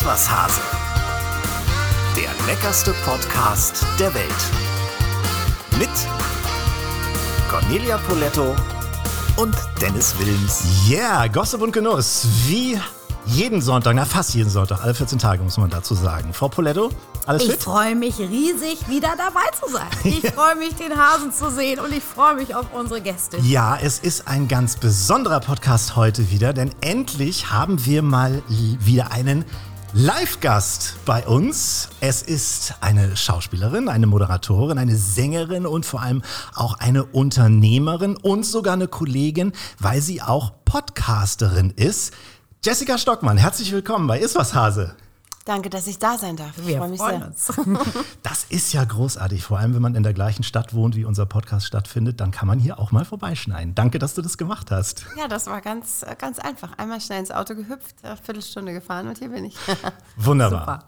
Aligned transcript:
Iswas 0.00 0.30
Hase. 0.30 0.60
Der 2.14 2.30
leckerste 2.46 2.92
Podcast 3.04 3.84
der 3.98 4.14
Welt. 4.14 4.30
Mit 5.76 5.88
Cornelia 7.50 7.98
Poletto 8.06 8.54
und 9.38 9.56
Dennis 9.80 10.14
Wilms. 10.20 10.62
Yeah, 10.88 11.26
Gossip 11.26 11.62
und 11.62 11.72
Genuss. 11.72 12.28
Wie 12.46 12.78
jeden 13.26 13.60
Sonntag, 13.60 13.96
na 13.96 14.04
fast 14.04 14.34
jeden 14.36 14.50
Sonntag, 14.50 14.84
alle 14.84 14.94
14 14.94 15.18
Tage 15.18 15.42
muss 15.42 15.56
man 15.58 15.68
dazu 15.68 15.96
sagen. 15.96 16.32
Frau 16.32 16.48
Poletto, 16.48 16.90
alles 17.26 17.42
Ich 17.42 17.50
fit? 17.50 17.62
freue 17.64 17.96
mich 17.96 18.20
riesig, 18.20 18.88
wieder 18.88 19.14
dabei 19.18 19.50
zu 19.60 19.72
sein. 19.72 19.88
Ich 20.04 20.30
freue 20.30 20.54
mich, 20.54 20.76
den 20.76 20.96
Hasen 20.96 21.32
zu 21.32 21.50
sehen 21.50 21.80
und 21.80 21.92
ich 21.92 22.04
freue 22.04 22.36
mich 22.36 22.54
auf 22.54 22.66
unsere 22.72 23.00
Gäste. 23.00 23.38
Ja, 23.38 23.76
es 23.82 23.98
ist 23.98 24.28
ein 24.28 24.46
ganz 24.46 24.76
besonderer 24.76 25.40
Podcast 25.40 25.96
heute 25.96 26.30
wieder, 26.30 26.52
denn 26.52 26.70
endlich 26.82 27.50
haben 27.50 27.84
wir 27.84 28.02
mal 28.02 28.42
wieder 28.48 29.10
einen 29.10 29.44
Live-Gast 29.94 30.96
bei 31.06 31.26
uns. 31.26 31.88
Es 32.00 32.20
ist 32.20 32.74
eine 32.82 33.16
Schauspielerin, 33.16 33.88
eine 33.88 34.06
Moderatorin, 34.06 34.76
eine 34.76 34.96
Sängerin 34.96 35.64
und 35.64 35.86
vor 35.86 36.02
allem 36.02 36.22
auch 36.54 36.78
eine 36.78 37.04
Unternehmerin 37.04 38.16
und 38.18 38.44
sogar 38.44 38.74
eine 38.74 38.86
Kollegin, 38.86 39.52
weil 39.78 40.02
sie 40.02 40.20
auch 40.20 40.52
Podcasterin 40.66 41.70
ist. 41.70 42.12
Jessica 42.62 42.98
Stockmann, 42.98 43.38
herzlich 43.38 43.72
willkommen 43.72 44.06
bei 44.06 44.20
Iswas 44.20 44.52
Hase. 44.52 44.94
Danke, 45.48 45.70
dass 45.70 45.86
ich 45.86 45.98
da 45.98 46.18
sein 46.18 46.36
darf. 46.36 46.58
Ich 46.58 46.66
Wir 46.66 46.76
freue 46.76 46.90
mich 46.90 47.00
freuen 47.00 47.32
sehr. 47.34 47.58
uns. 47.66 47.86
Das 48.22 48.44
ist 48.50 48.74
ja 48.74 48.84
großartig, 48.84 49.42
vor 49.42 49.58
allem 49.58 49.74
wenn 49.74 49.80
man 49.80 49.94
in 49.94 50.02
der 50.02 50.12
gleichen 50.12 50.42
Stadt 50.42 50.74
wohnt, 50.74 50.94
wie 50.94 51.06
unser 51.06 51.24
Podcast 51.24 51.66
stattfindet, 51.66 52.20
dann 52.20 52.32
kann 52.32 52.46
man 52.46 52.58
hier 52.58 52.78
auch 52.78 52.92
mal 52.92 53.06
vorbeischneiden. 53.06 53.74
Danke, 53.74 53.98
dass 53.98 54.12
du 54.14 54.20
das 54.20 54.36
gemacht 54.36 54.70
hast. 54.70 55.06
Ja, 55.16 55.26
das 55.26 55.46
war 55.46 55.62
ganz, 55.62 56.04
ganz 56.18 56.38
einfach. 56.38 56.76
Einmal 56.76 57.00
schnell 57.00 57.20
ins 57.20 57.30
Auto 57.30 57.54
gehüpft, 57.54 57.96
eine 58.02 58.18
Viertelstunde 58.18 58.74
gefahren 58.74 59.08
und 59.08 59.16
hier 59.18 59.30
bin 59.30 59.46
ich. 59.46 59.56
Wunderbar. 60.18 60.60
Super. 60.60 60.84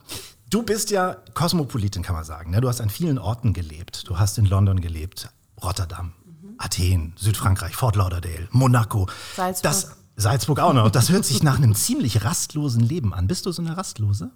Du 0.51 0.63
bist 0.63 0.91
ja 0.91 1.17
Kosmopolitin, 1.33 2.03
kann 2.03 2.15
man 2.15 2.25
sagen. 2.25 2.51
ne? 2.51 2.61
Du 2.61 2.69
hast 2.69 2.83
an 2.83 2.91
vielen 2.91 3.19
Orten 3.19 3.55
gelebt. 3.55 4.07
Du 4.09 4.19
hast 4.19 4.37
in 4.37 4.45
London 4.45 4.83
gelebt, 4.83 5.31
Rotterdam, 5.63 6.13
Athen, 6.59 7.15
Südfrankreich, 7.17 7.75
Fort 7.77 7.97
Lauderdale, 7.97 8.47
Monaco. 8.51 9.09
Salzburg. 9.37 9.63
Das, 9.63 9.97
Salzburg 10.17 10.59
auch 10.61 10.75
noch. 10.75 10.91
Das 10.91 11.09
hört 11.09 11.25
sich 11.25 11.43
nach 11.43 11.57
einem 11.57 11.75
ziemlich 11.75 12.25
rastlosen 12.27 12.83
Leben 12.83 13.15
an. 13.15 13.27
Bist 13.27 13.47
du 13.47 13.53
so 13.53 13.63
eine 13.63 13.75
Rastlose? 13.75 14.33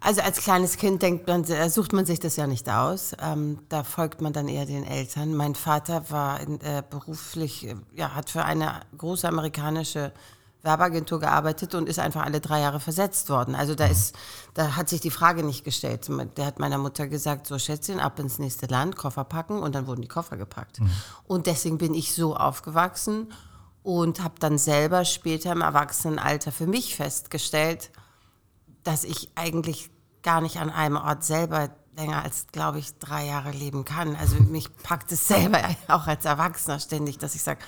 Also 0.00 0.20
als 0.20 0.38
kleines 0.38 0.76
Kind 0.76 1.02
denkt 1.02 1.26
man, 1.26 1.44
äh, 1.44 1.68
sucht 1.68 1.92
man 1.92 2.06
sich 2.06 2.20
das 2.20 2.36
ja 2.36 2.46
nicht 2.46 2.68
aus. 2.70 3.12
Ähm, 3.20 3.58
da 3.68 3.82
folgt 3.82 4.20
man 4.20 4.32
dann 4.32 4.48
eher 4.48 4.64
den 4.64 4.84
Eltern. 4.84 5.34
Mein 5.34 5.54
Vater 5.54 6.08
war 6.10 6.40
in, 6.40 6.60
äh, 6.60 6.82
beruflich, 6.88 7.66
äh, 7.66 7.74
ja, 7.94 8.14
hat 8.14 8.30
für 8.30 8.44
eine 8.44 8.80
große 8.96 9.26
amerikanische 9.26 10.12
Werbeagentur 10.62 11.20
gearbeitet 11.20 11.74
und 11.74 11.88
ist 11.88 11.98
einfach 11.98 12.24
alle 12.24 12.40
drei 12.40 12.60
Jahre 12.60 12.80
versetzt 12.80 13.30
worden. 13.30 13.54
Also 13.54 13.74
da 13.74 13.86
ist, 13.86 14.14
da 14.54 14.76
hat 14.76 14.88
sich 14.88 15.00
die 15.00 15.10
Frage 15.10 15.44
nicht 15.44 15.64
gestellt. 15.64 16.08
Der 16.36 16.46
hat 16.46 16.58
meiner 16.58 16.78
Mutter 16.78 17.06
gesagt, 17.06 17.46
so 17.46 17.58
Schätzchen, 17.58 18.00
ab 18.00 18.18
ins 18.18 18.38
nächste 18.38 18.66
Land, 18.66 18.96
Koffer 18.96 19.24
packen 19.24 19.60
und 19.60 19.74
dann 19.74 19.86
wurden 19.86 20.02
die 20.02 20.08
Koffer 20.08 20.36
gepackt. 20.36 20.80
Und 21.26 21.46
deswegen 21.46 21.78
bin 21.78 21.94
ich 21.94 22.14
so 22.14 22.36
aufgewachsen 22.36 23.32
und 23.84 24.22
habe 24.22 24.34
dann 24.40 24.58
selber 24.58 25.04
später 25.04 25.52
im 25.52 25.62
Erwachsenenalter 25.62 26.50
für 26.50 26.66
mich 26.66 26.96
festgestellt, 26.96 27.90
dass 28.88 29.04
ich 29.04 29.28
eigentlich 29.34 29.90
gar 30.22 30.40
nicht 30.40 30.56
an 30.56 30.70
einem 30.70 30.96
Ort 30.96 31.22
selber 31.22 31.68
länger 31.94 32.22
als, 32.22 32.46
glaube 32.52 32.78
ich, 32.78 32.98
drei 32.98 33.26
Jahre 33.26 33.50
leben 33.50 33.84
kann. 33.84 34.16
Also 34.16 34.36
mich 34.36 34.74
packt 34.82 35.12
es 35.12 35.28
selber 35.28 35.60
auch 35.88 36.06
als 36.06 36.24
Erwachsener 36.24 36.80
ständig, 36.80 37.18
dass 37.18 37.34
ich 37.34 37.42
sage, 37.42 37.60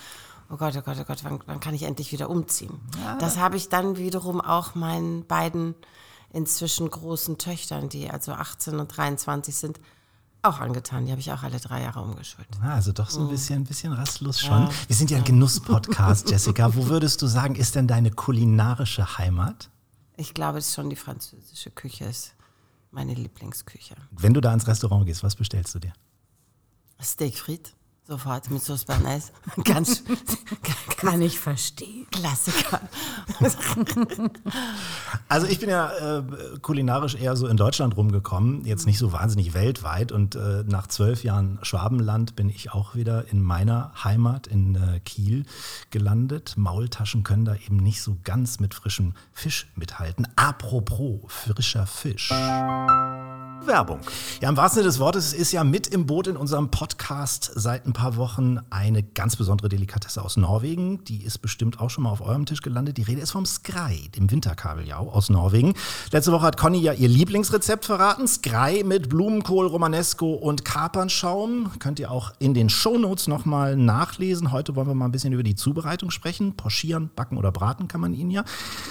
oh 0.49 0.57
Gott, 0.57 0.75
oh 0.79 0.81
Gott, 0.83 0.97
oh 0.99 1.05
Gott, 1.05 1.23
wann, 1.23 1.41
wann 1.45 1.61
kann 1.61 1.75
ich 1.75 1.83
endlich 1.83 2.11
wieder 2.13 2.31
umziehen? 2.31 2.81
Das 3.19 3.37
habe 3.37 3.59
ich 3.59 3.69
dann 3.69 3.99
wiederum 3.99 4.41
auch 4.41 4.75
meinen 4.75 5.27
beiden 5.27 5.75
inzwischen 6.33 6.89
großen 6.89 7.37
Töchtern, 7.37 7.91
die 7.91 8.09
also 8.09 8.33
18 8.33 8.81
und 8.81 8.97
23 8.97 9.55
sind, 9.55 9.79
auch 10.41 10.59
angetan. 10.59 11.05
Die 11.05 11.11
habe 11.11 11.21
ich 11.21 11.33
auch 11.33 11.43
alle 11.43 11.59
drei 11.59 11.83
Jahre 11.83 12.01
umgeschult. 12.01 12.49
Ah, 12.63 12.77
also 12.77 12.93
doch 12.93 13.11
so 13.11 13.21
ein 13.21 13.29
bisschen, 13.29 13.57
ein 13.57 13.65
bisschen 13.65 13.93
rastlos 13.93 14.41
schon. 14.41 14.71
Wir 14.87 14.97
sind 14.97 15.11
ja 15.11 15.19
ein 15.19 15.25
Genuss-Podcast, 15.25 16.31
Jessica. 16.31 16.75
Wo 16.75 16.87
würdest 16.87 17.21
du 17.21 17.27
sagen, 17.27 17.57
ist 17.57 17.75
denn 17.75 17.89
deine 17.89 18.11
kulinarische 18.11 19.19
Heimat? 19.19 19.69
Ich 20.21 20.35
glaube, 20.35 20.59
dass 20.59 20.75
schon 20.75 20.91
die 20.91 20.97
französische 20.97 21.71
Küche 21.71 22.05
ist 22.05 22.35
meine 22.91 23.15
Lieblingsküche. 23.15 23.97
Wenn 24.11 24.35
du 24.35 24.43
da 24.43 24.53
ins 24.53 24.67
Restaurant 24.67 25.07
gehst, 25.07 25.23
was 25.23 25.35
bestellst 25.35 25.75
du 25.75 25.79
dir? 25.79 25.95
Steak 27.01 27.39
frites, 27.39 27.73
sofort 28.11 28.51
mit 28.51 28.61
Sauce 28.61 28.85
Bernays. 28.85 29.31
Ganz 29.65 30.03
Kann 30.97 31.23
ich 31.23 31.39
verstehen. 31.39 32.07
Klassiker. 32.11 32.81
Also 35.29 35.47
ich 35.47 35.61
bin 35.61 35.71
ja 35.71 36.19
äh, 36.19 36.23
kulinarisch 36.61 37.15
eher 37.15 37.37
so 37.37 37.47
in 37.47 37.57
Deutschland 37.57 37.97
rumgekommen, 37.97 38.65
jetzt 38.65 38.85
nicht 38.85 38.99
so 38.99 39.13
wahnsinnig 39.13 39.55
weltweit. 39.55 40.11
Und 40.11 40.35
äh, 40.35 40.65
nach 40.67 40.89
zwölf 40.89 41.23
Jahren 41.23 41.61
Schwabenland 41.63 42.35
bin 42.35 42.49
ich 42.49 42.73
auch 42.73 42.97
wieder 42.97 43.31
in 43.31 43.41
meiner 43.41 43.93
Heimat 44.03 44.49
in 44.49 44.75
äh, 44.75 44.99
Kiel 45.01 45.45
gelandet. 45.91 46.55
Maultaschen 46.57 47.23
können 47.23 47.45
da 47.45 47.55
eben 47.55 47.77
nicht 47.77 48.03
so 48.03 48.17
ganz 48.25 48.59
mit 48.59 48.75
frischem 48.75 49.15
Fisch 49.33 49.71
mithalten. 49.77 50.27
Apropos 50.35 51.21
frischer 51.29 51.87
Fisch. 51.87 52.33
Werbung. 53.67 54.01
Ja, 54.41 54.49
im 54.49 54.57
wahrsten 54.57 54.81
Sinne 54.81 54.89
des 54.89 54.99
Wortes 54.99 55.33
ist 55.33 55.53
ja 55.53 55.65
mit 55.65 55.87
im 55.87 56.07
Boot 56.07 56.27
in 56.27 56.37
unserem 56.37 56.71
Podcast 56.71 57.51
seit 57.55 57.87
ein 57.87 57.93
paar 57.93 58.00
Wochen 58.01 58.59
eine 58.71 59.03
ganz 59.03 59.37
besondere 59.37 59.69
Delikatesse 59.69 60.23
aus 60.23 60.37
Norwegen. 60.37 61.05
Die 61.05 61.23
ist 61.23 61.39
bestimmt 61.39 61.81
auch 61.81 61.91
schon 61.91 62.05
mal 62.05 62.11
auf 62.11 62.21
eurem 62.21 62.47
Tisch 62.47 62.63
gelandet. 62.63 62.97
Die 62.97 63.03
Rede 63.03 63.21
ist 63.21 63.31
vom 63.31 63.47
Skrei, 63.47 64.09
dem 64.17 64.31
Winterkabeljau 64.31 65.11
aus 65.11 65.31
Norwegen. 65.31 65.75
Letzte 66.11 66.33
Woche 66.33 66.47
hat 66.47 66.57
Conny 66.57 66.79
ja 66.79 66.93
ihr 66.93 67.09
Lieblingsrezept 67.09 67.85
verraten. 67.85 68.27
Skrei 68.27 68.83
mit 68.85 69.09
Blumenkohl, 69.09 69.67
Romanesco 69.67 70.33
und 70.33 70.65
Kapernschaum. 70.65 71.71
Könnt 71.79 71.99
ihr 71.99 72.11
auch 72.11 72.33
in 72.39 72.55
den 72.55 72.71
Shownotes 72.71 73.29
nochmal 73.29 73.77
nachlesen. 73.77 74.53
Heute 74.53 74.75
wollen 74.77 74.89
wir 74.89 74.95
mal 74.95 75.05
ein 75.05 75.13
bisschen 75.13 75.33
über 75.33 75.43
die 75.43 75.55
Zubereitung 75.55 76.11
sprechen. 76.11 76.57
Pochieren, 76.57 77.11
backen 77.15 77.37
oder 77.37 77.53
braten 77.53 77.89
kann 77.89 78.01
man 78.01 78.15
ihn 78.15 78.31
ja. 78.31 78.45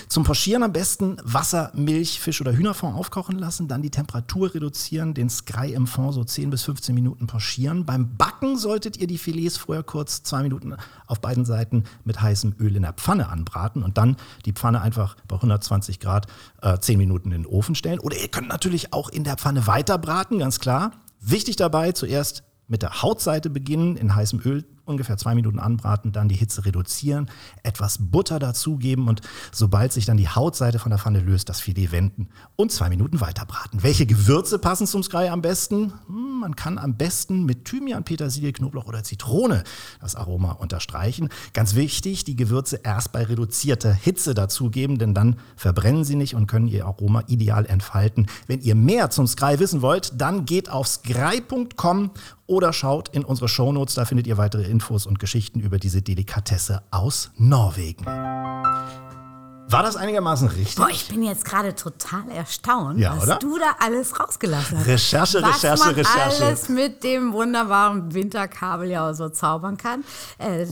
Zum 0.08 0.24
Pochieren 0.24 0.64
am 0.64 0.74
besten 0.74 1.18
Wasser, 1.24 1.72
Milch, 1.74 2.20
Fisch 2.20 2.42
oder 2.42 2.54
Hühnerfond 2.54 2.96
aufkochen 2.96 3.38
lassen, 3.40 3.68
dann 3.68 3.82
die 3.82 3.90
Temperatur 3.90 4.54
reduzieren, 4.54 5.14
den 5.14 5.30
Skrei 5.30 5.70
im 5.70 5.88
Fond 5.88 6.14
so 6.14 6.24
10 6.24 6.50
bis 6.50 6.64
15 6.64 6.94
Minuten 6.96 7.28
pochieren. 7.28 7.86
Beim 7.86 8.16
Backen 8.18 8.58
solltet 8.90 9.02
ihr 9.02 9.08
die 9.08 9.20
Filets 9.20 9.58
vorher 9.58 9.84
kurz 9.84 10.24
zwei 10.24 10.42
Minuten 10.42 10.76
auf 11.06 11.22
beiden 11.22 11.46
Seiten 11.46 11.84
mit 12.06 12.20
heißem 12.20 12.56
Öl 12.60 12.76
in 12.76 12.82
der 12.82 12.94
Pfanne 12.94 13.30
anbraten 13.30 13.84
und 13.84 14.00
dann 14.00 14.16
die 14.46 14.52
Pfanne 14.52 14.82
einfach 14.82 15.16
bei 15.28 15.36
120 15.36 16.00
Grad 16.00 16.26
äh, 16.64 16.80
10 16.80 16.98
Minuten 16.98 17.32
in 17.32 17.44
den 17.44 17.46
Ofen 17.46 17.76
stellen. 17.76 18.00
Oder 18.00 18.18
ihr 18.18 18.30
könnt 18.30 18.48
natürlich 18.48 18.92
auch 18.92 19.10
in 19.10 19.24
der 19.24 19.38
Pfanne 19.38 19.68
weiter 19.68 20.00
braten, 20.00 20.40
ganz 20.40 20.60
klar. 20.60 20.94
Wichtig 21.22 21.56
dabei, 21.56 21.92
zuerst 21.92 22.42
mit 22.68 22.82
der 22.82 23.04
Hautseite 23.04 23.52
beginnen, 23.52 23.96
in 23.96 24.16
heißem 24.16 24.42
Öl 24.44 24.66
ungefähr 24.90 25.18
zwei 25.18 25.36
Minuten 25.36 25.60
anbraten, 25.60 26.12
dann 26.12 26.30
die 26.30 26.36
Hitze 26.36 26.66
reduzieren, 26.66 27.30
etwas 27.64 27.98
Butter 28.00 28.40
dazugeben 28.40 29.08
und 29.08 29.22
sobald 29.52 29.94
sich 29.94 30.06
dann 30.06 30.18
die 30.18 30.30
Hautseite 30.30 30.80
von 30.80 30.90
der 30.90 31.00
Pfanne 31.00 31.20
löst, 31.20 31.50
das 31.50 31.62
Filet 31.62 31.92
wenden 31.92 32.30
und 32.56 32.72
zwei 32.72 32.90
Minuten 32.90 33.22
weiter 33.22 33.46
braten. 33.46 33.84
Welche 33.84 34.06
Gewürze 34.06 34.60
passen 34.60 34.88
zum 34.88 35.04
Sky 35.04 35.30
am 35.30 35.42
besten? 35.42 35.94
Hm, 36.08 36.40
man 36.40 36.56
kann 36.56 36.78
am 36.78 36.96
besten 36.96 37.46
mit 37.46 37.66
Thymian, 37.66 38.04
Petersilie, 38.04 38.52
Knoblauch 38.52 38.88
oder 38.88 39.04
Zitrone 39.04 39.64
das 40.02 40.16
Aroma 40.16 40.54
unterstreichen. 40.54 41.30
Ganz 41.54 41.76
wichtig, 41.76 42.24
die 42.24 42.36
Gewürze 42.36 42.82
erst 42.84 43.12
bei 43.12 43.24
reduzierter 43.24 43.94
Hitze 43.94 44.34
dazugeben, 44.34 44.98
denn 44.98 45.14
dann 45.14 45.36
verbrennen 45.56 46.04
sie 46.04 46.16
nicht 46.16 46.36
und 46.36 46.48
können 46.48 46.68
ihr 46.68 46.86
Aroma 46.86 47.24
ideal 47.28 47.66
entfalten. 47.66 48.28
Wenn 48.48 48.62
ihr 48.62 48.76
mehr 48.76 49.10
zum 49.10 49.28
Sky 49.28 49.60
wissen 49.60 49.82
wollt, 49.82 50.14
dann 50.20 50.46
geht 50.46 50.70
auf 50.70 50.88
sky.com 50.88 52.12
oder 52.50 52.74
schaut 52.74 53.10
in 53.10 53.24
unsere 53.24 53.48
Shownotes, 53.48 53.94
da 53.94 54.06
findet 54.06 54.26
ihr 54.26 54.38
weitere 54.38 54.64
Infos 54.64 54.79
und 55.06 55.20
Geschichten 55.20 55.60
über 55.60 55.78
diese 55.80 56.02
Delikatesse 56.02 56.82
aus 56.92 57.32
Norwegen. 57.38 58.06
War 59.72 59.84
das 59.84 59.96
einigermaßen 59.98 60.48
richtig? 60.48 60.76
Boah, 60.78 60.90
ich 60.90 61.08
bin 61.10 61.22
jetzt 61.22 61.46
gerade 61.46 61.76
total 61.76 62.28
erstaunt, 62.32 63.00
Ja, 63.00 63.16
was 63.16 63.24
oder? 63.24 63.38
du 63.38 63.58
da 63.60 63.76
alles 63.80 64.20
rausgelassen 64.20 64.80
hast. 64.80 64.88
Recherche, 64.88 65.42
was 65.44 65.58
Recherche, 65.64 65.84
man 65.86 65.94
Recherche. 65.96 66.44
alles 66.46 66.70
mit 66.70 67.04
dem 67.04 67.34
wunderbaren 67.34 68.12
Winterkabeljau 68.12 69.14
so 69.14 69.30
zaubern 69.30 69.78
kann. 69.78 70.04
Äh, 70.40 70.66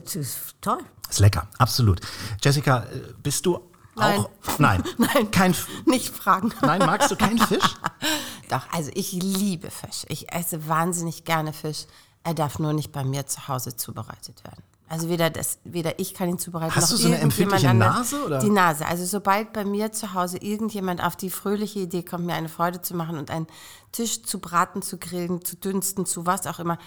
toll. 0.62 0.80
Ist 1.10 1.20
lecker, 1.20 1.48
absolut. 1.60 2.02
Jessica, 2.44 2.86
äh, 2.86 3.02
bist 3.22 3.46
du 3.46 3.60
Nein. 3.96 4.20
auch? 4.20 4.30
Nein. 4.58 4.84
Nein. 4.98 5.30
Kein, 5.30 5.52
F- 5.52 5.68
Nicht 5.86 6.10
fragen. 6.16 6.52
nein, 6.64 6.80
magst 6.80 7.12
du 7.12 7.16
keinen 7.16 7.38
Fisch? 7.38 7.76
Doch, 8.50 8.62
also 8.74 8.90
ich 8.96 9.12
liebe 9.12 9.70
Fisch. 9.70 10.06
Ich 10.08 10.34
esse 10.34 10.68
wahnsinnig 10.68 11.24
gerne 11.24 11.54
Fisch. 11.54 11.86
Er 12.24 12.34
darf 12.34 12.60
nur 12.60 12.74
nicht 12.74 12.92
bei 12.92 13.04
mir 13.04 13.26
zu 13.26 13.48
Hause 13.48 13.76
zubereitet 13.76 14.44
werden. 14.44 14.64
Also 14.90 15.10
weder, 15.10 15.30
das, 15.30 15.60
weder 15.66 16.00
ich 16.00 16.14
kann 16.14 16.30
ihn 16.30 16.40
zubereiten, 16.40 16.74
Hast 16.76 16.92
noch 16.92 16.98
du 16.98 17.04
so 17.04 17.08
eine 17.08 17.20
empfindliche 17.20 17.70
anders. 17.70 17.96
Nase, 18.12 18.26
oder? 18.26 18.40
Die 18.40 18.50
Nase. 18.50 18.86
Also 18.86 19.06
sobald 19.06 19.52
bei 19.52 19.66
mir 19.66 19.92
zu 19.92 20.14
Hause 20.14 20.38
irgendjemand 20.38 21.04
auf 21.04 21.18
die 21.18 21.30
fröhliche 21.30 21.80
Idee 21.80 22.04
kommt, 22.04 22.26
mir 22.26 22.36
eine 22.36 22.48
Freude 22.48 22.82
zu 22.82 22.96
machen 22.96 23.18
und 23.18 23.30
einen 23.30 23.48
Tisch 23.92 24.24
zu 24.24 24.40
braten, 24.40 24.82
zu 24.82 24.98
grillen, 24.98 25.44
zu 25.44 25.58
dünsten, 25.58 26.06
zu 26.06 26.26
was 26.26 26.48
auch 26.48 26.60
immer, 26.60 26.78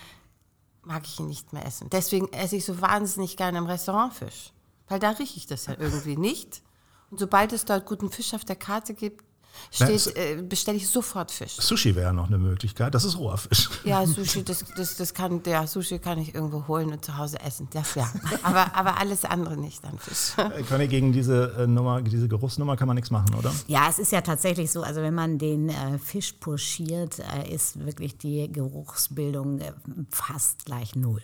mag 0.83 1.03
ich 1.07 1.21
ihn 1.21 1.29
nicht 1.29 1.53
mehr 1.53 1.67
essen. 1.67 1.91
Deswegen 1.91 2.33
esse 2.33 2.57
ich 2.57 2.65
so 2.65 2.81
wahnsinnig 2.81 3.37
gerne 3.37 3.59
im 3.59 3.67
Restaurant 3.67 4.15
Fisch. 4.15 4.53
Weil 4.89 4.99
da 4.99 5.11
rieche 5.11 5.37
ich 5.37 5.47
das 5.47 5.67
ja 5.67 5.75
irgendwie 5.79 6.17
nicht. 6.17 6.63
Und 7.11 7.21
sobald 7.21 7.53
es 7.53 7.67
dort 7.67 7.87
guten 7.87 8.11
Fisch 8.11 8.33
auf 8.33 8.45
der 8.45 8.57
Karte 8.57 8.95
gibt, 8.95 9.25
steht, 9.71 10.17
äh, 10.17 10.43
bestelle 10.43 10.77
ich 10.77 10.89
sofort 10.89 11.31
Fisch. 11.31 11.57
Sushi 11.57 11.95
wäre 11.95 12.13
noch 12.13 12.29
eine 12.29 12.39
Möglichkeit. 12.39 12.95
Das 12.95 13.05
ist 13.05 13.19
roher 13.19 13.39
Fisch. 13.39 13.69
Ja, 13.85 14.07
Sushi, 14.07 14.45
das, 14.45 14.65
das, 14.77 14.97
das 14.97 15.15
kann, 15.15 15.43
ja, 15.47 15.67
Sushi 15.67 15.99
kann 15.99 16.19
ich 16.19 16.35
irgendwo 16.35 16.69
holen 16.69 16.93
und 16.93 17.05
zu 17.05 17.17
Hause 17.17 17.41
essen. 17.41 17.69
Das 17.73 17.95
ja. 17.95 18.09
Aber, 18.43 18.75
aber 18.75 18.99
alles 18.99 19.25
andere 19.25 19.57
nicht 19.57 19.85
an 19.85 19.99
Fisch. 19.99 20.39
Äh, 20.39 20.63
Conny, 20.63 20.87
gegen 20.87 21.13
diese 21.13 21.55
äh, 21.59 21.67
Nummer, 21.67 22.03
diese 22.03 22.29
Geruchsnummer 22.29 22.77
kann 22.77 22.87
man 22.87 22.95
nichts 22.95 23.11
machen, 23.11 23.35
oder? 23.35 23.53
Ja, 23.67 23.89
es 23.89 23.99
ist 23.99 24.13
ja 24.13 24.21
tatsächlich 24.21 24.71
so, 24.71 24.83
also 24.83 25.03
wenn 25.03 25.15
man 25.15 25.39
den 25.39 25.69
äh, 25.69 25.99
Fisch 25.99 26.33
pochiert, 26.33 27.19
äh, 27.19 27.53
ist 27.53 27.85
wirklich 27.85 28.17
die 28.19 28.51
Geruchsbildung 28.53 29.61
äh, 29.61 29.73
fast 30.11 30.65
gleich 30.67 30.95
null. 30.95 31.23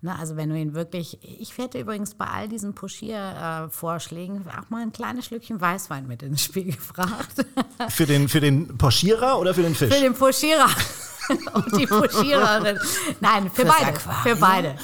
Ne, 0.00 0.18
also 0.18 0.36
wenn 0.36 0.48
du 0.48 0.58
ihn 0.58 0.74
wirklich, 0.74 1.18
ich 1.22 1.56
hätte 1.56 1.78
übrigens 1.80 2.14
bei 2.14 2.26
all 2.26 2.48
diesen 2.48 2.74
Pochiervorschlägen 2.74 4.44
auch 4.48 4.70
mal 4.70 4.82
ein 4.82 4.92
kleines 4.92 5.26
Schlückchen 5.26 5.60
Weißwein 5.60 6.06
mit 6.06 6.22
ins 6.22 6.42
Spiel 6.42 6.64
gefragt. 6.72 7.45
Für 7.88 8.06
den, 8.06 8.28
für 8.28 8.40
den 8.40 8.76
Pochierer 8.78 9.38
oder 9.38 9.54
für 9.54 9.62
den 9.62 9.74
Fisch? 9.74 9.94
Für 9.94 10.00
den 10.00 10.14
Pochierer. 10.14 10.68
Und 11.54 11.76
die 11.76 11.86
Pochiererin. 11.88 12.78
Nein, 13.20 13.50
für 13.52 13.62
Fürs 13.62 13.74
beide. 13.80 13.96
Aquarium. 13.96 14.22
Für 14.22 14.36
beide. 14.36 14.74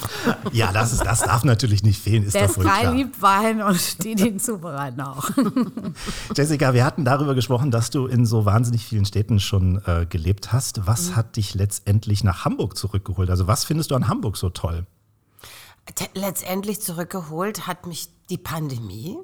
Ja, 0.50 0.72
das, 0.72 0.92
ist, 0.92 1.04
das 1.06 1.20
darf 1.20 1.44
natürlich 1.44 1.84
nicht 1.84 2.02
fehlen, 2.02 2.24
ist 2.24 2.34
Der 2.34 2.48
doch 2.48 2.56
wohl 2.56 2.64
Sky 2.66 2.80
klar. 2.80 2.94
liebt 2.94 3.22
Wein 3.22 3.62
und 3.62 4.02
die, 4.02 4.16
die 4.16 4.26
ihn 4.26 4.40
zubereiten 4.40 5.00
auch. 5.02 5.30
Jessica, 6.36 6.74
wir 6.74 6.84
hatten 6.84 7.04
darüber 7.04 7.36
gesprochen, 7.36 7.70
dass 7.70 7.90
du 7.90 8.06
in 8.08 8.26
so 8.26 8.44
wahnsinnig 8.44 8.84
vielen 8.84 9.04
Städten 9.04 9.38
schon 9.38 9.82
äh, 9.86 10.04
gelebt 10.06 10.52
hast. 10.52 10.84
Was 10.84 11.10
Mhm. 11.10 11.16
hat 11.16 11.36
dich 11.36 11.54
letztendlich 11.54 12.24
nach 12.24 12.44
Hamburg 12.44 12.76
zurückgeholt? 12.76 13.30
Also 13.30 13.46
was 13.46 13.64
findest 13.64 13.92
du 13.92 13.94
an 13.94 14.08
Hamburg 14.08 14.36
so 14.36 14.50
toll? 14.50 14.84
Letztendlich 16.14 16.80
zurückgeholt 16.80 17.66
hat 17.68 17.86
mich 17.86 18.08
die 18.30 18.38
Pandemie. 18.38 19.16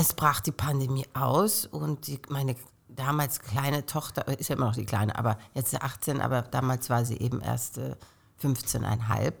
Es 0.00 0.14
brach 0.14 0.38
die 0.38 0.52
Pandemie 0.52 1.08
aus 1.12 1.66
und 1.66 2.06
die, 2.06 2.20
meine 2.28 2.54
damals 2.86 3.40
kleine 3.40 3.84
Tochter, 3.84 4.28
äh, 4.28 4.36
ist 4.36 4.48
ja 4.48 4.54
immer 4.54 4.66
noch 4.66 4.76
die 4.76 4.86
kleine, 4.86 5.18
aber 5.18 5.38
jetzt 5.54 5.64
ist 5.64 5.70
sie 5.72 5.82
18, 5.82 6.20
aber 6.20 6.42
damals 6.42 6.88
war 6.88 7.04
sie 7.04 7.16
eben 7.16 7.40
erst 7.40 7.78
äh, 7.78 7.96
15,5 8.40 9.32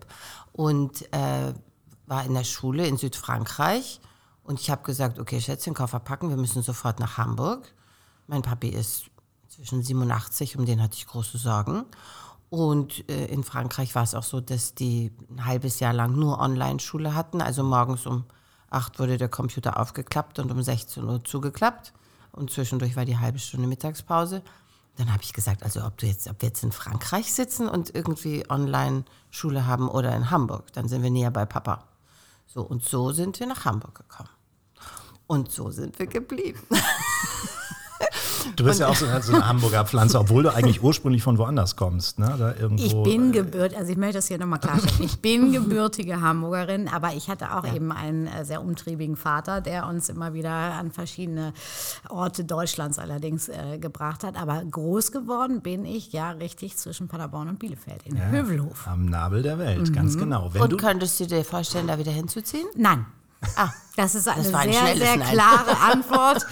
und 0.50 1.12
äh, 1.12 1.54
war 2.06 2.24
in 2.24 2.34
der 2.34 2.42
Schule 2.42 2.88
in 2.88 2.96
Südfrankreich. 2.96 4.00
Und 4.42 4.58
ich 4.58 4.68
habe 4.68 4.82
gesagt, 4.82 5.20
okay, 5.20 5.40
Schätzchen, 5.40 5.74
Koffer 5.74 6.00
packen, 6.00 6.28
wir 6.28 6.36
müssen 6.36 6.62
sofort 6.62 6.98
nach 6.98 7.18
Hamburg. 7.18 7.72
Mein 8.26 8.42
Papi 8.42 8.70
ist 8.70 9.04
zwischen 9.46 9.84
87, 9.84 10.58
um 10.58 10.66
den 10.66 10.82
hatte 10.82 10.96
ich 10.96 11.06
große 11.06 11.38
Sorgen. 11.38 11.84
Und 12.50 13.08
äh, 13.08 13.26
in 13.26 13.44
Frankreich 13.44 13.94
war 13.94 14.02
es 14.02 14.16
auch 14.16 14.24
so, 14.24 14.40
dass 14.40 14.74
die 14.74 15.12
ein 15.30 15.44
halbes 15.44 15.78
Jahr 15.78 15.92
lang 15.92 16.16
nur 16.16 16.40
Online-Schule 16.40 17.14
hatten. 17.14 17.40
Also 17.40 17.62
morgens 17.62 18.06
um 18.06 18.24
8 18.70 18.98
wurde 18.98 19.16
der 19.16 19.28
Computer 19.28 19.78
aufgeklappt 19.80 20.38
und 20.38 20.50
um 20.50 20.62
16 20.62 21.04
Uhr 21.04 21.24
zugeklappt. 21.24 21.92
Und 22.32 22.50
zwischendurch 22.50 22.96
war 22.96 23.04
die 23.04 23.18
halbe 23.18 23.38
Stunde 23.38 23.66
Mittagspause. 23.66 24.42
Dann 24.96 25.12
habe 25.12 25.22
ich 25.22 25.32
gesagt, 25.32 25.62
also 25.62 25.84
ob, 25.84 25.96
du 25.98 26.06
jetzt, 26.06 26.28
ob 26.28 26.42
wir 26.42 26.48
jetzt 26.48 26.62
in 26.62 26.72
Frankreich 26.72 27.32
sitzen 27.32 27.68
und 27.68 27.94
irgendwie 27.94 28.44
Online-Schule 28.50 29.66
haben 29.66 29.88
oder 29.88 30.14
in 30.14 30.30
Hamburg, 30.30 30.72
dann 30.72 30.88
sind 30.88 31.02
wir 31.02 31.10
näher 31.10 31.30
bei 31.30 31.46
Papa. 31.46 31.84
So, 32.46 32.62
und 32.62 32.82
so 32.84 33.12
sind 33.12 33.38
wir 33.38 33.46
nach 33.46 33.64
Hamburg 33.64 33.94
gekommen. 33.94 34.30
Und 35.26 35.52
so 35.52 35.70
sind 35.70 35.98
wir 35.98 36.06
geblieben. 36.06 36.60
Du 38.56 38.64
bist 38.64 38.80
ja 38.80 38.88
auch 38.88 38.94
so, 38.96 39.06
so 39.20 39.34
eine 39.34 39.46
Hamburger 39.46 39.84
Pflanze, 39.84 40.18
obwohl 40.18 40.42
du 40.42 40.52
eigentlich 40.54 40.82
ursprünglich 40.82 41.22
von 41.22 41.38
woanders 41.38 41.76
kommst. 41.76 42.18
Ne? 42.18 42.34
Da 42.38 42.54
irgendwo, 42.54 42.82
Ich 42.84 43.02
bin 43.02 43.30
gebürt, 43.30 43.74
also 43.76 43.90
ich 43.92 43.96
möchte 43.98 44.14
das 44.18 44.26
hier 44.28 44.38
nochmal 44.38 44.58
klarstellen. 44.58 45.02
Ich 45.04 45.20
bin 45.20 45.52
gebürtige 45.52 46.20
Hamburgerin, 46.20 46.88
aber 46.88 47.12
ich 47.14 47.28
hatte 47.28 47.54
auch 47.56 47.64
eben 47.72 47.92
einen 47.92 48.26
äh, 48.26 48.44
sehr 48.44 48.60
umtriebigen 48.62 49.16
Vater, 49.16 49.60
der 49.60 49.86
uns 49.86 50.08
immer 50.08 50.34
wieder 50.34 50.50
an 50.50 50.90
verschiedene 50.90 51.52
Orte 52.08 52.44
Deutschlands 52.44 52.98
allerdings 52.98 53.48
äh, 53.48 53.78
gebracht 53.78 54.24
hat. 54.24 54.36
Aber 54.40 54.62
groß 54.64 55.12
geworden 55.12 55.60
bin 55.60 55.84
ich 55.84 56.12
ja 56.12 56.30
richtig 56.30 56.76
zwischen 56.76 57.06
Paderborn 57.06 57.48
und 57.48 57.58
Bielefeld 57.58 58.02
in 58.06 58.30
Hövelhof. 58.30 58.86
Am 58.88 59.06
Nabel 59.06 59.42
der 59.42 59.58
Welt, 59.58 59.92
ganz 59.92 60.14
Mhm. 60.16 60.20
genau. 60.20 60.50
Wenn 60.54 60.62
Und 60.62 60.72
du, 60.72 60.76
könntest 60.76 61.20
du 61.20 61.26
dir 61.26 61.44
vorstellen, 61.44 61.86
da 61.86 61.98
wieder 61.98 62.12
hinzuziehen? 62.12 62.66
Nein. 62.76 63.06
Ah, 63.56 63.70
Das 63.96 64.14
ist 64.16 64.26
eine 64.28 64.52
war 64.52 64.60
ein 64.60 64.72
sehr, 64.72 64.80
schnelles 64.80 64.98
sehr 64.98 65.16
Nein. 65.16 65.28
klare 65.32 65.78
Antwort. 65.92 66.46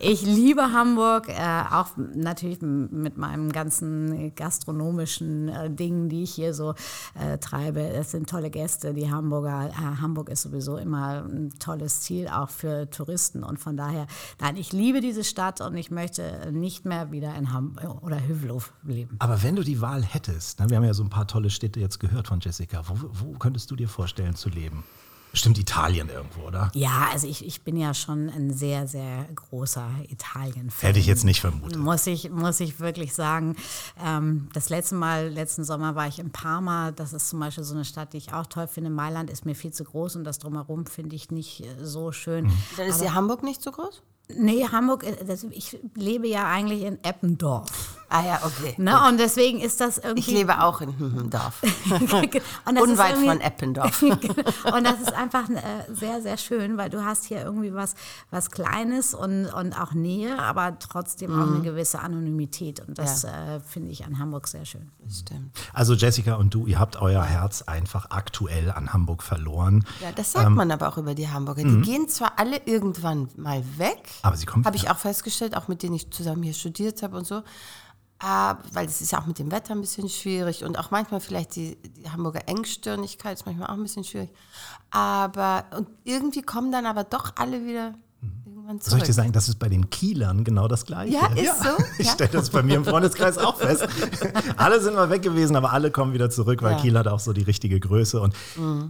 Ich 0.00 0.22
liebe 0.22 0.72
Hamburg, 0.72 1.28
äh, 1.28 1.34
auch 1.70 1.90
natürlich 1.96 2.60
mit 2.62 3.16
meinem 3.16 3.52
ganzen 3.52 4.34
gastronomischen 4.34 5.48
äh, 5.48 5.70
Dingen, 5.70 6.08
die 6.08 6.24
ich 6.24 6.34
hier 6.34 6.52
so 6.52 6.74
äh, 7.14 7.38
treibe. 7.38 7.80
Es 7.80 8.10
sind 8.10 8.28
tolle 8.28 8.50
Gäste, 8.50 8.92
die 8.92 9.10
Hamburger. 9.10 9.70
Äh, 9.70 10.00
Hamburg 10.00 10.28
ist 10.30 10.42
sowieso 10.42 10.76
immer 10.78 11.24
ein 11.24 11.50
tolles 11.60 12.00
Ziel, 12.00 12.28
auch 12.28 12.50
für 12.50 12.90
Touristen. 12.90 13.44
Und 13.44 13.58
von 13.60 13.76
daher, 13.76 14.06
nein, 14.40 14.56
ich 14.56 14.72
liebe 14.72 15.00
diese 15.00 15.22
Stadt 15.24 15.60
und 15.60 15.76
ich 15.76 15.90
möchte 15.90 16.50
nicht 16.52 16.84
mehr 16.84 17.12
wieder 17.12 17.34
in 17.36 17.52
Hamburg 17.52 18.02
oder 18.02 18.20
Hüvelhof 18.20 18.72
leben. 18.84 19.16
aber 19.20 19.42
wenn 19.44 19.54
du 19.56 19.62
die 19.62 19.80
Wahl 19.80 20.02
hättest, 20.02 20.58
ne? 20.60 20.68
wir 20.70 20.76
haben 20.76 20.84
ja 20.84 20.94
so 20.94 21.04
ein 21.04 21.10
paar 21.10 21.26
tolle 21.28 21.50
Städte 21.50 21.78
jetzt 21.80 22.00
gehört 22.00 22.26
von 22.28 22.40
Jessica, 22.40 22.82
wo, 22.88 22.96
wo 23.12 23.38
könntest 23.38 23.70
du 23.70 23.76
dir 23.76 23.88
vorstellen 23.88 24.34
zu 24.34 24.48
leben? 24.48 24.84
Bestimmt 25.32 25.58
Italien 25.58 26.10
irgendwo, 26.10 26.42
oder? 26.42 26.70
Ja, 26.74 27.08
also 27.10 27.26
ich, 27.26 27.44
ich 27.44 27.62
bin 27.62 27.78
ja 27.78 27.94
schon 27.94 28.28
ein 28.28 28.52
sehr, 28.52 28.86
sehr 28.86 29.26
großer 29.34 29.88
Italien-Fan. 30.10 30.88
Hätte 30.88 30.98
ich 30.98 31.06
jetzt 31.06 31.24
nicht 31.24 31.40
vermutet. 31.40 31.78
Muss 31.78 32.06
ich, 32.06 32.30
muss 32.30 32.60
ich 32.60 32.80
wirklich 32.80 33.14
sagen. 33.14 33.56
Ähm, 34.04 34.50
das 34.52 34.68
letzte 34.68 34.94
Mal, 34.94 35.30
letzten 35.30 35.64
Sommer 35.64 35.94
war 35.94 36.06
ich 36.06 36.18
in 36.18 36.30
Parma. 36.32 36.90
Das 36.90 37.14
ist 37.14 37.30
zum 37.30 37.40
Beispiel 37.40 37.64
so 37.64 37.74
eine 37.74 37.86
Stadt, 37.86 38.12
die 38.12 38.18
ich 38.18 38.34
auch 38.34 38.46
toll 38.46 38.66
finde. 38.66 38.90
Mailand 38.90 39.30
ist 39.30 39.46
mir 39.46 39.54
viel 39.54 39.72
zu 39.72 39.84
groß 39.84 40.16
und 40.16 40.24
das 40.24 40.38
drumherum 40.38 40.84
finde 40.84 41.16
ich 41.16 41.30
nicht 41.30 41.64
äh, 41.64 41.66
so 41.82 42.12
schön. 42.12 42.44
Mhm. 42.44 42.52
dann 42.76 42.86
ist 42.88 43.00
dir 43.00 43.14
Hamburg 43.14 43.42
nicht 43.42 43.62
so 43.62 43.72
groß? 43.72 44.02
Nee, 44.36 44.66
Hamburg, 44.70 45.04
äh, 45.04 45.24
das, 45.24 45.44
ich 45.44 45.78
lebe 45.94 46.28
ja 46.28 46.46
eigentlich 46.46 46.82
in 46.82 47.02
Eppendorf. 47.02 47.98
Ah 48.12 48.26
ja, 48.26 48.40
okay. 48.44 48.74
Ne? 48.76 49.08
Und 49.08 49.18
deswegen 49.18 49.58
ist 49.60 49.80
das 49.80 49.96
irgendwie. 49.96 50.20
Ich 50.20 50.26
lebe 50.26 50.62
auch 50.62 50.82
in 50.82 51.30
Dorf. 51.30 51.62
und 51.90 52.74
das 52.74 52.82
Unweit 52.82 53.16
von 53.16 53.40
Eppendorf. 53.40 54.02
und 54.02 54.84
das 54.84 55.00
ist 55.00 55.14
einfach 55.14 55.48
äh, 55.48 55.94
sehr, 55.94 56.20
sehr 56.20 56.36
schön, 56.36 56.76
weil 56.76 56.90
du 56.90 57.02
hast 57.02 57.24
hier 57.24 57.42
irgendwie 57.42 57.72
was, 57.72 57.94
was 58.30 58.50
Kleines 58.50 59.14
und, 59.14 59.46
und 59.46 59.80
auch 59.80 59.94
Nähe, 59.94 60.38
aber 60.38 60.78
trotzdem 60.78 61.32
auch 61.32 61.46
eine 61.46 61.62
gewisse 61.62 62.00
Anonymität. 62.00 62.86
Und 62.86 62.98
das 62.98 63.24
äh, 63.24 63.60
finde 63.60 63.90
ich 63.90 64.04
an 64.04 64.18
Hamburg 64.18 64.46
sehr 64.46 64.66
schön. 64.66 64.90
Stimmt. 65.10 65.56
Also 65.72 65.94
Jessica 65.94 66.34
und 66.34 66.52
du, 66.52 66.66
ihr 66.66 66.78
habt 66.78 66.96
euer 66.96 67.22
Herz 67.22 67.62
einfach 67.62 68.10
aktuell 68.10 68.70
an 68.70 68.92
Hamburg 68.92 69.22
verloren. 69.22 69.86
Ja, 70.02 70.12
das 70.12 70.32
sagt 70.32 70.50
man 70.50 70.70
aber 70.70 70.88
auch 70.88 70.98
über 70.98 71.14
die 71.14 71.30
Hamburger. 71.30 71.62
Die 71.62 71.80
gehen 71.80 72.08
zwar 72.10 72.38
alle 72.38 72.60
irgendwann 72.66 73.30
mal 73.36 73.64
weg, 73.78 74.02
Aber 74.20 74.36
sie 74.36 74.44
kommen 74.44 74.66
habe 74.66 74.76
ich 74.76 74.90
auch 74.90 74.98
festgestellt, 74.98 75.56
auch 75.56 75.68
mit 75.68 75.82
denen 75.82 75.94
ich 75.94 76.10
zusammen 76.10 76.42
hier 76.42 76.52
studiert 76.52 77.02
habe 77.02 77.16
und 77.16 77.26
so. 77.26 77.42
Ah, 78.24 78.56
weil 78.72 78.86
es 78.86 79.00
ist 79.00 79.10
ja 79.12 79.20
auch 79.20 79.26
mit 79.26 79.38
dem 79.40 79.50
Wetter 79.50 79.74
ein 79.74 79.80
bisschen 79.80 80.08
schwierig 80.08 80.62
und 80.64 80.78
auch 80.78 80.90
manchmal 80.92 81.20
vielleicht 81.20 81.56
die, 81.56 81.76
die 81.76 82.08
Hamburger 82.08 82.46
Engstirnigkeit 82.48 83.34
ist 83.38 83.46
manchmal 83.46 83.68
auch 83.68 83.74
ein 83.74 83.82
bisschen 83.82 84.04
schwierig. 84.04 84.30
Aber 84.90 85.64
und 85.76 85.88
irgendwie 86.04 86.42
kommen 86.42 86.70
dann 86.70 86.86
aber 86.86 87.04
doch 87.04 87.32
alle 87.36 87.64
wieder 87.66 87.94
irgendwann 88.46 88.78
Soll 88.78 88.78
ich 88.78 88.84
zurück. 88.90 89.04
dir 89.06 89.12
sagen, 89.12 89.32
das 89.32 89.48
ist 89.48 89.58
bei 89.58 89.68
den 89.68 89.90
Kielern 89.90 90.44
genau 90.44 90.68
das 90.68 90.84
Gleiche? 90.86 91.14
Ja, 91.14 91.26
ist 91.34 91.62
so? 91.64 91.70
Ich 91.98 92.06
Ja. 92.06 92.12
stelle 92.12 92.30
das 92.30 92.50
bei 92.50 92.62
mir 92.62 92.76
im 92.76 92.84
Freundeskreis 92.84 93.38
auch 93.38 93.56
fest. 93.56 93.88
alle 94.56 94.80
sind 94.80 94.94
mal 94.94 95.10
weg 95.10 95.22
gewesen, 95.22 95.56
aber 95.56 95.72
alle 95.72 95.90
kommen 95.90 96.12
wieder 96.12 96.30
zurück, 96.30 96.62
weil 96.62 96.72
Ja. 96.72 96.78
Mhm. 96.78 96.82
Kiel 96.82 96.98
hat 96.98 97.08
auch 97.08 97.20
so 97.20 97.32
die 97.32 97.42
richtige 97.42 97.80
Größe 97.80 98.20
und 98.20 98.34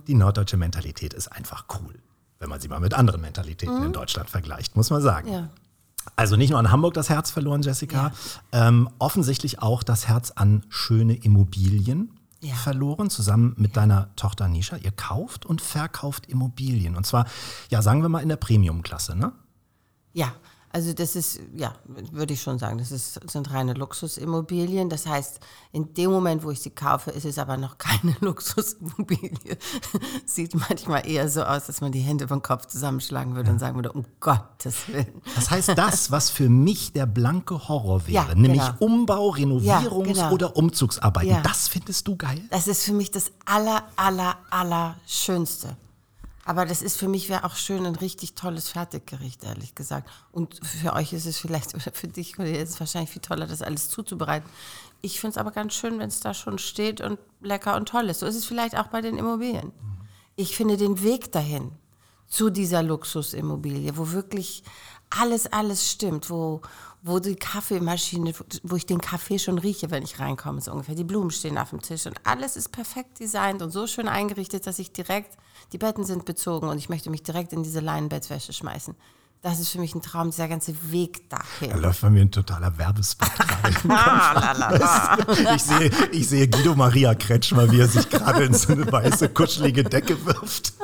die 0.07 0.15
norddeutsche 0.15 0.57
Mentalität 0.59 1.15
ist 1.15 1.29
einfach 1.29 1.65
cool, 1.81 1.95
wenn 2.39 2.51
man 2.51 2.61
sie 2.61 2.69
mal 2.69 2.81
mit 2.81 2.93
anderen 2.95 3.21
Mentalitäten 3.23 3.83
in 3.85 3.93
Deutschland 3.93 4.29
vergleicht, 4.29 4.77
muss 4.77 4.91
man 4.91 5.01
sagen. 5.01 5.29
Mhm. 5.29 5.35
Ja. 5.35 5.49
Also 6.17 6.37
nicht 6.37 6.51
nur 6.51 6.59
an 6.59 6.71
Hamburg 6.71 6.95
das 6.95 7.09
Herz 7.09 7.31
verloren, 7.31 7.63
Jessica, 7.63 8.13
ähm, 8.53 8.89
offensichtlich 8.99 9.61
auch 9.63 9.83
das 9.83 10.09
Herz 10.09 10.31
an 10.33 10.65
schöne 10.69 11.15
Immobilien 11.15 12.11
Ja. 12.41 12.55
verloren, 12.55 13.09
zusammen 13.11 13.55
mit 13.57 13.77
deiner 13.77 14.15
Tochter 14.17 14.49
Nisha. 14.49 14.77
Ihr 14.77 14.91
kauft 14.93 15.47
und 15.47 15.61
verkauft 15.61 16.27
Immobilien. 16.27 16.97
Und 16.97 17.07
zwar, 17.07 17.27
ja, 17.71 17.83
sagen 17.83 18.03
wir 18.03 18.09
mal 18.09 18.21
in 18.21 18.29
der 18.29 18.37
Premium-Klasse, 18.37 19.17
ne? 19.17 19.33
Ja, 20.13 20.33
also 20.73 20.93
das 20.95 21.17
ist, 21.17 21.39
ja, 21.55 21.75
würde 22.13 22.33
ich 22.33 22.41
schon 22.43 22.59
sagen, 22.59 22.79
das 22.79 22.91
ist, 22.93 23.21
sind 23.31 23.51
reine 23.53 23.75
Luxusimmobilien. 23.75 24.89
Das 24.89 25.07
heißt, 25.07 25.41
in 25.73 25.93
dem 25.95 26.11
Moment, 26.11 26.45
wo 26.45 26.51
ich 26.51 26.61
sie 26.61 26.71
kaufe, 26.71 27.11
ist 27.11 27.25
es 27.27 27.39
aber 27.39 27.57
noch 27.59 27.77
keine 27.79 28.17
Luxusimmobilie. 28.21 29.59
Sieht 30.27 30.55
manchmal 30.55 31.07
eher 31.07 31.29
so 31.29 31.43
aus, 31.43 31.67
dass 31.67 31.81
man 31.81 31.93
die 31.93 32.01
Hände 32.01 32.27
vom 32.29 32.41
Kopf 32.43 32.67
zusammenschlagen 32.67 33.35
würde 33.35 33.51
und 33.51 33.59
sagen 33.59 33.75
würde, 33.77 33.93
um 33.93 34.05
Gottes 34.21 34.89
Willen. 34.89 35.21
Das 35.35 35.51
heißt, 35.51 35.71
das, 35.77 36.11
was 36.11 36.31
für 36.31 36.49
mich 36.49 36.93
der 36.93 37.07
blanke 37.07 37.69
Horror 37.69 38.07
wäre, 38.07 38.29
Ja, 38.29 38.35
nämlich 38.35 38.63
genau. 38.63 38.77
Umbau, 38.79 39.31
Renovierungs- 39.35 40.05
genau. 40.05 40.33
oder 40.33 40.57
Umzugsarbeiten, 40.57 41.31
Ja. 41.31 41.41
das 41.43 41.69
findest 41.69 42.09
du 42.09 42.17
geil? 42.17 42.41
Das 42.51 42.67
ist 42.67 42.85
für 42.85 42.93
mich 42.95 43.11
das 43.11 43.31
aller, 43.45 43.83
aller, 43.97 44.37
aller 44.51 44.97
Schönste. 45.07 45.77
Aber 46.45 46.67
das 46.67 46.83
ist 46.83 46.97
für 46.97 47.09
mich 47.09 47.29
wäre 47.29 47.45
auch 47.45 47.55
schön 47.55 47.87
ein 47.87 47.95
richtig 47.95 48.35
tolles 48.35 48.69
Fertiggericht, 48.69 49.45
ehrlich 49.45 49.75
gesagt. 49.75 50.11
Und 50.33 50.61
für 50.67 50.93
euch 50.95 51.13
ist 51.13 51.27
es 51.27 51.39
vielleicht, 51.39 51.75
oder 51.75 51.93
für 51.93 52.09
dich 52.09 52.37
ist 52.39 52.71
es 52.71 52.81
wahrscheinlich 52.81 53.11
viel 53.11 53.23
toller, 53.23 53.47
das 53.47 53.63
alles 53.63 53.89
zuzubereiten. 53.89 54.49
Ich 55.03 55.21
finde 55.21 55.33
es 55.33 55.39
aber 55.39 55.53
ganz 55.53 55.75
schön, 55.75 55.99
wenn 55.99 56.09
es 56.09 56.21
da 56.21 56.35
schon 56.35 56.59
steht 56.59 57.01
und 57.01 57.19
lecker 57.41 57.77
und 57.77 57.89
toll 57.89 58.09
ist. 58.09 58.21
So 58.21 58.27
ist 58.27 58.37
es 58.37 58.45
vielleicht 58.45 58.77
auch 58.77 58.89
bei 58.89 59.01
den 59.01 59.19
Immobilien. 59.19 59.73
Ich 60.35 60.57
finde 60.57 60.77
den 60.77 61.03
Weg 61.03 61.31
dahin 61.31 61.73
zu 62.27 62.51
dieser 62.51 62.83
Luxusimmobilie, 62.83 63.97
wo 63.97 64.11
wirklich 64.13 64.65
alles, 65.11 65.47
alles 65.53 65.91
stimmt, 65.91 66.31
wo, 66.31 66.63
wo 67.03 67.19
die 67.19 67.37
Kaffeemaschine, 67.37 68.33
wo 68.63 68.77
ich 68.77 68.87
den 68.87 69.01
Kaffee 69.01 69.39
schon 69.39 69.59
rieche, 69.59 69.91
wenn 69.91 70.03
ich 70.03 70.19
reinkomme, 70.19 70.61
so 70.61 70.73
ungefähr. 70.73 70.95
Die 70.95 71.05
Blumen 71.05 71.31
stehen 71.31 71.59
auf 71.59 71.71
dem 71.71 71.83
Tisch 71.83 72.07
und 72.07 72.19
alles 72.25 72.57
ist 72.57 72.71
perfekt 72.71 73.21
designt 73.21 73.61
und 73.61 73.71
so 73.71 73.87
schön 73.87 74.09
eingerichtet, 74.09 74.67
dass 74.67 74.79
ich 74.79 74.93
direkt, 74.93 75.37
die 75.73 75.79
Betten 75.79 76.05
sind 76.05 76.25
bezogen 76.25 76.69
und 76.69 76.79
ich 76.79 76.89
möchte 76.89 77.11
mich 77.11 77.23
direkt 77.23 77.53
in 77.53 77.63
diese 77.63 77.81
Leinenbettwäsche 77.81 78.53
schmeißen. 78.53 78.95
Das 79.43 79.59
ist 79.59 79.71
für 79.71 79.81
mich 79.81 79.93
ein 79.93 80.03
Traum, 80.03 80.31
dieser 80.31 80.47
ganze 80.47 80.73
Weg 80.93 81.29
dahin. 81.29 81.71
Da 81.71 81.77
läuft 81.77 82.01
bei 82.01 82.11
mir 82.11 82.21
ein 82.21 82.31
totaler 82.31 82.79
Werbespot 82.79 83.29
gerade 83.37 83.75
Kopf. 84.79 85.39
Ich 85.57 85.63
sehe, 85.63 85.91
ich 86.13 86.29
sehe 86.29 86.49
Guido 86.49 86.77
Maria 86.77 87.13
Kretschmer, 87.17 87.71
wie 87.73 87.81
er 87.81 87.89
sich 87.89 88.09
gerade 88.09 88.45
in 88.45 88.55
so 88.55 88.73
eine 88.73 88.91
weiße, 88.91 89.31
kuschelige 89.31 89.83
Decke 89.83 90.25
wirft. 90.25 90.75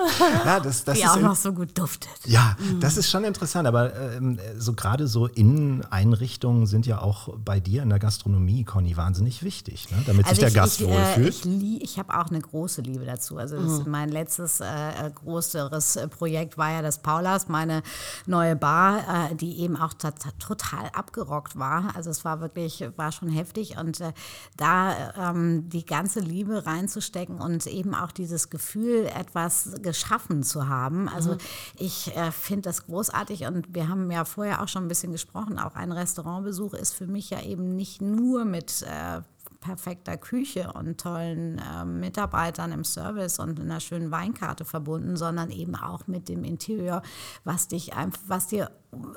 Ja, 0.44 0.58
das, 0.58 0.82
das 0.82 0.96
Die 0.96 1.04
ist 1.04 1.08
auch 1.08 1.20
noch 1.20 1.36
so 1.36 1.52
gut 1.52 1.78
duftet. 1.78 2.10
Ja, 2.24 2.56
das 2.80 2.96
ist 2.96 3.08
schon 3.08 3.22
interessant, 3.22 3.68
aber 3.68 3.94
ähm, 3.94 4.40
so 4.58 4.72
gerade 4.72 5.06
so 5.06 5.26
Inneneinrichtungen 5.26 6.66
sind 6.66 6.84
ja 6.84 7.00
auch 7.00 7.36
bei 7.38 7.60
dir 7.60 7.84
in 7.84 7.90
der 7.90 8.00
Gastronomie, 8.00 8.64
Conny, 8.64 8.96
wahnsinnig 8.96 9.44
wichtig, 9.44 9.88
ne? 9.92 10.02
damit 10.06 10.26
also 10.26 10.40
sich 10.40 10.52
der 10.52 10.62
Gast 10.62 10.80
ich, 10.80 10.88
wohlfühlt. 10.88 11.46
Äh, 11.46 11.48
ich, 11.48 11.82
ich 11.82 11.98
habe 11.98 12.18
auch 12.18 12.28
eine 12.28 12.40
große 12.40 12.82
Liebe 12.82 13.04
dazu. 13.04 13.38
Also 13.38 13.56
mhm. 13.56 13.84
mein 13.86 14.08
letztes 14.08 14.60
äh, 14.60 14.64
äh 14.64 15.10
größeres 15.14 16.00
Projekt 16.10 16.58
war 16.58 16.72
ja 16.72 16.82
das 16.82 16.98
Paulas, 16.98 17.48
meine 17.48 17.82
neue 18.26 18.47
neue 18.48 18.56
Bar, 18.56 19.30
äh, 19.30 19.34
die 19.34 19.60
eben 19.60 19.76
auch 19.76 19.94
total 19.94 20.90
abgerockt 20.92 21.58
war. 21.58 21.94
Also 21.94 22.10
es 22.10 22.24
war 22.24 22.40
wirklich, 22.40 22.84
war 22.96 23.12
schon 23.12 23.28
heftig 23.28 23.76
und 23.78 24.00
äh, 24.00 24.12
da 24.56 25.12
ähm, 25.30 25.68
die 25.68 25.84
ganze 25.84 26.20
Liebe 26.20 26.66
reinzustecken 26.66 27.40
und 27.40 27.66
eben 27.66 27.94
auch 27.94 28.12
dieses 28.12 28.50
Gefühl, 28.50 29.06
etwas 29.06 29.72
geschaffen 29.82 30.42
zu 30.42 30.68
haben. 30.68 31.08
Also 31.08 31.34
mhm. 31.34 31.38
ich 31.76 32.16
äh, 32.16 32.30
finde 32.32 32.62
das 32.62 32.86
großartig 32.86 33.46
und 33.46 33.74
wir 33.74 33.88
haben 33.88 34.10
ja 34.10 34.24
vorher 34.24 34.62
auch 34.62 34.68
schon 34.68 34.84
ein 34.84 34.88
bisschen 34.88 35.12
gesprochen, 35.12 35.58
auch 35.58 35.74
ein 35.74 35.92
Restaurantbesuch 35.92 36.74
ist 36.74 36.94
für 36.94 37.06
mich 37.06 37.30
ja 37.30 37.42
eben 37.42 37.76
nicht 37.76 38.00
nur 38.00 38.44
mit 38.44 38.82
äh, 38.82 39.20
perfekter 39.68 40.16
Küche 40.16 40.72
und 40.72 40.98
tollen 40.98 41.58
äh, 41.58 41.84
Mitarbeitern 41.84 42.72
im 42.72 42.84
Service 42.84 43.38
und 43.38 43.60
einer 43.60 43.80
schönen 43.80 44.10
Weinkarte 44.10 44.64
verbunden, 44.64 45.16
sondern 45.16 45.50
eben 45.50 45.76
auch 45.76 46.06
mit 46.06 46.30
dem 46.30 46.42
Interieur, 46.42 47.02
was 47.44 47.68
dich 47.68 47.94
einfach, 47.94 48.22
was 48.28 48.46
dir 48.46 48.70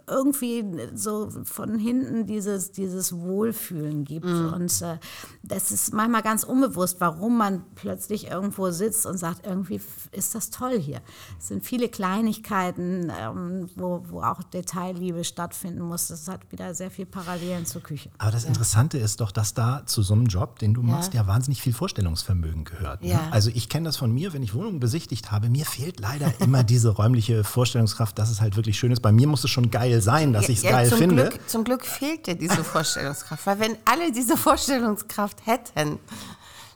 irgendwie 0.05 0.65
so 0.93 1.29
von 1.45 1.79
hinten 1.79 2.25
dieses, 2.25 2.71
dieses 2.71 3.15
Wohlfühlen 3.15 4.03
gibt. 4.03 4.25
Mhm. 4.25 4.53
Und 4.53 4.81
äh, 4.81 4.97
das 5.43 5.71
ist 5.71 5.93
manchmal 5.93 6.21
ganz 6.21 6.43
unbewusst, 6.43 6.99
warum 6.99 7.37
man 7.37 7.63
plötzlich 7.75 8.27
irgendwo 8.27 8.71
sitzt 8.71 9.05
und 9.05 9.17
sagt, 9.17 9.45
irgendwie 9.45 9.79
ist 10.11 10.35
das 10.35 10.49
toll 10.49 10.77
hier. 10.77 11.01
Es 11.39 11.47
sind 11.47 11.63
viele 11.63 11.87
Kleinigkeiten, 11.87 13.11
ähm, 13.17 13.69
wo, 13.75 14.03
wo 14.09 14.21
auch 14.21 14.43
Detailliebe 14.43 15.23
stattfinden 15.23 15.81
muss. 15.81 16.09
Das 16.09 16.27
hat 16.27 16.51
wieder 16.51 16.75
sehr 16.75 16.91
viel 16.91 17.05
Parallelen 17.05 17.65
zur 17.65 17.81
Küche. 17.81 18.09
Aber 18.17 18.31
das 18.31 18.43
Interessante 18.43 18.97
ja. 18.97 19.05
ist 19.05 19.21
doch, 19.21 19.31
dass 19.31 19.53
da 19.53 19.83
zu 19.85 20.01
so 20.01 20.13
einem 20.13 20.25
Job, 20.25 20.59
den 20.59 20.73
du 20.73 20.81
machst, 20.81 21.13
ja, 21.13 21.21
ja 21.21 21.27
wahnsinnig 21.27 21.61
viel 21.61 21.73
Vorstellungsvermögen 21.73 22.65
gehört. 22.65 23.03
Ne? 23.03 23.11
Ja. 23.11 23.29
Also 23.31 23.49
ich 23.53 23.69
kenne 23.69 23.85
das 23.85 23.95
von 23.95 24.11
mir, 24.11 24.33
wenn 24.33 24.43
ich 24.43 24.53
Wohnungen 24.53 24.79
besichtigt 24.81 25.31
habe, 25.31 25.49
mir 25.49 25.65
fehlt 25.65 25.99
leider 25.99 26.33
immer 26.41 26.63
diese 26.63 26.89
räumliche 26.89 27.43
Vorstellungskraft, 27.45 28.19
dass 28.19 28.29
es 28.29 28.41
halt 28.41 28.57
wirklich 28.57 28.77
schön 28.77 28.91
ist. 28.91 29.01
Bei 29.01 29.11
mir 29.11 29.27
muss 29.27 29.43
es 29.43 29.49
schon 29.49 29.61
schon 29.62 29.72
geil 29.72 30.01
sein, 30.01 30.34
dass 30.34 30.50
ich 30.50 30.58
es 30.58 30.63
ja, 30.63 30.72
geil 30.72 30.89
zum 30.89 30.98
finde. 30.98 31.30
Glück, 31.30 31.50
zum 31.50 31.63
Glück 31.63 31.86
fehlt 31.86 32.27
dir 32.27 32.36
diese 32.36 32.63
Vorstellungskraft, 32.63 33.46
weil 33.46 33.60
wenn 33.60 33.77
alle 33.86 34.12
diese 34.12 34.38
Vorstellungskraft 34.38 35.46
hätten, 35.46 36.00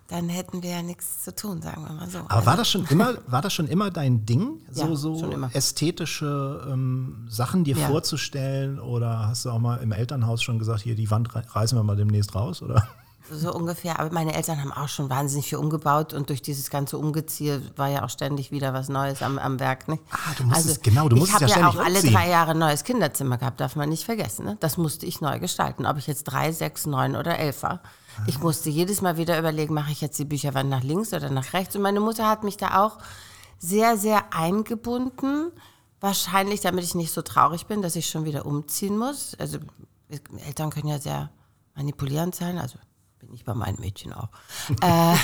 dann 0.08 0.30
hätten 0.30 0.62
wir 0.62 0.70
ja 0.70 0.82
nichts 0.84 1.24
zu 1.24 1.36
tun, 1.36 1.64
sagen 1.64 1.84
wir 1.84 1.94
mal 1.94 2.08
so. 2.08 2.20
Aber 2.20 2.34
also. 2.34 2.46
war 2.46 2.58
das 2.58 2.70
schon 2.70 2.86
immer, 2.86 3.18
war 3.28 3.42
das 3.42 3.54
schon 3.54 3.68
immer 3.68 3.90
dein 3.90 4.26
Ding, 4.26 4.60
so, 4.70 4.90
ja, 4.90 4.96
so 4.96 5.48
ästhetische 5.54 6.68
ähm, 6.72 7.26
Sachen 7.28 7.64
dir 7.64 7.76
ja. 7.76 7.88
vorzustellen? 7.88 8.80
Oder 8.80 9.28
hast 9.28 9.46
du 9.46 9.50
auch 9.50 9.60
mal 9.60 9.78
im 9.78 9.92
Elternhaus 9.92 10.44
schon 10.44 10.60
gesagt, 10.60 10.82
hier 10.82 10.96
die 10.96 11.10
Wand 11.10 11.30
reißen 11.34 11.78
wir 11.78 11.84
mal 11.84 11.96
demnächst 11.96 12.36
raus? 12.36 12.62
Oder? 12.62 12.88
So 13.32 13.54
ungefähr. 13.54 14.00
Aber 14.00 14.12
meine 14.12 14.36
Eltern 14.36 14.62
haben 14.62 14.72
auch 14.72 14.88
schon 14.88 15.10
wahnsinnig 15.10 15.50
viel 15.50 15.58
umgebaut 15.58 16.14
und 16.14 16.30
durch 16.30 16.42
dieses 16.42 16.70
ganze 16.70 16.98
Umgeziehe 16.98 17.62
war 17.76 17.88
ja 17.88 18.04
auch 18.04 18.10
ständig 18.10 18.52
wieder 18.52 18.74
was 18.74 18.90
Neues 18.90 19.22
am, 19.22 19.40
am 19.40 19.60
Werk. 19.60 19.88
Ne? 19.88 20.00
Ah, 20.12 20.18
du 20.38 20.44
musst 20.44 20.58
also, 20.58 20.72
es, 20.72 20.82
genau, 20.82 21.10
du 21.10 21.16
musst 21.16 21.34
es 21.34 21.40
ja 21.40 21.48
ständig 21.48 21.74
Ich 21.74 21.78
habe 21.78 21.78
ja 21.78 21.82
auch 21.82 21.86
alle 21.86 22.12
drei 22.12 22.30
Jahre 22.30 22.52
ein 22.52 22.60
neues 22.60 22.84
Kinderzimmer 22.84 23.38
gehabt, 23.38 23.60
darf 23.60 23.76
man 23.76 23.90
nicht 23.90 24.06
vergessen. 24.06 24.46
Ne? 24.46 24.58
Das 24.60 24.78
musste 24.78 25.06
ich 25.06 25.22
neu 25.22 25.40
gestalten, 25.40 25.86
ob 25.86 25.98
ich 25.98 26.08
jetzt 26.08 26.26
drei, 26.26 26.52
sechs, 26.52 26.86
neun 26.86 27.16
oder 27.16 27.38
elf 27.40 27.64
war. 27.64 27.82
Ich 28.28 28.40
musste 28.40 28.70
jedes 28.70 29.02
Mal 29.02 29.18
wieder 29.18 29.38
überlegen, 29.38 29.74
mache 29.74 29.92
ich 29.92 30.02
jetzt 30.02 30.18
die 30.18 30.26
Bücherwand 30.26 30.70
nach 30.70 30.84
links 30.84 31.14
oder 31.14 31.30
nach 31.30 31.54
rechts. 31.54 31.76
Und 31.76 31.82
meine 31.82 32.00
Mutter 32.00 32.30
hat 32.30 32.44
mich 32.44 32.58
da 32.58 32.84
auch 32.84 32.98
sehr, 33.60 33.98
sehr 33.98 34.34
eingebunden. 34.34 35.52
Wahrscheinlich, 36.00 36.62
damit 36.62 36.84
ich 36.84 36.96
nicht 36.96 37.12
so 37.12 37.22
traurig 37.22 37.66
bin, 37.66 37.82
dass 37.82 37.96
ich 37.96 38.08
schon 38.08 38.26
wieder 38.26 38.46
umziehen 38.46 38.98
muss. 38.98 39.36
Also 39.40 39.58
Eltern 40.46 40.70
können 40.70 40.88
ja 40.88 41.00
sehr 41.00 41.30
manipulierend 41.76 42.36
sein. 42.36 42.58
Also 42.58 42.78
bin 43.26 43.36
ich 43.36 43.44
bei 43.44 43.54
meinen 43.54 43.80
Mädchen 43.80 44.14
auch. 44.14 44.30
äh, 44.82 45.16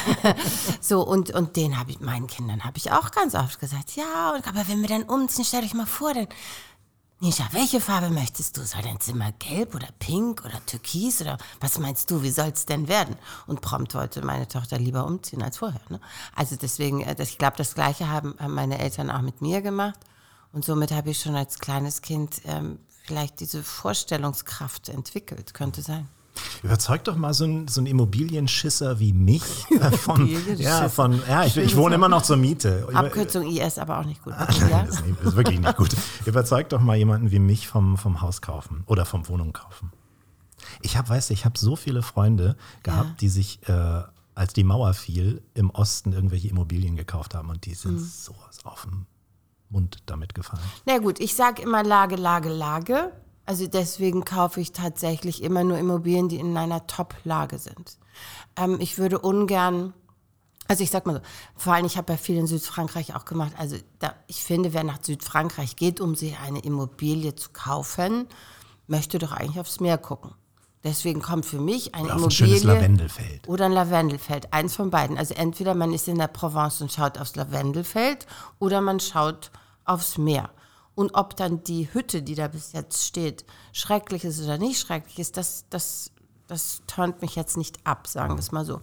so, 0.79 1.01
und, 1.05 1.31
und 1.31 1.55
den 1.55 1.79
habe 1.79 1.91
ich, 1.91 1.99
meinen 1.99 2.27
Kindern 2.27 2.63
habe 2.63 2.77
ich 2.77 2.91
auch 2.91 3.11
ganz 3.11 3.35
oft 3.35 3.59
gesagt, 3.59 3.95
ja, 3.95 4.33
und, 4.35 4.47
aber 4.47 4.67
wenn 4.67 4.81
wir 4.81 4.89
dann 4.89 5.03
umziehen, 5.03 5.45
stell 5.45 5.63
euch 5.63 5.73
mal 5.73 5.85
vor, 5.85 6.13
dann, 6.13 6.27
Nisha, 7.19 7.47
welche 7.51 7.79
Farbe 7.79 8.09
möchtest 8.09 8.57
du? 8.57 8.65
Soll 8.65 8.81
dein 8.81 8.99
Zimmer 8.99 9.31
gelb 9.33 9.75
oder 9.75 9.89
pink 9.99 10.43
oder 10.43 10.65
türkis 10.65 11.21
oder 11.21 11.37
was 11.59 11.77
meinst 11.77 12.09
du, 12.09 12.23
wie 12.23 12.31
soll 12.31 12.47
es 12.47 12.65
denn 12.65 12.87
werden? 12.87 13.15
Und 13.45 13.61
prompt 13.61 13.93
wollte 13.93 14.25
meine 14.25 14.47
Tochter 14.47 14.79
lieber 14.79 15.05
umziehen 15.05 15.43
als 15.43 15.59
vorher. 15.59 15.81
Ne? 15.89 16.01
Also 16.35 16.55
deswegen, 16.55 17.01
äh, 17.01 17.15
ich 17.21 17.37
glaube, 17.37 17.57
das 17.57 17.75
Gleiche 17.75 18.09
haben, 18.09 18.33
haben 18.39 18.55
meine 18.55 18.79
Eltern 18.79 19.11
auch 19.11 19.21
mit 19.21 19.39
mir 19.39 19.61
gemacht. 19.61 19.99
Und 20.51 20.65
somit 20.65 20.91
habe 20.91 21.11
ich 21.11 21.19
schon 21.19 21.35
als 21.35 21.59
kleines 21.59 22.01
Kind 22.01 22.41
ähm, 22.45 22.79
vielleicht 23.03 23.39
diese 23.39 23.61
Vorstellungskraft 23.61 24.89
entwickelt, 24.89 25.53
könnte 25.53 25.83
sein. 25.83 26.09
Überzeug 26.63 27.03
doch 27.03 27.15
mal 27.15 27.33
so 27.33 27.45
ein, 27.45 27.67
so 27.67 27.81
Immobilienschisser 27.81 28.99
wie 28.99 29.13
mich. 29.13 29.43
Äh, 29.81 29.91
von, 29.97 30.29
ja, 30.57 30.89
von, 30.89 31.19
ja 31.27 31.43
ich, 31.43 31.57
ich, 31.57 31.75
wohne 31.75 31.95
immer 31.95 32.07
noch 32.07 32.21
zur 32.21 32.37
Miete. 32.37 32.87
Abkürzung 32.93 33.47
IS 33.47 33.79
aber 33.79 33.99
auch 33.99 34.05
nicht 34.05 34.23
gut. 34.23 34.33
Ah, 34.33 34.47
nein, 34.69 34.87
ist, 34.87 35.03
nicht, 35.05 35.19
ist, 35.21 35.35
wirklich 35.35 35.59
nicht 35.59 35.75
gut. 35.75 35.89
Überzeug 36.25 36.69
doch 36.69 36.81
mal 36.81 36.97
jemanden 36.97 37.31
wie 37.31 37.39
mich 37.39 37.67
vom, 37.67 37.97
vom 37.97 38.21
Haus 38.21 38.41
kaufen 38.41 38.83
oder 38.85 39.05
vom 39.05 39.27
Wohnung 39.27 39.53
kaufen. 39.53 39.91
Ich 40.81 40.97
habe, 40.97 41.09
weißt 41.09 41.29
du, 41.29 41.33
ich 41.33 41.45
habe 41.45 41.57
so 41.57 41.75
viele 41.75 42.03
Freunde 42.03 42.55
gehabt, 42.83 43.09
ja. 43.09 43.15
die 43.21 43.29
sich, 43.29 43.67
äh, 43.67 44.03
als 44.35 44.53
die 44.53 44.63
Mauer 44.63 44.93
fiel, 44.93 45.41
im 45.55 45.71
Osten 45.71 46.13
irgendwelche 46.13 46.49
Immobilien 46.49 46.95
gekauft 46.95 47.33
haben 47.33 47.49
und 47.49 47.65
die 47.65 47.73
sind 47.73 47.93
mhm. 47.93 47.99
sowas 47.99 48.59
auf 48.63 48.83
dem 48.83 49.07
Mund 49.69 49.97
damit 50.05 50.35
gefallen. 50.35 50.63
Na 50.85 50.99
gut, 50.99 51.19
ich 51.19 51.35
sage 51.35 51.61
immer 51.63 51.83
Lage, 51.83 52.17
Lage, 52.17 52.49
Lage. 52.49 53.11
Also 53.45 53.67
deswegen 53.67 54.23
kaufe 54.23 54.61
ich 54.61 54.71
tatsächlich 54.71 55.43
immer 55.43 55.63
nur 55.63 55.77
Immobilien, 55.77 56.29
die 56.29 56.39
in 56.39 56.55
einer 56.55 56.87
Top-Lage 56.87 57.57
sind. 57.57 57.97
Ähm, 58.55 58.77
ich 58.79 58.97
würde 58.97 59.19
ungern, 59.19 59.93
also 60.67 60.83
ich 60.83 60.91
sag 60.91 61.05
mal 61.05 61.15
so, 61.15 61.21
vor 61.55 61.73
allem 61.73 61.85
ich 61.85 61.97
habe 61.97 62.13
ja 62.13 62.17
viel 62.17 62.37
in 62.37 62.47
Südfrankreich 62.47 63.15
auch 63.15 63.25
gemacht. 63.25 63.53
Also 63.57 63.77
da, 63.99 64.13
ich 64.27 64.43
finde, 64.43 64.73
wer 64.73 64.83
nach 64.83 64.99
Südfrankreich 65.01 65.75
geht, 65.75 65.99
um 65.99 66.15
sich 66.15 66.37
eine 66.39 66.59
Immobilie 66.59 67.35
zu 67.35 67.49
kaufen, 67.51 68.27
möchte 68.87 69.17
doch 69.19 69.31
eigentlich 69.31 69.59
aufs 69.59 69.79
Meer 69.79 69.97
gucken. 69.97 70.31
Deswegen 70.83 71.21
kommt 71.21 71.45
für 71.45 71.59
mich 71.59 71.93
eine 71.93 72.05
oder 72.05 72.15
Immobilie 72.15 72.59
ein 72.59 72.63
Lavendelfeld. 72.63 73.47
oder 73.47 73.65
ein 73.65 73.71
Lavendelfeld, 73.71 74.51
eins 74.51 74.75
von 74.75 74.89
beiden. 74.89 75.17
Also 75.17 75.35
entweder 75.35 75.75
man 75.75 75.93
ist 75.93 76.07
in 76.07 76.17
der 76.17 76.27
Provence 76.27 76.81
und 76.81 76.91
schaut 76.91 77.19
aufs 77.19 77.35
Lavendelfeld 77.35 78.25
oder 78.57 78.81
man 78.81 78.99
schaut 78.99 79.51
aufs 79.85 80.17
Meer. 80.17 80.49
Und 80.95 81.15
ob 81.15 81.35
dann 81.35 81.63
die 81.63 81.93
Hütte, 81.93 82.21
die 82.21 82.35
da 82.35 82.47
bis 82.47 82.73
jetzt 82.73 83.05
steht, 83.05 83.45
schrecklich 83.71 84.25
ist 84.25 84.41
oder 84.41 84.57
nicht 84.57 84.79
schrecklich 84.79 85.19
ist, 85.19 85.37
das, 85.37 85.65
das, 85.69 86.11
das 86.47 86.81
turnt 86.87 87.21
mich 87.21 87.35
jetzt 87.35 87.57
nicht 87.57 87.85
ab, 87.85 88.07
sagen 88.07 88.35
wir 88.35 88.39
es 88.39 88.51
mal 88.51 88.65
so. 88.65 88.81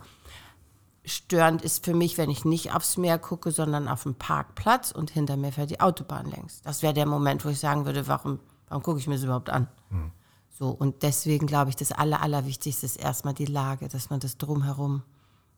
Störend 1.05 1.63
ist 1.63 1.85
für 1.85 1.95
mich, 1.95 2.19
wenn 2.19 2.31
ich 2.31 2.45
nicht 2.45 2.75
aufs 2.75 2.97
Meer 2.97 3.19
gucke, 3.19 3.51
sondern 3.51 3.89
auf 3.89 4.03
den 4.03 4.15
Parkplatz 4.15 4.91
und 4.91 5.11
hinter 5.11 5.37
mir 5.37 5.53
fährt 5.53 5.71
die 5.71 5.81
Autobahn 5.81 6.31
längs. 6.31 6.61
Das 6.63 6.83
wäre 6.83 6.95
der 6.95 7.07
Moment, 7.07 7.45
wo 7.45 7.51
ich 7.51 7.61
sagen 7.61 7.87
würde, 7.87 8.07
warum, 8.09 8.41
warum 8.69 8.83
gucke 8.83 8.99
ich 8.99 9.07
mir 9.07 9.15
das 9.15 9.25
überhaupt 9.25 9.51
an? 9.51 9.69
Mhm. 9.91 10.13
So, 10.51 10.71
und 10.71 11.03
deswegen 11.03 11.47
glaube 11.47 11.71
ich, 11.71 11.77
das 11.77 11.93
Aller, 11.93 12.21
Allerwichtigste 12.21 12.85
ist 12.85 12.97
erstmal 12.97 13.35
die 13.35 13.47
Lage, 13.47 13.89
dass 13.89 14.11
man 14.11 14.21
das 14.21 14.39
drumherum 14.39 15.03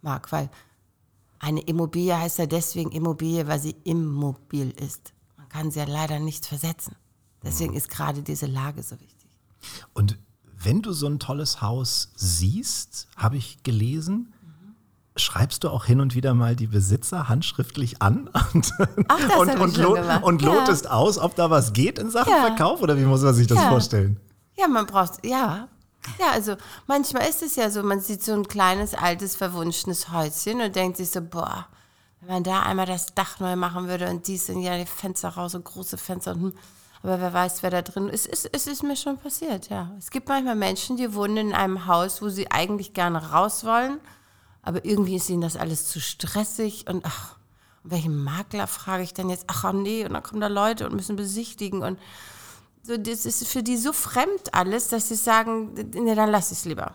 mag, 0.02 0.30
weil 0.30 0.50
eine 1.38 1.62
Immobilie 1.62 2.16
heißt 2.16 2.38
ja 2.38 2.46
deswegen 2.46 2.92
Immobilie, 2.92 3.48
weil 3.48 3.58
sie 3.58 3.74
immobil 3.84 4.70
ist 4.70 5.14
kann 5.50 5.70
sie 5.70 5.80
ja 5.80 5.84
leider 5.86 6.18
nicht 6.18 6.46
versetzen. 6.46 6.96
Deswegen 7.42 7.74
ist 7.74 7.90
gerade 7.90 8.22
diese 8.22 8.46
Lage 8.46 8.82
so 8.82 8.98
wichtig. 9.00 9.28
Und 9.94 10.18
wenn 10.62 10.82
du 10.82 10.92
so 10.92 11.06
ein 11.06 11.18
tolles 11.18 11.62
Haus 11.62 12.10
siehst, 12.16 13.08
habe 13.16 13.36
ich 13.36 13.62
gelesen, 13.62 14.32
schreibst 15.16 15.64
du 15.64 15.70
auch 15.70 15.84
hin 15.84 16.00
und 16.00 16.14
wieder 16.14 16.34
mal 16.34 16.54
die 16.56 16.66
Besitzer 16.66 17.28
handschriftlich 17.28 18.02
an 18.02 18.28
und, 18.54 18.72
Ach, 19.08 19.38
und, 19.38 19.58
und, 19.58 19.76
lo 19.76 19.96
und 20.22 20.42
lotest 20.42 20.84
ja. 20.84 20.90
aus, 20.92 21.18
ob 21.18 21.34
da 21.34 21.50
was 21.50 21.72
geht 21.72 21.98
in 21.98 22.10
Sachen 22.10 22.32
ja. 22.32 22.46
Verkauf 22.46 22.82
oder 22.82 22.96
wie 22.98 23.04
muss 23.04 23.22
man 23.22 23.34
sich 23.34 23.46
das 23.46 23.58
ja. 23.58 23.68
vorstellen? 23.68 24.20
Ja, 24.56 24.68
man 24.68 24.86
braucht, 24.86 25.24
ja. 25.24 25.68
Ja, 26.18 26.30
also 26.32 26.56
manchmal 26.86 27.28
ist 27.28 27.42
es 27.42 27.56
ja 27.56 27.70
so, 27.70 27.82
man 27.82 28.00
sieht 28.00 28.22
so 28.22 28.32
ein 28.32 28.48
kleines, 28.48 28.94
altes, 28.94 29.36
verwunschenes 29.36 30.10
Häuschen 30.10 30.60
und 30.60 30.74
denkt 30.74 30.96
sich 30.96 31.10
so, 31.10 31.20
boah, 31.20 31.66
wenn 32.20 32.28
man 32.28 32.42
da 32.42 32.62
einmal 32.62 32.86
das 32.86 33.14
Dach 33.14 33.40
neu 33.40 33.56
machen 33.56 33.88
würde 33.88 34.08
und 34.08 34.26
dies 34.26 34.46
sind 34.46 34.60
ja 34.60 34.76
die 34.76 34.86
Fenster 34.86 35.30
raus 35.30 35.54
und 35.54 35.64
große 35.64 35.98
Fenster 35.98 36.32
und 36.32 36.54
aber 37.02 37.18
wer 37.18 37.32
weiß, 37.32 37.62
wer 37.62 37.70
da 37.70 37.80
drin 37.80 38.10
ist. 38.10 38.26
Es 38.26 38.44
ist, 38.44 38.54
es 38.54 38.66
ist 38.66 38.82
mir 38.82 38.94
schon 38.94 39.16
passiert, 39.16 39.70
ja. 39.70 39.90
Es 39.98 40.10
gibt 40.10 40.28
manchmal 40.28 40.54
Menschen, 40.54 40.98
die 40.98 41.14
wohnen 41.14 41.36
in 41.38 41.54
einem 41.54 41.86
Haus, 41.86 42.20
wo 42.20 42.28
sie 42.28 42.50
eigentlich 42.50 42.92
gerne 42.92 43.30
raus 43.30 43.64
wollen, 43.64 43.98
aber 44.62 44.84
irgendwie 44.84 45.16
ist 45.16 45.30
ihnen 45.30 45.40
das 45.40 45.56
alles 45.56 45.88
zu 45.88 45.98
stressig 45.98 46.86
und 46.88 47.06
ach, 47.06 47.36
welchen 47.84 48.22
Makler 48.22 48.66
frage 48.66 49.02
ich 49.02 49.14
denn 49.14 49.30
jetzt? 49.30 49.44
Ach 49.46 49.64
oh 49.64 49.72
nee, 49.72 50.04
und 50.04 50.12
dann 50.12 50.22
kommen 50.22 50.42
da 50.42 50.48
Leute 50.48 50.86
und 50.86 50.94
müssen 50.94 51.16
besichtigen 51.16 51.82
und 51.82 51.98
so, 52.82 52.96
das 52.96 53.26
ist 53.26 53.46
für 53.46 53.62
die 53.62 53.76
so 53.76 53.92
fremd 53.92 54.54
alles, 54.54 54.88
dass 54.88 55.08
sie 55.08 55.14
sagen, 55.14 55.74
nee, 55.94 56.14
dann 56.14 56.30
lass 56.30 56.50
es 56.50 56.64
lieber. 56.64 56.94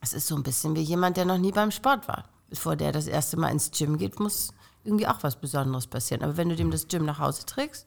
Es 0.00 0.12
ist 0.12 0.26
so 0.26 0.36
ein 0.36 0.42
bisschen 0.42 0.74
wie 0.76 0.82
jemand, 0.82 1.16
der 1.16 1.24
noch 1.24 1.38
nie 1.38 1.52
beim 1.52 1.70
Sport 1.70 2.08
war. 2.08 2.24
Bevor 2.50 2.76
der 2.76 2.92
das 2.92 3.06
erste 3.06 3.36
Mal 3.36 3.48
ins 3.50 3.70
Gym 3.70 3.96
geht, 3.96 4.20
muss 4.20 4.52
irgendwie 4.84 5.06
auch 5.06 5.22
was 5.22 5.40
Besonderes 5.40 5.86
passieren. 5.86 6.22
Aber 6.22 6.36
wenn 6.36 6.48
du 6.48 6.56
dem 6.56 6.70
das 6.70 6.88
Gym 6.88 7.04
nach 7.04 7.18
Hause 7.18 7.46
trägst, 7.46 7.86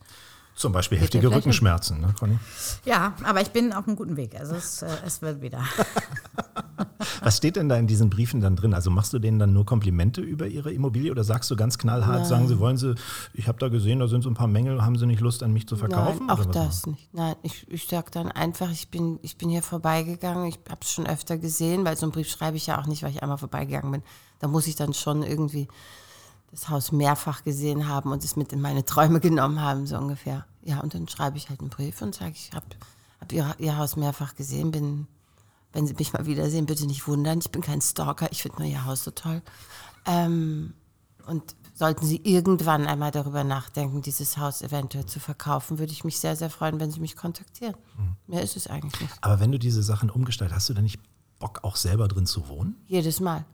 zum 0.55 0.72
Beispiel 0.72 1.00
heftige 1.00 1.32
Rückenschmerzen, 1.32 2.00
ne, 2.00 2.13
Conny? 2.17 2.38
Ja, 2.86 3.15
aber 3.24 3.41
ich 3.41 3.50
bin 3.50 3.74
auf 3.74 3.88
einem 3.88 3.96
guten 3.96 4.17
Weg. 4.17 4.39
Also 4.39 4.55
es, 4.55 4.84
äh, 4.84 4.88
es 5.05 5.22
wird 5.22 5.41
wieder. 5.41 5.63
Was 7.24 7.38
steht 7.38 7.55
denn 7.55 7.70
da 7.70 7.77
in 7.77 7.88
diesen 7.88 8.10
Briefen 8.10 8.39
dann 8.39 8.55
drin? 8.55 8.74
Also 8.74 8.91
machst 8.91 9.13
du 9.13 9.20
denen 9.20 9.39
dann 9.39 9.51
nur 9.51 9.65
Komplimente 9.65 10.22
über 10.22 10.48
ihre 10.48 10.72
Immobilie 10.72 11.12
oder 11.12 11.24
sagst 11.24 11.50
du 11.50 11.55
ganz 11.55 11.77
knallhart, 11.77 12.20
Nein. 12.20 12.25
sagen 12.25 12.48
sie, 12.48 12.60
wollen 12.60 12.77
sie, 12.77 12.96
ich 13.34 13.48
habe 13.48 13.58
da 13.60 13.70
gesehen, 13.70 14.00
da 14.00 14.08
sind 14.08 14.22
so 14.22 14.29
ein 14.29 14.36
paar 14.36 14.48
Mängel, 14.48 14.84
haben 14.84 14.98
sie 14.98 15.05
nicht 15.08 15.22
Lust 15.22 15.41
an 15.41 15.53
mich 15.53 15.67
zu 15.67 15.75
verkaufen? 15.75 16.27
Nein, 16.27 16.38
auch 16.38 16.46
das 16.46 16.86
nicht. 16.86 17.13
Nein, 17.13 17.36
ich, 17.41 17.70
ich 17.70 17.88
sage 17.88 18.12
dann 18.12 18.32
einfach, 18.32 18.70
ich 18.72 18.89
bin, 18.89 19.20
ich 19.22 19.38
bin 19.38 19.50
hier 19.50 19.63
vorbeigegangen, 19.63 20.46
ich 20.46 20.60
habe 20.70 20.82
es 20.82 20.91
schon 20.91 21.08
öfter 21.08 21.38
gesehen, 21.38 21.84
weil 21.84 21.98
so 21.98 22.05
einen 22.05 22.12
Brief 22.12 22.29
schreibe 22.29 22.58
ich 22.58 22.67
ja 22.67 22.79
auch 22.79 22.86
nicht, 22.86 23.03
weil 23.03 23.12
ich 23.12 23.24
einmal 23.24 23.38
vorbeigegangen 23.38 23.91
bin. 23.91 24.03
Da 24.44 24.50
muss 24.50 24.68
ich 24.68 24.76
dann 24.76 24.94
schon 24.94 25.24
irgendwie 25.24 25.70
das 26.52 26.68
Haus 26.68 26.92
mehrfach 26.92 27.46
gesehen 27.46 27.88
haben 27.88 28.12
und 28.12 28.26
es 28.26 28.36
mit 28.36 28.52
in 28.52 28.60
meine 28.60 28.84
Träume 28.84 29.22
genommen 29.22 29.62
haben, 29.62 29.88
so 29.88 29.98
ungefähr. 29.98 30.46
Ja, 30.66 30.82
und 30.82 30.94
dann 30.94 31.08
schreibe 31.08 31.38
ich 31.38 31.48
halt 31.48 31.62
einen 31.62 31.70
Brief 31.70 32.02
und 32.02 32.14
sage, 32.14 32.34
ich 32.36 32.52
habe 32.54 32.66
hab 33.22 33.32
ihr, 33.32 33.56
ihr 33.60 33.78
Haus 33.78 33.96
mehrfach 33.96 34.36
gesehen, 34.36 34.72
bin, 34.72 35.08
wenn 35.72 35.88
Sie 35.88 35.94
mich 35.94 36.12
mal 36.12 36.26
wiedersehen, 36.26 36.66
bitte 36.66 36.86
nicht 36.88 37.08
wundern, 37.08 37.40
ich 37.40 37.52
bin 37.52 37.62
kein 37.62 37.80
Stalker, 37.80 38.30
ich 38.34 38.42
finde 38.42 38.64
nur 38.64 38.68
Ihr 38.68 38.84
Haus 38.84 39.06
so 39.06 39.12
toll. 39.12 39.42
Ähm, 40.06 40.74
und 41.26 41.56
sollten 41.74 42.06
Sie 42.06 42.20
irgendwann 42.26 42.86
einmal 42.86 43.12
darüber 43.12 43.46
nachdenken, 43.46 44.02
dieses 44.02 44.38
Haus 44.38 44.62
eventuell 44.62 45.06
zu 45.06 45.22
verkaufen, 45.22 45.80
würde 45.80 45.94
ich 45.94 46.04
mich 46.04 46.20
sehr, 46.20 46.36
sehr 46.36 46.50
freuen, 46.50 46.82
wenn 46.82 46.92
Sie 46.92 47.00
mich 47.00 47.16
kontaktieren. 47.16 47.76
Mhm. 47.98 48.18
Mehr 48.28 48.42
ist 48.42 48.58
es 48.58 48.68
eigentlich 48.68 49.00
nicht. 49.00 49.14
Aber 49.22 49.40
wenn 49.40 49.54
du 49.54 49.58
diese 49.58 49.84
Sachen 49.84 50.10
umgestaltet, 50.10 50.54
hast 50.54 50.68
du 50.68 50.74
dann 50.74 50.84
nicht 50.84 51.00
Bock, 51.40 51.64
auch 51.64 51.78
selber 51.78 52.10
drin 52.10 52.26
zu 52.26 52.50
wohnen? 52.50 52.76
Jedes 52.88 53.22
Mal. 53.22 53.46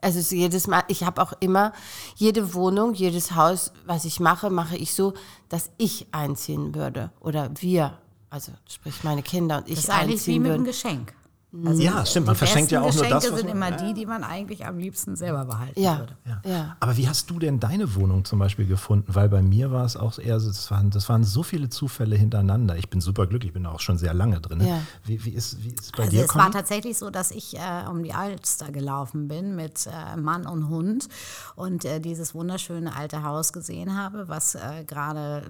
Also 0.00 0.34
jedes 0.34 0.66
Mal, 0.66 0.84
ich 0.88 1.04
habe 1.04 1.22
auch 1.22 1.32
immer 1.40 1.72
jede 2.16 2.54
Wohnung, 2.54 2.94
jedes 2.94 3.34
Haus, 3.34 3.72
was 3.86 4.04
ich 4.04 4.20
mache, 4.20 4.50
mache 4.50 4.76
ich 4.76 4.94
so, 4.94 5.14
dass 5.48 5.70
ich 5.78 6.06
einziehen 6.12 6.74
würde 6.74 7.10
oder 7.20 7.50
wir, 7.60 7.98
also 8.30 8.52
sprich 8.68 9.04
meine 9.04 9.22
Kinder 9.22 9.58
und 9.58 9.68
ich 9.68 9.76
das 9.76 9.84
ist 9.84 9.90
eigentlich 9.90 10.26
wie 10.26 10.38
mit 10.38 10.52
einem 10.52 10.64
Geschenk. 10.64 11.14
Also 11.64 11.82
ja, 11.82 12.04
stimmt. 12.04 12.26
Man 12.26 12.36
verschenkt 12.36 12.70
ja 12.70 12.80
auch 12.80 12.86
Geschenke 12.86 13.08
nur 13.08 13.14
das. 13.14 13.24
Geschenke 13.24 13.40
sind 13.42 13.50
immer 13.50 13.70
die, 13.72 13.94
die 13.94 14.06
man 14.06 14.24
eigentlich 14.24 14.66
am 14.66 14.78
liebsten 14.78 15.16
selber 15.16 15.44
behalten 15.44 15.80
ja, 15.80 15.98
würde. 15.98 16.16
Ja. 16.24 16.40
ja. 16.44 16.76
Aber 16.80 16.96
wie 16.96 17.08
hast 17.08 17.30
du 17.30 17.38
denn 17.38 17.60
deine 17.60 17.94
Wohnung 17.94 18.24
zum 18.24 18.38
Beispiel 18.38 18.66
gefunden? 18.66 19.14
Weil 19.14 19.28
bei 19.28 19.42
mir 19.42 19.70
war 19.70 19.84
es 19.84 19.96
auch 19.96 20.18
eher 20.18 20.40
so, 20.40 20.48
das 20.48 20.70
waren, 20.70 20.90
das 20.90 21.08
waren 21.08 21.24
so 21.24 21.42
viele 21.42 21.68
Zufälle 21.68 22.16
hintereinander. 22.16 22.76
Ich 22.76 22.90
bin 22.90 23.00
super 23.00 23.26
glücklich, 23.26 23.50
ich 23.50 23.54
bin 23.54 23.66
auch 23.66 23.80
schon 23.80 23.98
sehr 23.98 24.14
lange 24.14 24.40
drin. 24.40 24.60
Ja. 24.66 24.80
Wie, 25.04 25.24
wie, 25.24 25.30
ist, 25.30 25.62
wie 25.62 25.68
ist 25.68 25.80
es 25.80 25.92
bei 25.92 26.04
also 26.04 26.10
dir? 26.10 26.24
Es 26.24 26.34
war 26.34 26.50
tatsächlich 26.50 26.98
so, 26.98 27.10
dass 27.10 27.30
ich 27.30 27.56
äh, 27.56 27.88
um 27.88 28.02
die 28.02 28.12
Alster 28.12 28.72
gelaufen 28.72 29.28
bin 29.28 29.56
mit 29.56 29.86
äh, 29.86 30.16
Mann 30.16 30.46
und 30.46 30.68
Hund 30.68 31.08
und 31.54 31.84
äh, 31.84 32.00
dieses 32.00 32.34
wunderschöne 32.34 32.94
alte 32.94 33.22
Haus 33.22 33.52
gesehen 33.52 33.96
habe, 33.96 34.28
was 34.28 34.54
äh, 34.54 34.84
gerade 34.86 35.42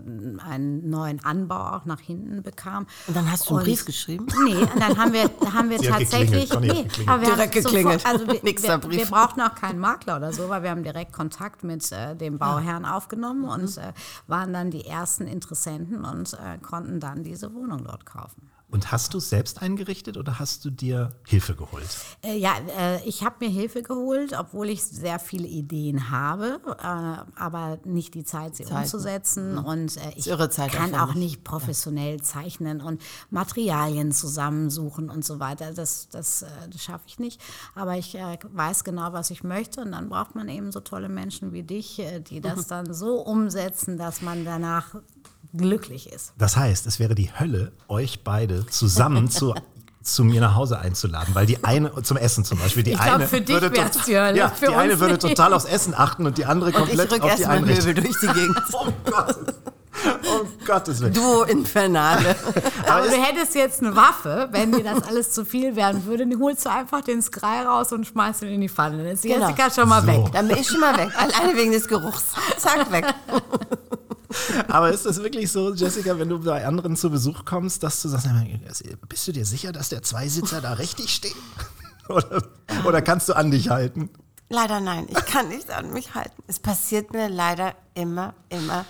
einen 0.44 0.88
neuen 0.88 1.24
Anbau 1.24 1.76
auch 1.76 1.84
nach 1.84 2.00
hinten 2.00 2.42
bekam. 2.42 2.86
Und 3.06 3.16
dann 3.16 3.30
hast 3.30 3.46
du 3.46 3.50
einen 3.50 3.58
und, 3.58 3.64
Brief 3.64 3.84
geschrieben? 3.84 4.26
Nee, 4.44 4.54
und 4.56 4.80
dann 4.80 4.96
haben 4.98 5.12
wir, 5.12 5.30
haben 5.52 5.70
wir 5.70 5.78
tatsächlich 5.98 6.50
nee, 6.60 6.86
aber 7.06 7.22
wir 7.22 7.34
direkt 7.34 7.52
geklingelt. 7.52 8.00
Sofort, 8.00 8.20
also 8.20 8.26
wir, 8.26 8.42
wir, 8.42 8.90
wir, 8.90 9.06
brauchten 9.06 9.40
auch 9.40 9.54
keinen 9.54 9.78
Makler 9.78 10.16
oder 10.16 10.32
so, 10.32 10.48
weil 10.48 10.62
wir 10.62 10.70
haben 10.70 10.82
direkt 10.82 11.12
Kontakt 11.12 11.64
mit 11.64 11.90
äh, 11.92 12.14
dem 12.14 12.38
Bauherrn 12.38 12.84
ja. 12.84 12.96
aufgenommen 12.96 13.42
mhm. 13.42 13.48
und 13.48 13.78
äh, 13.78 13.92
waren 14.26 14.52
dann 14.52 14.70
die 14.70 14.86
ersten 14.86 15.26
Interessenten 15.26 16.04
und 16.04 16.34
äh, 16.34 16.58
konnten 16.58 17.00
dann 17.00 17.22
diese 17.22 17.52
Wohnung 17.54 17.84
dort 17.84 18.06
kaufen. 18.06 18.50
Und 18.76 18.92
hast 18.92 19.14
du 19.14 19.18
es 19.18 19.30
selbst 19.30 19.62
eingerichtet 19.62 20.18
oder 20.18 20.38
hast 20.38 20.62
du 20.66 20.68
dir 20.68 21.08
Hilfe 21.26 21.54
geholt? 21.54 21.88
Äh, 22.22 22.36
ja, 22.36 22.56
äh, 22.78 23.02
ich 23.08 23.24
habe 23.24 23.36
mir 23.40 23.48
Hilfe 23.48 23.82
geholt, 23.82 24.34
obwohl 24.38 24.68
ich 24.68 24.82
sehr 24.82 25.18
viele 25.18 25.48
Ideen 25.48 26.10
habe, 26.10 26.60
äh, 26.78 27.40
aber 27.40 27.78
nicht 27.86 28.12
die 28.12 28.24
Zeit, 28.24 28.54
sie 28.54 28.64
Zeit. 28.64 28.84
umzusetzen. 28.84 29.52
Mhm. 29.52 29.64
Und 29.64 29.96
äh, 29.96 30.12
ich 30.14 30.26
kann 30.72 30.94
auch 30.94 31.14
nicht 31.14 31.42
professionell 31.42 32.18
ja. 32.18 32.22
zeichnen 32.22 32.82
und 32.82 33.00
Materialien 33.30 34.12
zusammensuchen 34.12 35.08
und 35.08 35.24
so 35.24 35.40
weiter. 35.40 35.72
Das, 35.72 36.10
das, 36.10 36.42
äh, 36.42 36.46
das 36.70 36.82
schaffe 36.82 37.04
ich 37.06 37.18
nicht. 37.18 37.40
Aber 37.74 37.96
ich 37.96 38.14
äh, 38.14 38.38
weiß 38.42 38.84
genau, 38.84 39.14
was 39.14 39.30
ich 39.30 39.42
möchte. 39.42 39.80
Und 39.80 39.92
dann 39.92 40.10
braucht 40.10 40.34
man 40.34 40.50
eben 40.50 40.70
so 40.70 40.80
tolle 40.80 41.08
Menschen 41.08 41.54
wie 41.54 41.62
dich, 41.62 42.02
die 42.28 42.42
das 42.42 42.66
mhm. 42.66 42.68
dann 42.68 42.92
so 42.92 43.22
umsetzen, 43.22 43.96
dass 43.96 44.20
man 44.20 44.44
danach 44.44 44.96
glücklich 45.56 46.12
ist. 46.12 46.32
Das 46.38 46.56
heißt, 46.56 46.86
es 46.86 46.98
wäre 46.98 47.14
die 47.14 47.30
Hölle, 47.38 47.72
euch 47.88 48.22
beide 48.24 48.66
zusammen 48.66 49.30
zu 49.30 49.54
zu 50.06 50.22
mir 50.22 50.40
nach 50.40 50.54
Hause 50.54 50.78
einzuladen, 50.78 51.34
weil 51.34 51.46
die 51.46 51.64
eine 51.64 51.90
zum 52.02 52.16
Essen 52.16 52.44
zum 52.44 52.58
Beispiel, 52.58 52.84
die 52.84 52.92
ich 52.92 53.00
eine 53.00 53.18
glaub, 53.18 53.28
für 53.28 53.40
dich 53.40 53.60
würde 53.60 53.72
total, 53.72 53.90
die 54.06 54.16
Hölle, 54.16 54.38
ja, 54.38 54.52
die 54.60 54.68
eine 54.68 55.00
würde 55.00 55.18
total 55.18 55.52
aufs 55.52 55.64
Essen 55.64 55.94
achten 55.94 56.26
und 56.26 56.38
die 56.38 56.44
andere 56.44 56.70
komplett 56.70 57.12
und 57.12 57.18
ich 57.18 57.22
auf 57.24 57.34
die 57.34 57.46
Einrichtung. 57.46 57.86
Möbel 57.86 58.04
durch 58.04 58.20
die 58.20 58.26
Gegend. 58.28 58.62
oh 58.72 58.86
Gott. 59.04 59.36
Oh 60.04 60.44
Gottes 60.66 61.00
Willen. 61.00 61.14
Du 61.14 61.42
Infernale. 61.42 62.36
Aber, 62.82 62.92
Aber 62.92 63.08
du 63.08 63.16
hättest 63.16 63.54
jetzt 63.54 63.82
eine 63.82 63.96
Waffe, 63.96 64.48
wenn 64.52 64.72
dir 64.72 64.84
das 64.84 65.02
alles 65.04 65.32
zu 65.32 65.44
viel 65.44 65.74
werden 65.74 66.04
würde, 66.04 66.26
dann 66.26 66.40
holst 66.40 66.66
du 66.66 66.70
einfach 66.70 67.00
den 67.00 67.22
Skrei 67.22 67.62
raus 67.62 67.92
und 67.92 68.06
schmeißt 68.06 68.42
ihn 68.42 68.48
in 68.48 68.60
die 68.60 68.68
Pfanne. 68.68 68.98
Dann 68.98 69.06
ist 69.06 69.24
die 69.24 69.28
genau. 69.28 69.48
Jessica 69.48 69.70
schon 69.70 69.88
mal 69.88 70.02
so. 70.02 70.08
weg. 70.08 70.26
Dann 70.32 70.48
bin 70.48 70.58
ich 70.58 70.68
schon 70.68 70.80
mal 70.80 70.96
weg. 70.96 71.08
Alleine 71.16 71.56
wegen 71.56 71.72
des 71.72 71.88
Geruchs. 71.88 72.26
Zack, 72.58 72.90
weg. 72.92 73.06
Aber 74.68 74.90
ist 74.90 75.06
das 75.06 75.22
wirklich 75.22 75.50
so, 75.50 75.72
Jessica, 75.74 76.18
wenn 76.18 76.28
du 76.28 76.40
bei 76.40 76.66
anderen 76.66 76.96
zu 76.96 77.10
Besuch 77.10 77.44
kommst, 77.44 77.82
dass 77.82 78.02
du 78.02 78.08
sagst, 78.08 78.28
bist 79.08 79.28
du 79.28 79.32
dir 79.32 79.44
sicher, 79.44 79.72
dass 79.72 79.88
der 79.88 80.02
Zweisitzer 80.02 80.60
da 80.60 80.74
richtig 80.74 81.10
steht? 81.10 81.36
Oder, 82.08 82.40
oder 82.86 83.02
kannst 83.02 83.28
du 83.28 83.32
an 83.32 83.50
dich 83.50 83.68
halten? 83.68 84.10
Leider 84.48 84.78
nein, 84.78 85.08
ich 85.08 85.26
kann 85.26 85.48
nicht 85.48 85.72
an 85.72 85.92
mich 85.92 86.14
halten. 86.14 86.40
Es 86.46 86.60
passiert 86.60 87.12
mir 87.12 87.28
leider 87.28 87.74
immer, 87.94 88.32
immer 88.48 88.84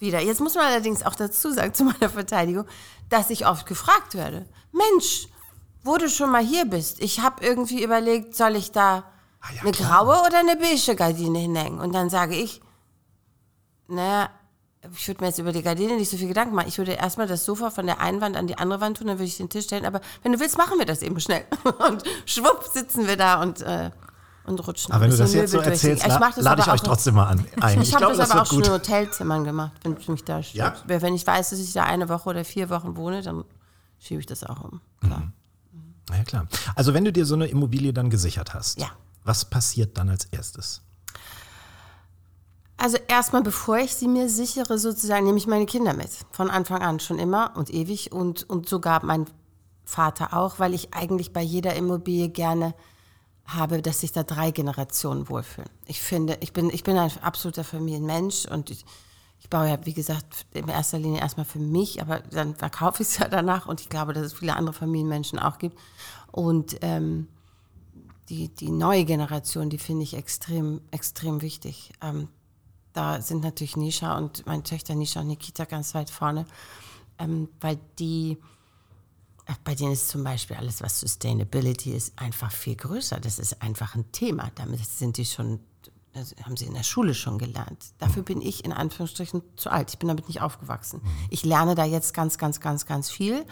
wieder. 0.00 0.20
Jetzt 0.20 0.40
muss 0.40 0.56
man 0.56 0.66
allerdings 0.66 1.04
auch 1.06 1.14
dazu 1.14 1.52
sagen, 1.52 1.74
zu 1.74 1.84
meiner 1.84 2.10
Verteidigung, 2.10 2.66
dass 3.08 3.30
ich 3.30 3.46
oft 3.46 3.66
gefragt 3.66 4.14
werde, 4.14 4.46
Mensch, 4.72 5.28
wo 5.84 5.96
du 5.96 6.08
schon 6.10 6.30
mal 6.30 6.44
hier 6.44 6.64
bist, 6.64 7.00
ich 7.00 7.20
habe 7.20 7.44
irgendwie 7.44 7.84
überlegt, 7.84 8.34
soll 8.34 8.56
ich 8.56 8.72
da 8.72 9.04
ah 9.40 9.52
ja, 9.54 9.62
eine 9.62 9.70
klar. 9.70 10.04
graue 10.04 10.26
oder 10.26 10.40
eine 10.40 10.56
beige 10.56 10.96
Gardine 10.96 11.38
hinhängen? 11.38 11.78
Und 11.78 11.94
dann 11.94 12.10
sage 12.10 12.34
ich, 12.34 12.60
naja, 13.86 14.28
ich 14.94 15.08
würde 15.08 15.22
mir 15.22 15.28
jetzt 15.28 15.38
über 15.38 15.52
die 15.52 15.62
Gardine 15.62 15.96
nicht 15.96 16.10
so 16.10 16.16
viel 16.16 16.28
Gedanken 16.28 16.54
machen. 16.54 16.68
Ich 16.68 16.78
würde 16.78 16.92
erstmal 16.92 17.26
das 17.26 17.44
Sofa 17.44 17.70
von 17.70 17.86
der 17.86 18.00
einen 18.00 18.20
Wand 18.20 18.36
an 18.36 18.46
die 18.46 18.58
andere 18.58 18.80
Wand 18.80 18.98
tun, 18.98 19.06
dann 19.06 19.18
würde 19.18 19.26
ich 19.26 19.36
den 19.36 19.48
Tisch 19.48 19.64
stellen. 19.64 19.84
Aber 19.84 20.00
wenn 20.22 20.32
du 20.32 20.40
willst, 20.40 20.58
machen 20.58 20.78
wir 20.78 20.86
das 20.86 21.02
eben 21.02 21.18
schnell. 21.20 21.44
Und 21.64 22.04
schwupp 22.26 22.64
sitzen 22.72 23.06
wir 23.06 23.16
da 23.16 23.40
und, 23.42 23.60
äh, 23.62 23.90
und 24.44 24.66
rutschen. 24.66 24.92
Aber 24.92 25.04
wenn 25.04 25.10
du 25.10 25.16
das 25.16 25.34
jetzt 25.34 25.50
so 25.52 25.58
erzählst, 25.58 26.06
ich 26.06 26.12
la 26.12 26.32
lade 26.36 26.62
ich 26.62 26.68
euch 26.68 26.80
trotzdem 26.80 27.14
mal 27.14 27.26
an. 27.26 27.46
Ein. 27.60 27.82
Ich, 27.82 27.88
ich 27.88 27.94
habe 27.94 28.06
das, 28.06 28.18
das 28.18 28.30
aber 28.30 28.42
auch 28.42 28.48
gut. 28.48 28.64
schon 28.64 28.74
in 28.74 28.80
Hotelzimmern 28.80 29.44
gemacht, 29.44 29.72
wenn 29.82 29.94
du 29.96 30.12
mich 30.12 30.24
da 30.24 30.40
ja? 30.40 30.74
Wenn 30.86 31.14
ich 31.14 31.26
weiß, 31.26 31.50
dass 31.50 31.58
ich 31.58 31.72
da 31.72 31.84
eine 31.84 32.08
Woche 32.08 32.28
oder 32.28 32.44
vier 32.44 32.70
Wochen 32.70 32.96
wohne, 32.96 33.22
dann 33.22 33.44
schiebe 33.98 34.20
ich 34.20 34.26
das 34.26 34.44
auch 34.44 34.62
um. 34.62 34.80
Klar. 35.00 35.20
Mhm. 35.20 35.32
Na 36.08 36.16
ja, 36.16 36.24
klar. 36.24 36.46
Also 36.74 36.94
wenn 36.94 37.04
du 37.04 37.12
dir 37.12 37.26
so 37.26 37.34
eine 37.34 37.46
Immobilie 37.46 37.92
dann 37.92 38.10
gesichert 38.10 38.54
hast, 38.54 38.78
ja. 38.78 38.88
was 39.24 39.44
passiert 39.44 39.98
dann 39.98 40.08
als 40.08 40.26
erstes? 40.26 40.82
Also 42.78 42.98
erstmal, 43.08 43.42
bevor 43.42 43.78
ich 43.78 43.94
sie 43.94 44.08
mir 44.08 44.28
sichere, 44.28 44.78
sozusagen, 44.78 45.24
nehme 45.24 45.38
ich 45.38 45.46
meine 45.46 45.66
Kinder 45.66 45.94
mit. 45.94 46.10
Von 46.30 46.50
Anfang 46.50 46.82
an 46.82 47.00
schon 47.00 47.18
immer 47.18 47.52
und 47.56 47.72
ewig 47.72 48.12
und, 48.12 48.48
und 48.48 48.68
sogar 48.68 49.04
mein 49.04 49.26
Vater 49.84 50.34
auch, 50.34 50.58
weil 50.58 50.74
ich 50.74 50.92
eigentlich 50.92 51.32
bei 51.32 51.40
jeder 51.40 51.74
Immobilie 51.74 52.28
gerne 52.28 52.74
habe, 53.46 53.80
dass 53.80 54.00
sich 54.00 54.12
da 54.12 54.24
drei 54.24 54.50
Generationen 54.50 55.28
wohlfühlen. 55.28 55.70
Ich 55.86 56.02
finde, 56.02 56.36
ich 56.40 56.52
bin, 56.52 56.68
ich 56.70 56.82
bin 56.82 56.98
ein 56.98 57.10
absoluter 57.22 57.64
Familienmensch 57.64 58.46
und 58.46 58.70
ich, 58.70 58.84
ich 59.38 59.48
baue 59.48 59.68
ja, 59.68 59.78
wie 59.84 59.94
gesagt, 59.94 60.46
in 60.52 60.68
erster 60.68 60.98
Linie 60.98 61.20
erstmal 61.20 61.46
für 61.46 61.60
mich, 61.60 62.02
aber 62.02 62.20
dann 62.20 62.56
verkaufe 62.56 63.02
ich 63.02 63.08
es 63.08 63.18
ja 63.18 63.28
danach 63.28 63.66
und 63.66 63.80
ich 63.80 63.88
glaube, 63.88 64.12
dass 64.12 64.24
es 64.24 64.34
viele 64.34 64.56
andere 64.56 64.74
Familienmenschen 64.74 65.38
auch 65.38 65.58
gibt. 65.58 65.78
Und 66.32 66.78
ähm, 66.82 67.28
die, 68.28 68.48
die 68.48 68.70
neue 68.70 69.04
Generation, 69.04 69.70
die 69.70 69.78
finde 69.78 70.02
ich 70.02 70.14
extrem, 70.14 70.80
extrem 70.90 71.40
wichtig. 71.40 71.92
Ähm, 72.02 72.28
da 72.96 73.20
sind 73.20 73.42
natürlich 73.42 73.76
Nisha 73.76 74.16
und 74.16 74.46
meine 74.46 74.62
Töchter 74.62 74.94
Nisha 74.94 75.20
und 75.20 75.26
Nikita 75.26 75.66
ganz 75.66 75.94
weit 75.94 76.08
vorne, 76.08 76.46
ähm, 77.18 77.48
weil 77.60 77.78
die, 77.98 78.38
äh, 79.46 79.52
bei 79.64 79.74
denen 79.74 79.92
ist 79.92 80.08
zum 80.08 80.24
Beispiel 80.24 80.56
alles, 80.56 80.80
was 80.80 81.00
Sustainability 81.00 81.92
ist, 81.92 82.18
einfach 82.18 82.50
viel 82.50 82.74
größer. 82.74 83.20
Das 83.20 83.38
ist 83.38 83.60
einfach 83.60 83.94
ein 83.94 84.10
Thema. 84.12 84.50
Damit 84.54 84.84
sind 84.84 85.18
die 85.18 85.26
schon 85.26 85.60
also 86.14 86.34
haben 86.42 86.56
sie 86.56 86.64
in 86.64 86.72
der 86.72 86.82
Schule 86.82 87.12
schon 87.12 87.36
gelernt. 87.36 87.92
Dafür 87.98 88.22
bin 88.22 88.40
ich 88.40 88.64
in 88.64 88.72
Anführungsstrichen 88.72 89.42
zu 89.56 89.68
alt. 89.68 89.90
Ich 89.90 89.98
bin 89.98 90.08
damit 90.08 90.28
nicht 90.28 90.40
aufgewachsen. 90.40 91.02
Ich 91.28 91.44
lerne 91.44 91.74
da 91.74 91.84
jetzt 91.84 92.14
ganz, 92.14 92.38
ganz, 92.38 92.60
ganz, 92.60 92.86
ganz 92.86 93.10
viel. 93.10 93.44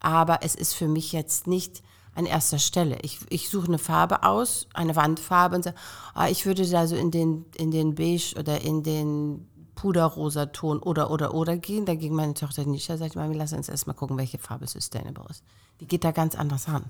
Aber 0.00 0.40
es 0.42 0.56
ist 0.56 0.74
für 0.74 0.88
mich 0.88 1.12
jetzt 1.12 1.46
nicht 1.46 1.84
an 2.14 2.26
erster 2.26 2.58
Stelle. 2.58 2.98
Ich, 3.02 3.20
ich 3.28 3.48
suche 3.48 3.68
eine 3.68 3.78
Farbe 3.78 4.24
aus, 4.24 4.66
eine 4.74 4.96
Wandfarbe 4.96 5.56
und 5.56 5.62
sage, 5.62 5.76
ah, 6.14 6.28
ich 6.28 6.46
würde 6.46 6.68
da 6.68 6.86
so 6.86 6.96
in 6.96 7.10
den, 7.10 7.46
in 7.56 7.70
den 7.70 7.94
Beige 7.94 8.34
oder 8.38 8.60
in 8.60 8.82
den 8.82 9.48
Puderrosaton 9.74 10.80
oder, 10.80 11.10
oder, 11.10 11.34
oder 11.34 11.56
gehen. 11.56 11.86
Da 11.86 11.94
ging 11.94 12.14
meine 12.14 12.34
Tochter 12.34 12.64
Nisha, 12.64 12.96
sagt, 12.96 13.16
Mami, 13.16 13.34
lass 13.34 13.52
uns 13.52 13.68
erst 13.68 13.86
mal 13.86 13.94
gucken, 13.94 14.18
welche 14.18 14.38
Farbe 14.38 14.66
sustainable 14.66 15.24
ist. 15.30 15.42
Die 15.80 15.86
geht 15.86 16.04
da 16.04 16.10
ganz 16.10 16.34
anders 16.34 16.68
ran. 16.68 16.84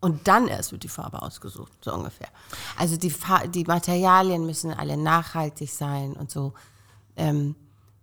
Und 0.00 0.28
dann 0.28 0.46
erst 0.46 0.70
wird 0.70 0.84
die 0.84 0.88
Farbe 0.88 1.22
ausgesucht, 1.22 1.72
so 1.80 1.92
ungefähr. 1.92 2.28
Also 2.76 2.96
die, 2.96 3.12
die 3.52 3.64
Materialien 3.64 4.46
müssen 4.46 4.72
alle 4.72 4.96
nachhaltig 4.96 5.72
sein 5.72 6.12
und 6.12 6.30
so. 6.30 6.52
Ähm, 7.16 7.56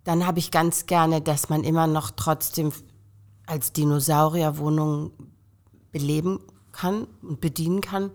dann 0.04 0.28
habe 0.28 0.40
ich 0.40 0.52
ganz 0.52 0.88
gerne, 0.88 1.22
dass 1.22 1.48
man 1.48 1.64
immer 1.64 1.88
noch 1.88 2.12
trotzdem 2.12 2.74
als 3.46 3.72
Dinosaurierwohnung 3.72 5.12
beleben 5.94 6.40
kann 6.76 7.08
und 7.22 7.42
bedienen 7.42 7.82
kann, 7.82 8.12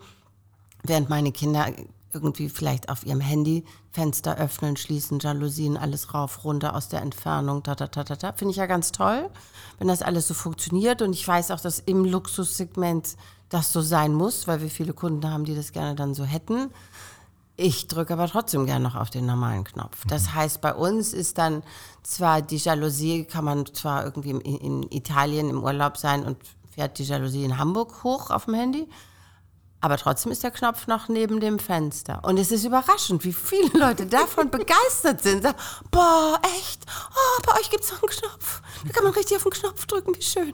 während 0.84 1.08
meine 1.08 1.32
Kinder 1.32 1.66
irgendwie 2.12 2.48
vielleicht 2.48 2.88
auf 2.88 3.06
ihrem 3.06 3.20
Handy 3.20 3.64
Fenster 3.92 4.36
öffnen, 4.36 4.76
schließen, 4.76 5.18
Jalousien, 5.18 5.76
alles 5.76 6.14
rauf, 6.14 6.44
runter 6.44 6.74
aus 6.76 6.88
der 6.88 7.02
Entfernung, 7.02 7.62
ta, 7.62 7.74
ta, 7.74 7.88
ta, 7.88 8.04
ta, 8.04 8.16
ta. 8.16 8.32
Finde 8.32 8.52
ich 8.52 8.56
ja 8.56 8.66
ganz 8.66 8.92
toll, 8.92 9.28
wenn 9.78 9.88
das 9.88 10.02
alles 10.02 10.28
so 10.28 10.34
funktioniert. 10.34 11.02
Und 11.02 11.12
ich 11.12 11.26
weiß 11.26 11.50
auch, 11.50 11.60
dass 11.60 11.80
im 11.80 12.04
Luxussegment 12.04 13.16
das 13.48 13.72
so 13.72 13.80
sein 13.80 14.14
muss, 14.14 14.46
weil 14.46 14.60
wir 14.60 14.70
viele 14.70 14.92
Kunden 14.92 15.28
haben, 15.28 15.44
die 15.44 15.54
das 15.54 15.72
gerne 15.72 15.94
dann 15.94 16.14
so 16.14 16.24
hätten. 16.24 16.70
Ich 17.56 17.88
drücke 17.88 18.12
aber 18.14 18.28
trotzdem 18.28 18.64
gerne 18.64 18.84
noch 18.84 18.94
auf 18.94 19.10
den 19.10 19.26
normalen 19.26 19.64
Knopf. 19.64 20.04
Das 20.06 20.34
heißt, 20.34 20.60
bei 20.60 20.72
uns 20.72 21.12
ist 21.12 21.36
dann 21.36 21.62
zwar 22.02 22.42
die 22.42 22.56
Jalousie, 22.56 23.24
kann 23.24 23.44
man 23.44 23.66
zwar 23.66 24.04
irgendwie 24.04 24.30
in, 24.30 24.40
in 24.40 24.82
Italien 24.90 25.50
im 25.50 25.62
Urlaub 25.62 25.96
sein 25.96 26.24
und 26.24 26.38
fährt 26.70 26.98
die 26.98 27.04
Jalousie 27.04 27.44
in 27.44 27.58
Hamburg 27.58 28.02
hoch 28.04 28.30
auf 28.30 28.46
dem 28.46 28.54
Handy, 28.54 28.88
aber 29.82 29.96
trotzdem 29.96 30.30
ist 30.30 30.42
der 30.42 30.50
Knopf 30.50 30.86
noch 30.86 31.08
neben 31.08 31.40
dem 31.40 31.58
Fenster. 31.58 32.20
Und 32.22 32.38
es 32.38 32.50
ist 32.50 32.64
überraschend, 32.64 33.24
wie 33.24 33.32
viele 33.32 33.78
Leute 33.78 34.06
davon 34.06 34.50
begeistert 34.50 35.22
sind. 35.22 35.42
Sagen, 35.42 35.56
boah, 35.90 36.38
echt? 36.58 36.84
Oh, 37.10 37.42
bei 37.46 37.58
euch 37.58 37.70
gibt 37.70 37.84
es 37.84 37.90
noch 37.90 38.02
einen 38.02 38.10
Knopf. 38.10 38.60
Da 38.84 38.92
kann 38.92 39.04
man 39.04 39.14
richtig 39.14 39.38
auf 39.38 39.42
den 39.44 39.52
Knopf 39.52 39.86
drücken, 39.86 40.14
wie 40.14 40.22
schön. 40.22 40.52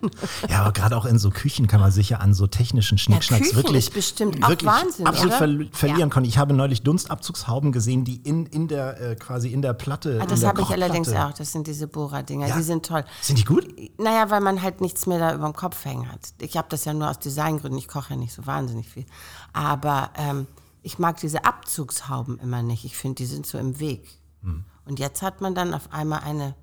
Ja, 0.49 0.61
aber 0.61 0.73
gerade 0.73 0.97
auch 0.97 1.07
in 1.07 1.19
so 1.19 1.31
Küchen 1.31 1.67
kann 1.67 1.81
man 1.81 1.91
sich 1.91 2.11
ja 2.11 2.19
an 2.19 2.35
so 2.35 2.47
technischen 2.47 2.99
Schnickschnacks 2.99 3.49
Küchen 3.49 3.57
wirklich, 3.57 3.89
ist 3.89 3.95
bestimmt 3.95 4.45
auch 4.45 4.49
wirklich 4.49 4.71
Wahnsinn, 4.71 5.07
absolut 5.07 5.33
ver 5.33 5.49
verlieren 5.73 6.11
können. 6.11 6.27
Ich 6.27 6.39
habe 6.39 6.55
neulich 6.55 6.83
Dunstabzugshauben 6.83 7.73
gesehen, 7.73 8.05
die 8.05 8.17
in, 8.17 8.47
in 8.47 8.69
der, 8.69 9.01
äh, 9.01 9.17
quasi 9.17 9.49
in 9.49 9.63
der 9.63 9.73
Platte. 9.73 10.21
Ah, 10.23 10.27
das 10.27 10.45
habe 10.45 10.63
ich 10.63 10.69
allerdings 10.69 11.13
auch. 11.13 11.33
Das 11.33 11.51
sind 11.51 11.67
diese 11.67 11.89
Bohrer-Dinger. 11.89 12.49
Ja. 12.49 12.57
Die 12.57 12.63
sind 12.63 12.87
toll. 12.87 13.05
Sind 13.21 13.39
die 13.39 13.45
gut? 13.45 13.67
Naja, 13.99 14.31
weil 14.31 14.41
man 14.41 14.63
halt 14.63 14.81
nichts 14.81 15.07
mehr 15.07 15.19
da 15.19 15.35
über 15.35 15.47
dem 15.47 15.55
Kopf 15.55 15.85
hängen 15.85 16.11
hat. 16.11 16.21
Ich 16.41 16.57
habe 16.57 16.69
das 16.71 16.85
ja 16.85 16.95
nur 16.95 17.11
aus 17.11 17.19
Designgründen. 17.19 17.79
Ich 17.79 17.89
koche 17.89 18.11
ja 18.11 18.17
nicht 18.17 18.33
so 18.33 18.47
wahnsinnig 18.47 18.89
viel. 18.89 19.05
Aber 19.53 20.11
ähm, 20.17 20.47
ich 20.83 20.99
mag 20.99 21.19
diese 21.19 21.45
Abzugshauben 21.45 22.39
immer 22.39 22.63
nicht. 22.63 22.85
Ich 22.85 22.97
finde, 22.97 23.17
die 23.17 23.27
sind 23.27 23.47
so 23.47 23.59
im 23.59 23.81
Weg. 23.81 24.07
Hm. 24.43 24.65
Und 24.85 24.99
jetzt 24.99 25.23
hat 25.23 25.41
man 25.41 25.55
dann 25.55 25.75
auf 25.75 25.93
einmal 25.93 26.21
eine 26.21 26.55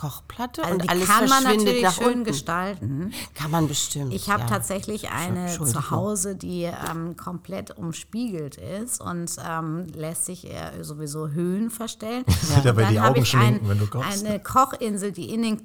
Kochplatte 0.00 0.62
Also 0.62 0.74
und 0.76 0.84
die 0.84 0.88
alles 0.88 1.06
kann 1.06 1.28
man 1.28 1.42
verschwindet 1.42 1.58
natürlich 1.58 1.82
nach 1.82 1.92
schön 1.92 2.06
unten. 2.06 2.24
gestalten. 2.24 3.12
Kann 3.34 3.50
man 3.50 3.68
bestimmt. 3.68 4.14
Ich 4.14 4.30
habe 4.30 4.44
ja. 4.44 4.48
tatsächlich 4.48 5.10
eine 5.10 5.46
zu 5.52 5.90
Hause, 5.90 6.36
die 6.36 6.62
ähm, 6.62 7.16
komplett 7.18 7.76
umspiegelt 7.76 8.56
ist 8.56 9.02
und 9.02 9.30
ähm, 9.46 9.88
lässt 9.94 10.24
sich 10.24 10.46
eher 10.46 10.82
sowieso 10.82 11.28
Höhen 11.28 11.68
verstellen. 11.70 12.24
Ja. 12.50 12.62
dabei 12.62 12.82
Dann 12.84 12.92
die 12.92 13.00
habe 13.00 13.10
Augen 13.10 13.22
ich 13.22 13.28
schminken, 13.28 13.68
wenn 13.68 13.78
du 13.78 13.86
kochst. 13.86 14.24
eine 14.24 14.40
Kochinsel, 14.40 15.12
die 15.12 15.32
in 15.34 15.42
den 15.42 15.58
äh, 15.58 15.60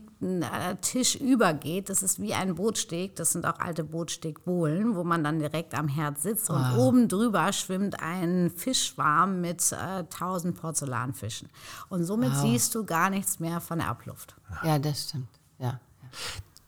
Tisch 0.82 1.16
übergeht. 1.16 1.90
Das 1.90 2.02
ist 2.02 2.22
wie 2.22 2.34
ein 2.34 2.56
Bootsteg. 2.56 3.16
Das 3.16 3.32
sind 3.32 3.46
auch 3.46 3.60
alte 3.60 3.84
Bootstegbohlen, 3.84 4.96
wo 4.96 5.04
man 5.04 5.24
dann 5.24 5.40
direkt 5.40 5.76
am 5.76 5.88
Herd 5.88 6.20
sitzt. 6.20 6.50
Und 6.50 6.78
oben 6.78 7.08
drüber 7.08 7.52
schwimmt 7.54 8.00
ein 8.02 8.50
Fischschwarm 8.50 9.42
mit 9.42 9.72
äh, 9.72 10.04
tausend 10.06 10.60
Porzellanfischen. 10.60 11.50
Und 11.90 12.06
somit 12.06 12.36
siehst 12.36 12.74
du 12.76 12.86
gar 12.86 13.10
nichts 13.10 13.40
mehr 13.40 13.60
von 13.62 13.80
der 13.80 13.90
Abluft. 13.90 14.36
Ja, 14.64 14.80
das 14.80 15.10
stimmt. 15.10 15.30
Ja. 15.60 15.80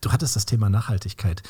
Du 0.02 0.12
hattest 0.12 0.36
das 0.36 0.46
Thema 0.46 0.70
Nachhaltigkeit. 0.70 1.42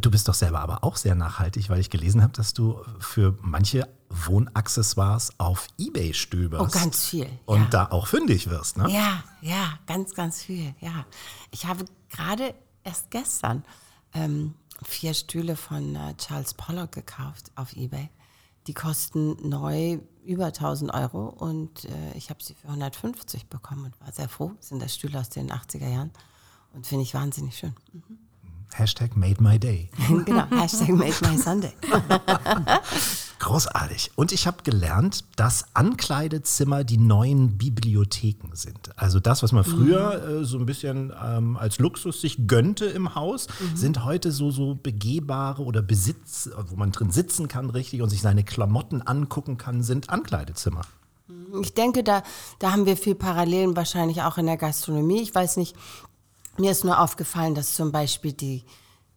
Du 0.00 0.10
bist 0.10 0.28
doch 0.28 0.34
selber 0.34 0.60
aber 0.60 0.84
auch 0.84 0.96
sehr 0.96 1.14
nachhaltig, 1.14 1.70
weil 1.70 1.80
ich 1.80 1.90
gelesen 1.90 2.22
habe, 2.22 2.32
dass 2.32 2.54
du 2.54 2.80
für 2.98 3.36
manche 3.40 3.88
Wohnaccessoires 4.08 5.32
auf 5.38 5.68
Ebay 5.78 6.14
stöberst. 6.14 6.76
Oh, 6.76 6.78
ganz 6.78 7.06
viel. 7.06 7.28
Und 7.44 7.62
ja. 7.62 7.68
da 7.68 7.86
auch 7.86 8.06
fündig 8.06 8.48
wirst, 8.48 8.76
ne? 8.76 8.90
Ja, 8.90 9.22
ja, 9.40 9.78
ganz, 9.86 10.14
ganz 10.14 10.42
viel. 10.42 10.74
Ja, 10.80 11.04
ich 11.50 11.66
habe 11.66 11.84
gerade 12.10 12.54
erst 12.84 13.10
gestern 13.10 13.64
ähm, 14.14 14.54
vier 14.82 15.14
Stühle 15.14 15.56
von 15.56 15.96
äh, 15.96 16.14
Charles 16.16 16.54
Pollock 16.54 16.92
gekauft 16.92 17.50
auf 17.54 17.74
eBay. 17.74 18.10
Die 18.66 18.74
kosten 18.74 19.48
neu 19.48 20.00
über 20.24 20.46
1000 20.46 20.92
Euro 20.92 21.28
und 21.28 21.84
äh, 21.84 22.12
ich 22.14 22.30
habe 22.30 22.42
sie 22.42 22.54
für 22.54 22.68
150 22.68 23.46
bekommen 23.46 23.86
und 23.86 24.00
war 24.00 24.12
sehr 24.12 24.28
froh. 24.28 24.52
Das 24.56 24.68
sind 24.68 24.82
das 24.82 24.94
Stühle 24.94 25.20
aus 25.20 25.28
den 25.28 25.52
80er 25.52 25.88
Jahren 25.88 26.10
und 26.72 26.86
finde 26.86 27.04
ich 27.04 27.14
wahnsinnig 27.14 27.56
schön. 27.56 27.74
Hashtag 28.74 29.16
made 29.16 29.42
my 29.42 29.58
day. 29.58 29.88
genau, 30.24 30.44
Hashtag 30.50 30.90
Made 30.90 31.14
My 31.22 31.36
Sunday. 31.38 31.72
Großartig. 33.38 34.10
Und 34.16 34.32
ich 34.32 34.46
habe 34.46 34.62
gelernt, 34.64 35.24
dass 35.36 35.66
Ankleidezimmer 35.74 36.84
die 36.84 36.98
neuen 36.98 37.58
Bibliotheken 37.58 38.50
sind. 38.54 38.90
Also 38.96 39.20
das, 39.20 39.42
was 39.42 39.52
man 39.52 39.64
früher 39.64 40.40
äh, 40.40 40.44
so 40.44 40.58
ein 40.58 40.66
bisschen 40.66 41.12
ähm, 41.22 41.56
als 41.56 41.78
Luxus 41.78 42.20
sich 42.20 42.46
gönnte 42.46 42.86
im 42.86 43.14
Haus, 43.14 43.46
sind 43.74 44.04
heute 44.04 44.32
so, 44.32 44.50
so 44.50 44.74
begehbare 44.74 45.62
oder 45.62 45.82
Besitz, 45.82 46.50
wo 46.68 46.76
man 46.76 46.92
drin 46.92 47.10
sitzen 47.10 47.48
kann 47.48 47.70
richtig 47.70 48.02
und 48.02 48.08
sich 48.08 48.22
seine 48.22 48.42
Klamotten 48.42 49.02
angucken 49.02 49.58
kann, 49.58 49.82
sind 49.82 50.10
Ankleidezimmer. 50.10 50.82
Ich 51.60 51.74
denke, 51.74 52.02
da, 52.04 52.22
da 52.58 52.72
haben 52.72 52.86
wir 52.86 52.96
viel 52.96 53.14
Parallelen 53.14 53.76
wahrscheinlich 53.76 54.22
auch 54.22 54.38
in 54.38 54.46
der 54.46 54.56
Gastronomie. 54.56 55.22
Ich 55.22 55.34
weiß 55.34 55.56
nicht, 55.56 55.76
mir 56.58 56.70
ist 56.70 56.84
nur 56.84 57.00
aufgefallen, 57.00 57.54
dass 57.54 57.74
zum 57.74 57.92
Beispiel 57.92 58.32
die, 58.32 58.64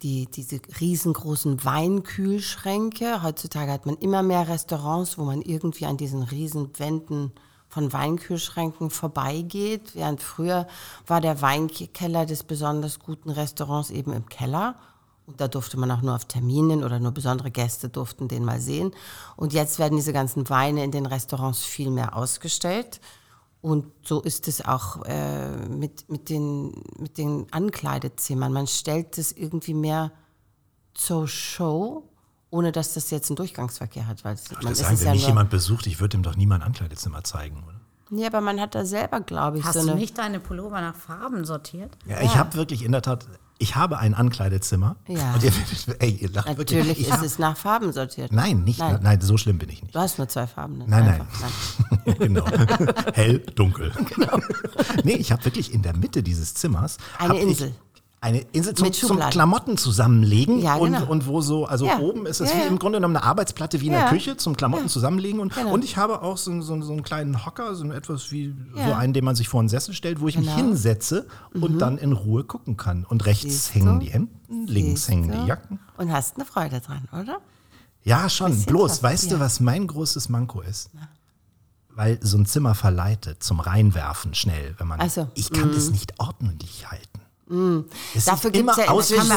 die, 0.01 0.27
diese 0.27 0.59
riesengroßen 0.79 1.63
Weinkühlschränke, 1.63 3.23
heutzutage 3.23 3.71
hat 3.71 3.85
man 3.85 3.97
immer 3.97 4.23
mehr 4.23 4.47
Restaurants, 4.47 5.17
wo 5.17 5.23
man 5.23 5.41
irgendwie 5.41 5.85
an 5.85 5.97
diesen 5.97 6.23
riesen 6.23 6.77
Wänden 6.77 7.33
von 7.69 7.93
Weinkühlschränken 7.93 8.89
vorbeigeht, 8.89 9.95
während 9.95 10.21
früher 10.21 10.67
war 11.05 11.21
der 11.21 11.41
Weinkeller 11.41 12.25
des 12.25 12.43
besonders 12.43 12.99
guten 12.99 13.29
Restaurants 13.29 13.91
eben 13.91 14.11
im 14.13 14.27
Keller. 14.27 14.75
Da 15.37 15.47
durfte 15.47 15.77
man 15.77 15.91
auch 15.91 16.01
nur 16.01 16.15
auf 16.15 16.25
Terminen 16.25 16.83
oder 16.83 16.99
nur 16.99 17.11
besondere 17.11 17.51
Gäste 17.51 17.87
durften 17.87 18.27
den 18.27 18.43
mal 18.43 18.59
sehen. 18.59 18.91
Und 19.35 19.53
jetzt 19.53 19.77
werden 19.77 19.97
diese 19.97 20.13
ganzen 20.13 20.49
Weine 20.49 20.83
in 20.83 20.91
den 20.91 21.05
Restaurants 21.05 21.63
viel 21.63 21.91
mehr 21.91 22.15
ausgestellt. 22.15 22.99
Und 23.61 23.91
so 24.03 24.21
ist 24.21 24.47
es 24.47 24.63
auch 24.65 25.03
äh, 25.05 25.49
mit, 25.67 26.09
mit, 26.09 26.29
den, 26.29 26.81
mit 26.97 27.17
den 27.17 27.47
Ankleidezimmern. 27.51 28.53
Man 28.53 28.67
stellt 28.67 29.17
es 29.17 29.33
irgendwie 29.33 29.73
mehr 29.73 30.11
zur 30.93 31.27
Show, 31.27 32.09
ohne 32.51 32.71
dass 32.71 32.93
das 32.93 33.09
jetzt 33.09 33.29
einen 33.29 33.35
Durchgangsverkehr 33.35 34.07
hat. 34.07 34.23
Weil 34.23 34.35
es, 34.35 34.49
man 34.61 34.75
sagen, 34.75 34.99
wenn 34.99 35.07
ja 35.07 35.13
mich 35.13 35.27
jemand 35.27 35.49
besucht, 35.49 35.87
ich 35.87 35.99
würde 35.99 36.17
ihm 36.17 36.23
doch 36.23 36.35
nie 36.35 36.45
mein 36.45 36.61
Ankleidezimmer 36.61 37.23
zeigen, 37.23 37.63
oder? 37.67 37.79
ja, 38.11 38.27
aber 38.27 38.41
man 38.41 38.59
hat 38.59 38.75
da 38.75 38.85
selber, 38.85 39.19
glaube 39.21 39.59
ich, 39.59 39.63
Hast 39.63 39.81
so 39.81 39.87
du 39.87 39.95
nicht 39.95 40.17
deine 40.17 40.39
Pullover 40.39 40.81
nach 40.81 40.95
Farben 40.95 41.45
sortiert? 41.45 41.95
Ja, 42.05 42.21
ich 42.21 42.35
habe 42.35 42.55
wirklich 42.55 42.83
in 42.83 42.91
der 42.91 43.01
Tat, 43.01 43.27
ich 43.61 43.75
habe 43.75 43.99
ein 43.99 44.13
Ankleidezimmer. 44.13 44.95
Ja. 45.07 45.33
Und 45.33 45.43
ihr, 45.43 45.51
ey, 45.99 46.11
ihr 46.11 46.29
lacht 46.31 46.47
wirklich. 46.57 46.79
Natürlich 46.79 46.99
Ich 46.99 47.07
ist 47.07 47.13
hab, 47.13 47.23
es 47.23 47.39
nach 47.39 47.57
Farben 47.57 47.91
sortiert. 47.91 48.31
nein, 48.31 48.63
nicht, 48.63 48.79
nein. 48.79 48.99
Nein. 49.03 49.21
so 49.21 49.37
schlimm 49.37 49.57
bin 49.59 49.69
ich 49.69 49.81
nicht. 49.83 49.93
Du 49.93 49.99
hast 49.99 50.17
nur 50.17 50.27
zwei 50.29 50.47
Farben. 50.47 50.77
ne? 50.77 50.85
Nein, 50.87 51.05
nein. 51.05 51.21
Einfach. 51.21 52.17
genau. 52.19 52.45
Hell, 53.13 53.39
dunkel. 53.55 53.91
Genau. 54.15 54.39
nee, 55.03 55.15
ich 55.15 55.31
habe 55.31 55.43
wirklich 55.45 55.73
in 55.73 55.81
der 55.81 55.95
Mitte 55.95 56.23
dieses 56.23 56.53
Zimmers 56.53 56.97
Eine 57.17 57.39
Insel. 57.39 57.67
Ich 57.69 57.73
eine 58.21 58.39
Insel 58.51 58.73
zum, 58.73 58.91
zum. 58.91 59.19
Klamotten 59.19 59.77
zusammenlegen 59.77 60.59
Ja, 60.59 60.75
und, 60.75 60.91
genau. 60.93 61.05
und 61.09 61.25
wo 61.25 61.39
so, 61.39 61.65
also 61.65 61.85
Ja. 61.85 61.99
oben 61.99 62.25
ist 62.25 62.41
es 62.41 62.51
Ja, 62.51 62.57
wie 62.57 62.67
im 62.67 62.77
Grunde 62.77 62.97
genommen 62.97 63.15
eine 63.15 63.25
Arbeitsplatte 63.25 63.79
wie 63.79 63.87
in 63.87 63.93
der. 63.93 64.09
Küche 64.09 64.35
zum 64.35 64.57
Klamotten 64.57 64.89
zusammenlegen 64.89 65.39
und, 65.39 65.53
Genau. 65.55 65.71
und 65.71 65.83
ich 65.85 65.95
habe 65.95 66.21
auch 66.21 66.35
so, 66.37 66.59
so, 66.61 66.81
so 66.81 66.91
einen 66.91 67.03
kleinen 67.03 67.45
Hocker, 67.45 67.75
so 67.75 67.89
etwas 67.91 68.31
wie 68.31 68.53
so 68.75 68.93
einen, 68.93 69.13
den 69.13 69.23
man 69.23 69.35
sich 69.35 69.47
vor 69.47 69.61
einen 69.61 69.69
Sessel 69.69 69.93
stellt, 69.93 70.19
wo 70.19 70.27
ich 70.27 70.37
mich 70.37 70.47
Genau. 70.47 70.57
Mhm. 70.61 70.67
hinsetze 70.69 71.27
und 71.53 71.79
dann 71.79 71.97
in 71.97 72.11
Ruhe 72.11 72.43
gucken 72.43 72.75
kann. 72.75 73.05
Und 73.05 73.25
rechts 73.25 73.43
Siehst 73.43 73.75
hängen 73.75 73.99
du? 73.99 74.05
die 74.05 74.11
Hemden, 74.11 74.67
links 74.67 75.05
Siehst 75.05 75.09
hängen 75.11 75.31
du? 75.31 75.37
die 75.41 75.45
Jacken. 75.47 75.79
Und 75.97 76.11
hast 76.11 76.35
eine 76.35 76.45
Freude 76.45 76.81
dran, 76.81 77.07
oder? 77.13 77.39
Ja, 78.03 78.27
schon. 78.29 78.63
Bloß, 78.65 79.01
weißt 79.01 79.31
du, 79.31 79.39
was 79.39 79.59
mein 79.61 79.87
großes 79.87 80.27
Manko 80.29 80.61
ist? 80.61 80.89
Weil 81.95 82.17
so 82.21 82.37
ein 82.37 82.45
Zimmer 82.45 82.75
verleitet 82.75 83.43
zum 83.43 83.59
Reinwerfen 83.59 84.33
schnell, 84.33 84.73
wenn 84.77 84.87
man. 84.87 84.99
Ach 85.01 85.09
so, 85.09 85.27
Ich 85.35 85.51
kann 85.51 85.69
Mhm. 85.69 85.73
das 85.75 85.89
nicht 85.91 86.13
ordentlich 86.19 86.89
halten. 86.89 87.18
Es 88.13 88.25
Dafür 88.25 88.51
gibt 88.51 88.69
es 88.69 88.77
ja 88.77 88.85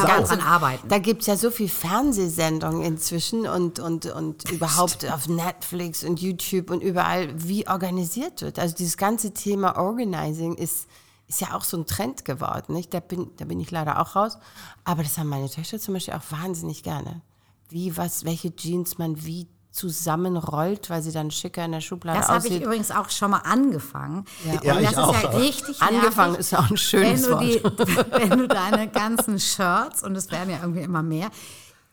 Sau. 0.01 0.07
ganz 0.07 0.29
an 0.29 0.41
arbeiten. 0.41 0.87
Da 0.87 0.99
gibt 0.99 1.21
es 1.21 1.27
ja 1.27 1.35
so 1.35 1.49
viel 1.49 1.67
Fernsehsendungen 1.67 2.83
inzwischen 2.83 3.47
und, 3.47 3.79
und, 3.79 4.05
und 4.05 4.51
überhaupt 4.51 5.09
auf 5.11 5.27
Netflix 5.27 6.03
und 6.03 6.21
YouTube 6.21 6.69
und 6.69 6.81
überall, 6.81 7.29
wie 7.35 7.67
organisiert 7.67 8.43
wird. 8.43 8.59
Also 8.59 8.75
dieses 8.75 8.97
ganze 8.97 9.33
Thema 9.33 9.77
Organizing 9.77 10.53
ist, 10.55 10.87
ist 11.27 11.41
ja 11.41 11.55
auch 11.55 11.63
so 11.63 11.75
ein 11.77 11.87
Trend 11.87 12.23
geworden. 12.23 12.73
Nicht? 12.75 12.93
Da, 12.93 12.99
bin, 12.99 13.31
da 13.37 13.45
bin 13.45 13.59
ich 13.59 13.71
leider 13.71 13.99
auch 13.99 14.15
raus. 14.15 14.37
Aber 14.83 15.01
das 15.01 15.17
haben 15.17 15.29
meine 15.29 15.49
Töchter 15.49 15.79
zum 15.79 15.95
Beispiel 15.95 16.13
auch 16.13 16.31
wahnsinnig 16.31 16.83
gerne. 16.83 17.21
Wie, 17.69 17.97
was, 17.97 18.25
welche 18.25 18.55
Jeans 18.55 18.99
man 18.99 19.25
wie 19.25 19.47
zusammenrollt, 19.73 20.91
weil 20.91 21.01
sie 21.01 21.11
dann 21.11 21.31
schicker 21.31 21.65
in 21.65 21.71
der 21.71 21.81
Schublade 21.81 22.19
Das 22.19 22.29
habe 22.29 22.45
ich 22.47 22.53
aussieht. 22.53 22.63
übrigens 22.63 22.91
auch 22.91 23.09
schon 23.09 23.31
mal 23.31 23.39
angefangen. 23.39 24.23
Ja, 24.63 24.75
und 24.75 24.81
ich 24.83 24.89
das 24.89 24.97
auch. 24.97 25.15
ist 25.15 25.23
ja 25.23 25.29
richtig 25.31 25.81
Angefangen 25.81 26.33
nervig, 26.33 26.51
ist 26.51 26.57
auch 26.57 26.69
ein 26.69 26.77
schönes 26.77 27.27
wenn 27.27 27.39
du, 27.39 27.45
die, 27.45 27.63
Wort. 27.63 27.79
wenn 28.11 28.37
du 28.37 28.47
deine 28.47 28.87
ganzen 28.87 29.39
Shirts, 29.39 30.03
und 30.03 30.15
es 30.15 30.29
werden 30.31 30.51
ja 30.51 30.57
irgendwie 30.61 30.81
immer 30.83 31.01
mehr, 31.01 31.31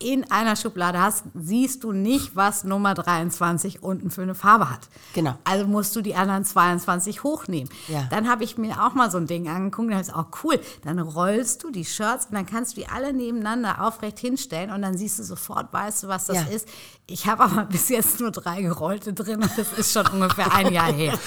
in 0.02 0.30
einer 0.30 0.56
Schublade 0.56 0.98
hast, 1.00 1.24
siehst 1.34 1.84
du 1.84 1.92
nicht, 1.92 2.34
was 2.34 2.64
Nummer 2.64 2.94
23 2.94 3.82
unten 3.82 4.10
für 4.10 4.22
eine 4.22 4.34
Farbe 4.34 4.70
hat. 4.70 4.88
Genau. 5.14 5.34
Also 5.44 5.66
musst 5.66 5.94
du 5.94 6.00
die 6.00 6.14
anderen 6.14 6.44
22 6.44 7.22
hochnehmen. 7.22 7.68
Ja. 7.88 8.04
Dann 8.10 8.28
habe 8.28 8.42
ich 8.44 8.56
mir 8.56 8.82
auch 8.82 8.94
mal 8.94 9.10
so 9.10 9.18
ein 9.18 9.26
Ding 9.26 9.48
angeguckt, 9.48 9.90
dann 9.92 10.00
ist 10.00 10.14
auch 10.14 10.28
cool. 10.42 10.58
Dann 10.84 10.98
rollst 10.98 11.62
du 11.64 11.70
die 11.70 11.84
Shirts 11.84 12.26
und 12.26 12.34
dann 12.34 12.46
kannst 12.46 12.76
du 12.76 12.80
die 12.80 12.88
alle 12.88 13.12
nebeneinander 13.12 13.82
aufrecht 13.82 14.18
hinstellen 14.18 14.70
und 14.70 14.80
dann 14.82 14.96
siehst 14.96 15.18
du 15.18 15.22
sofort, 15.22 15.72
weißt 15.72 16.04
du, 16.04 16.08
was 16.08 16.26
das 16.26 16.36
Ja. 16.36 16.42
ist. 16.44 16.66
Ich 17.06 17.26
habe 17.26 17.42
aber 17.44 17.64
bis 17.70 17.88
jetzt 17.90 18.20
nur 18.20 18.30
drei 18.30 18.62
gerollte 18.62 19.12
drin 19.12 19.42
und 19.42 19.50
das 19.58 19.72
ist 19.74 19.92
schon 19.92 20.06
ungefähr 20.06 20.54
ein 20.54 20.72
Jahr 20.72 20.92
her. 20.92 21.18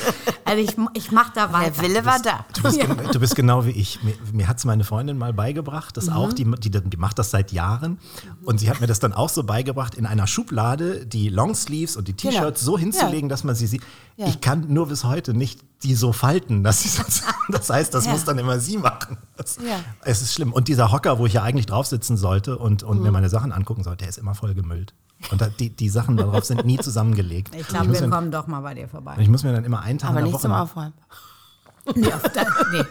Also 0.46 0.64
ich, 0.64 0.76
ich 0.96 1.12
mache 1.12 1.32
da 1.36 1.54
weiter. 1.54 1.72
Der 1.80 1.90
Wille 1.90 2.06
war 2.06 2.20
da. 2.20 2.46
Du 2.56 2.64
bist, 2.64 2.80
gen- 2.80 2.98
du 3.12 3.20
bist 3.20 3.36
genau 3.36 3.66
wie 3.66 3.72
ich. 3.72 4.02
Mir, 4.02 4.16
mir 4.32 4.48
hat 4.48 4.58
es 4.58 4.66
meine 4.66 4.84
Freundin 4.84 5.18
mal 5.18 5.34
beigebracht, 5.34 5.96
das 5.96 6.10
auch, 6.10 6.34
die, 6.34 6.46
die, 6.60 6.72
die 6.72 6.98
macht 6.98 7.20
das 7.20 7.30
seit 7.32 7.52
Jahren. 7.52 8.00
Und 8.44 8.63
sie 8.64 8.70
hat 8.70 8.80
mir 8.82 8.88
das 8.88 9.00
dann 9.00 9.14
auch 9.14 9.30
so 9.30 9.44
beigebracht, 9.44 9.96
in 9.96 10.06
einer 10.06 10.26
Schublade 10.28 11.06
die 11.06 11.30
Longsleeves 11.30 11.98
und 11.98 12.08
die 12.08 12.14
T-Shirts 12.14 12.62
Genau. 12.62 12.72
so 12.72 12.78
hinzulegen, 12.78 13.30
dass 13.30 13.44
man 13.44 13.56
sie 13.56 13.68
sieht. 13.68 13.82
Ja. 14.18 14.28
Ich 14.28 14.42
kann 14.42 14.72
nur 14.74 14.88
bis 14.88 15.04
heute 15.04 15.34
nicht 15.34 15.60
die 15.84 15.96
so 15.96 16.14
falten. 16.14 16.64
Dass 16.64 16.84
sie 16.84 16.90
sonst, 16.90 17.24
das 17.50 17.70
heißt, 17.70 17.94
das 17.94 18.06
Ja. 18.06 18.12
muss 18.14 18.24
dann 18.24 18.38
immer 18.38 18.60
sie 18.60 18.78
machen. 18.78 19.18
Das, 19.38 19.58
Ja. 19.58 19.80
Es 20.02 20.22
ist 20.22 20.34
schlimm. 20.34 20.54
Und 20.54 20.68
dieser 20.70 20.92
Hocker, 20.92 21.20
wo 21.20 21.26
ich 21.26 21.34
ja 21.34 21.44
eigentlich 21.44 21.66
drauf 21.66 21.88
sitzen 21.88 22.16
sollte 22.18 22.58
und, 22.58 22.84
und 22.84 23.00
mir 23.02 23.08
Mhm. 23.08 23.14
meine 23.14 23.30
Sachen 23.30 23.52
angucken 23.52 23.84
sollte, 23.84 24.00
der 24.04 24.10
ist 24.10 24.18
immer 24.18 24.34
voll 24.36 24.54
gemüllt. 24.54 24.94
Und 25.32 25.42
da, 25.42 25.48
die, 25.48 25.70
die 25.70 25.90
Sachen 25.90 26.18
darauf 26.18 26.44
sind 26.46 26.66
nie 26.66 26.78
zusammengelegt. 26.80 27.54
Ich 27.56 27.68
glaube, 27.68 27.92
wir 27.94 28.02
mir, 28.02 28.10
kommen 28.10 28.32
doch 28.32 28.48
mal 28.48 28.62
bei 28.62 28.74
dir 28.74 28.88
vorbei. 28.90 29.16
ich 29.20 29.30
muss 29.30 29.44
mir 29.44 29.54
dann 29.54 29.64
immer 29.66 29.82
einen 29.82 30.00
Tag 30.00 30.10
Aber 30.12 30.20
in 30.20 30.26
der 30.26 30.32
nicht 30.32 30.34
Woche 30.36 30.42
zum. 30.44 30.52
Aufräumen. 30.54 30.94
Nee, 31.96 32.14
auf 32.14 32.24
nee. 32.72 32.84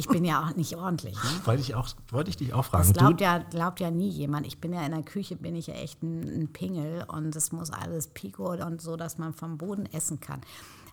Ich 0.00 0.08
bin 0.08 0.24
ja 0.24 0.42
auch 0.42 0.56
nicht 0.56 0.74
ordentlich. 0.76 1.14
Ne? 1.14 1.30
Wollte 1.44 1.60
ich, 1.60 1.74
auch, 1.74 1.86
wollte 2.08 2.30
ich 2.30 2.38
dich 2.38 2.54
auch 2.54 2.64
fragen. 2.64 2.88
Das 2.88 2.92
Du, 2.94 3.00
glaubt 3.00 3.20
ja, 3.20 3.38
glaubt 3.38 3.80
ja 3.80 3.90
nie 3.90 4.08
jemand. 4.08 4.46
Ich 4.46 4.58
bin 4.58 4.72
ja 4.72 4.82
in 4.86 4.92
der 4.92 5.02
Küche, 5.02 5.36
bin 5.36 5.54
ich 5.54 5.66
ja 5.66 5.74
echt 5.74 6.02
ein, 6.02 6.22
ein 6.22 6.48
Pingel 6.50 7.04
und 7.06 7.36
es 7.36 7.52
muss 7.52 7.70
alles 7.70 8.08
pico 8.08 8.52
und 8.52 8.80
so, 8.80 8.96
dass 8.96 9.18
man 9.18 9.34
vom 9.34 9.58
Boden 9.58 9.84
essen 9.92 10.18
kann. 10.18 10.40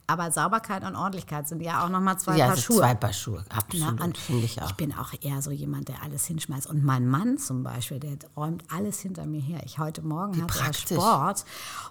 Aber 0.10 0.32
Sauberkeit 0.32 0.86
und 0.86 0.96
Ordentlichkeit 0.96 1.50
sind 1.50 1.62
ja 1.62 1.84
auch 1.84 1.90
nochmal 1.90 2.18
zwei 2.18 2.38
Ja, 2.38 2.48
Paar 2.48 2.56
Schuhe. 2.56 2.78
zwei 2.78 2.96
Paar 2.96 3.12
Schuhe, 3.12 3.44
absolut, 3.50 4.18
finde 4.18 4.46
ich 4.46 4.62
auch. 4.62 4.70
Ich 4.70 4.76
bin 4.76 4.94
auch 4.98 5.12
eher 5.20 5.42
so 5.42 5.52
jemand, 5.52 5.90
der 5.90 6.02
alles 6.02 6.26
hinschmeißt. 6.26 6.66
Und 6.68 6.82
mein 6.82 7.06
Mann 7.08 7.38
zum 7.38 7.62
Beispiel, 7.64 8.00
der 8.00 8.18
räumt 8.38 8.64
alles 8.74 9.02
hinter 9.02 9.26
mir 9.26 9.42
her. 9.42 9.60
Ich 9.66 9.80
heute 9.80 10.02
Morgen 10.04 10.42
hatte 10.42 10.60
er 10.60 10.64
praktisch. 10.64 10.98
Sport 10.98 11.44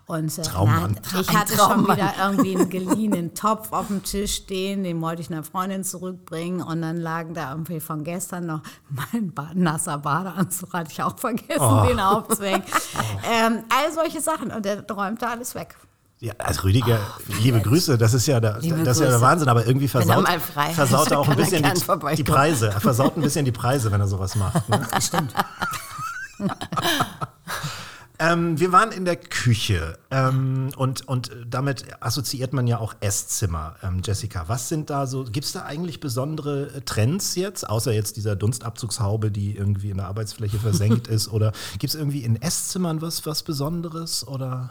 und 0.07 0.39
äh, 0.39 0.43
Traummann. 0.43 0.99
na, 1.13 1.21
ich 1.21 1.29
hatte 1.29 1.57
schon 1.57 1.67
Traummann. 1.69 1.97
wieder 1.99 2.13
irgendwie 2.19 2.57
einen 2.57 2.71
geliehenen 2.71 3.35
Topf 3.35 3.71
auf 3.73 3.89
dem 3.89 4.03
Tisch 4.03 4.35
stehen, 4.37 4.83
den 4.83 4.99
wollte 5.03 5.21
ich 5.21 5.31
einer 5.31 5.43
Freundin 5.45 5.85
zurückbringen 5.85 6.63
und 6.63 6.81
dann 6.81 6.97
lagen 6.97 7.35
da 7.35 7.51
irgendwie 7.51 7.81
von 7.81 8.03
gestern 8.03 8.47
noch 8.47 8.63
mein 8.89 9.35
ba 9.35 9.51
nasser 9.53 9.99
Badeanzug, 9.99 10.73
hatte 10.73 10.91
ich 10.91 11.03
auch 11.03 11.19
vergessen, 11.19 11.61
Oh. 11.61 11.85
den 11.87 12.01
aufzuhängen. 12.01 12.63
Ähm, 13.31 13.65
all 13.69 13.93
solche 13.93 14.23
Sachen 14.23 14.51
und 14.53 14.65
der 14.65 14.87
räumt 14.91 15.21
da 15.21 15.33
alles 15.33 15.55
weg. 15.55 15.77
Ja, 16.19 16.33
also 16.39 16.63
Rüdiger, 16.63 16.99
liebe 17.43 17.61
Grüße, 17.61 17.99
das 17.99 18.15
ist 18.15 18.27
ja 18.27 18.41
der, 18.41 18.59
Liebe 18.61 18.83
das 18.85 18.97
ist 18.97 19.03
ja 19.03 19.11
der. 19.11 19.21
Wahnsinn, 19.21 19.49
aber 19.49 19.67
irgendwie 19.67 19.85
er 19.85 19.91
versaut, 19.91 20.27
versaut 20.75 21.11
er 21.11 21.19
auch 21.19 21.29
ein 21.29 21.37
bisschen 21.37 21.63
die, 21.63 22.17
die 22.17 22.25
Preise. 22.25 22.69
Er 22.69 22.81
versaut 22.81 23.17
ein 23.19 23.23
bisschen 23.23 23.45
die 23.45 23.53
Preise, 23.53 23.93
wenn 23.93 24.01
er 24.01 24.09
sowas 24.09 24.35
macht. 24.35 24.67
Ne? 24.69 24.87
Stimmt. 25.01 25.35
Ähm, 28.19 28.59
wir 28.59 28.73
waren 28.73 28.93
in 28.93 29.05
der 29.05 29.17
Küche 29.17 29.99
ähm, 30.11 30.71
und, 30.77 31.07
und 31.07 31.31
damit 31.47 31.85
assoziiert 32.01 32.55
man 32.55 32.67
ja 32.67 32.79
auch 32.79 32.95
Esszimmer. 33.01 33.77
Ähm, 33.83 34.01
Jessica, 34.03 34.45
was 34.47 34.69
sind 34.71 34.89
da 34.89 35.07
so, 35.07 35.25
gibt 35.25 35.45
es 35.45 35.53
da 35.53 35.65
eigentlich 35.65 36.01
besondere 36.01 36.69
äh, 36.75 36.81
Trends 36.81 37.35
jetzt, 37.35 37.69
außer 37.69 37.93
jetzt 37.93 38.17
dieser 38.17 38.35
Dunstabzugshaube, 38.35 39.31
die 39.31 39.55
irgendwie 39.55 39.91
in 39.91 39.99
der 39.99 40.07
Arbeitsfläche 40.07 40.59
versenkt 40.59 41.09
ist? 41.09 41.29
Oder 41.29 41.53
gibt 41.79 41.93
es 41.93 41.95
irgendwie 41.95 42.25
in 42.25 42.41
Esszimmern 42.41 43.03
was, 43.03 43.27
was 43.27 43.43
Besonderes? 43.43 44.27
Oder? 44.27 44.71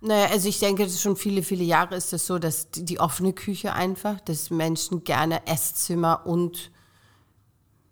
Naja, 0.00 0.28
also 0.30 0.48
ich 0.48 0.60
denke, 0.60 0.84
das 0.84 1.00
schon 1.00 1.16
viele, 1.16 1.42
viele 1.42 1.64
Jahre 1.64 1.96
ist 1.96 2.12
es 2.12 2.26
so, 2.26 2.38
dass 2.38 2.70
die, 2.70 2.84
die 2.84 3.00
offene 3.00 3.32
Küche 3.32 3.72
einfach, 3.72 4.20
dass 4.20 4.50
Menschen 4.50 5.02
gerne 5.02 5.46
Esszimmer 5.46 6.24
und 6.24 6.70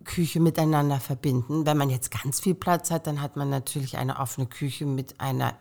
Küche 0.05 0.39
miteinander 0.39 1.01
verbinden. 1.01 1.67
Wenn 1.67 1.77
man 1.77 1.91
jetzt 1.91 2.13
ganz 2.13 2.41
viel 2.41 2.55
Platz 2.55 2.93
hat, 2.93 3.09
dann 3.09 3.21
hat 3.21 3.37
man 3.37 3.51
natürlich 3.51 3.99
eine 3.99 4.21
offene 4.21 4.47
Küche 4.47 4.87
mit 4.87 5.21
einer 5.21 5.55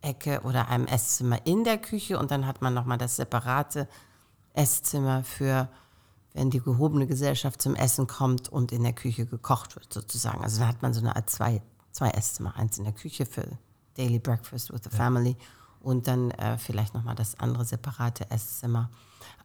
Ecke 0.00 0.40
oder 0.44 0.68
einem 0.68 0.86
Esszimmer 0.86 1.46
in 1.46 1.64
der 1.64 1.76
Küche 1.76 2.18
und 2.18 2.30
dann 2.30 2.46
hat 2.46 2.62
man 2.62 2.72
nochmal 2.72 2.96
das 2.96 3.16
separate 3.16 3.86
Esszimmer 4.54 5.22
für, 5.22 5.68
wenn 6.32 6.48
die 6.48 6.60
gehobene 6.60 7.06
Gesellschaft 7.06 7.60
zum 7.60 7.74
Essen 7.76 8.06
kommt 8.06 8.48
und 8.48 8.72
in 8.72 8.82
der 8.82 8.94
Küche 8.94 9.26
gekocht 9.26 9.76
wird 9.76 9.92
sozusagen. 9.92 10.42
Also 10.42 10.60
dann 10.60 10.68
hat 10.68 10.80
man 10.80 10.94
so 10.94 11.00
eine 11.00 11.14
Art 11.14 11.28
zwei, 11.28 11.60
zwei 11.92 12.08
Esszimmer, 12.08 12.56
eins 12.56 12.78
in 12.78 12.84
der 12.84 12.94
Küche 12.94 13.26
für 13.26 13.46
Daily 13.98 14.18
Breakfast 14.18 14.72
with 14.72 14.80
the 14.84 14.96
Family 14.96 15.36
und 15.82 16.06
dann 16.06 16.30
äh, 16.32 16.58
vielleicht 16.58 16.94
nochmal 16.94 17.14
das 17.14 17.38
andere 17.38 17.64
separate 17.64 18.30
Esszimmer. 18.30 18.90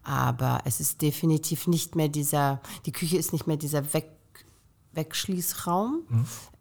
Aber 0.03 0.59
es 0.65 0.79
ist 0.79 1.01
definitiv 1.01 1.67
nicht 1.67 1.95
mehr 1.95 2.09
dieser, 2.09 2.61
die 2.85 2.91
Küche 2.91 3.17
ist 3.17 3.33
nicht 3.33 3.47
mehr 3.47 3.57
dieser 3.57 3.93
Weg, 3.93 4.05
Wegschließraum. 4.95 6.03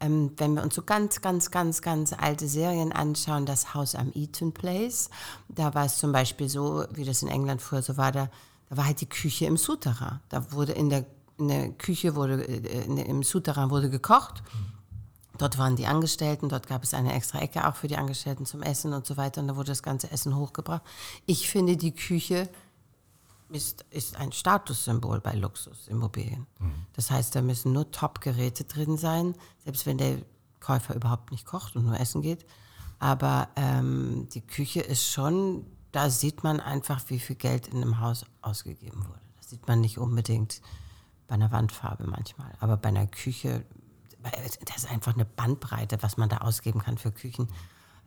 Ähm, 0.01 0.33
wenn 0.37 0.55
wir 0.55 0.63
uns 0.63 0.75
so 0.75 0.83
ganz, 0.83 1.21
ganz, 1.21 1.51
ganz, 1.51 1.83
ganz 1.83 2.13
alte 2.13 2.49
Serien 2.49 2.93
anschauen, 2.93 3.47
das 3.47 3.75
Haus 3.75 3.95
am 3.95 4.13
Eaton 4.15 4.53
Place, 4.53 5.09
da 5.49 5.75
war 5.75 5.87
es 5.87 5.99
zum 5.99 6.13
Beispiel 6.13 6.49
so, 6.49 6.85
wie 6.93 7.05
das 7.05 7.23
in 7.23 7.29
England 7.29 7.63
früher 7.63 7.83
so 7.83 7.97
war, 7.97 8.13
da, 8.13 8.29
da 8.69 8.77
war 8.77 8.87
halt 8.87 9.01
die 9.01 9.09
Küche 9.09 9.47
im 9.47 9.57
Souterrain. 9.57 10.21
Da 10.29 10.53
wurde 10.53 10.73
in 10.73 10.91
der, 10.91 11.07
in 11.39 11.49
der 11.49 11.71
Küche, 11.71 12.15
wurde, 12.15 12.47
äh, 12.47 12.85
in 12.85 12.97
der, 12.97 13.07
im 13.07 13.23
Souterrain 13.23 13.71
wurde 13.71 13.91
gekocht. 13.91 14.43
Dort 15.39 15.59
waren 15.59 15.77
die 15.77 15.87
Angestellten, 15.87 16.49
dort 16.49 16.69
gab 16.69 16.85
es 16.85 16.95
eine 16.95 17.13
extra 17.13 17.41
Ecke 17.41 17.67
auch 17.67 17.75
für 17.75 17.89
die 17.89 17.97
Angestellten 17.97 18.47
zum 18.47 18.63
Essen 18.63 18.93
und 18.93 19.05
so 19.05 19.17
weiter. 19.17 19.41
Und 19.41 19.49
da 19.49 19.57
wurde 19.57 19.73
das 19.73 19.83
ganze 19.83 20.11
Essen 20.11 20.37
hochgebracht. 20.37 20.83
Ich 21.27 21.49
finde, 21.49 21.77
die 21.77 21.93
Küche 21.93 22.49
ist, 23.51 23.85
ist 23.91 24.17
ein 24.17 24.33
Statussymbol 24.33 25.21
bei 25.21 25.35
Luxusimmobilien. 25.35 26.47
Das 26.95 27.11
heißt, 27.11 27.35
da 27.35 27.43
müssen 27.43 27.73
nur 27.73 27.91
Top-Geräte 27.91 28.65
drin 28.65 28.97
sein, 28.97 29.35
selbst 29.65 29.87
wenn 29.87 29.99
der 29.99 30.19
Käufer 30.61 30.95
überhaupt 30.95 31.31
nicht 31.31 31.47
kocht 31.47 31.77
und 31.77 31.85
nur 31.85 31.99
essen 31.99 32.23
geht. 32.23 32.47
Aber 32.99 33.49
ähm, 33.57 34.29
die 34.33 34.41
Küche 34.41 34.81
ist 34.81 35.05
schon, 35.05 35.67
da 35.93 36.11
sieht 36.11 36.43
man 36.43 36.61
einfach, 36.61 37.03
wie 37.09 37.19
viel 37.19 37.37
Geld 37.37 37.69
in 37.69 37.83
einem 37.83 38.01
Haus 38.01 38.25
ausgegeben 38.41 39.05
wurde. 39.07 39.21
Das 39.37 39.51
sieht 39.51 39.67
man 39.69 39.81
nicht 39.81 39.99
unbedingt 39.99 40.63
bei 41.27 41.35
einer 41.35 41.53
Wandfarbe 41.53 42.07
manchmal, 42.07 42.53
aber 42.61 42.77
bei 42.77 42.89
einer 42.89 43.07
Küche, 43.07 43.65
das 44.67 44.77
ist 44.79 44.91
einfach 44.91 45.15
eine 45.15 45.25
Bandbreite, 45.25 46.03
was 46.03 46.17
man 46.17 46.29
da 46.29 46.39
ausgeben 46.39 46.81
kann 46.81 46.99
für 46.99 47.13
Küchen. 47.13 47.49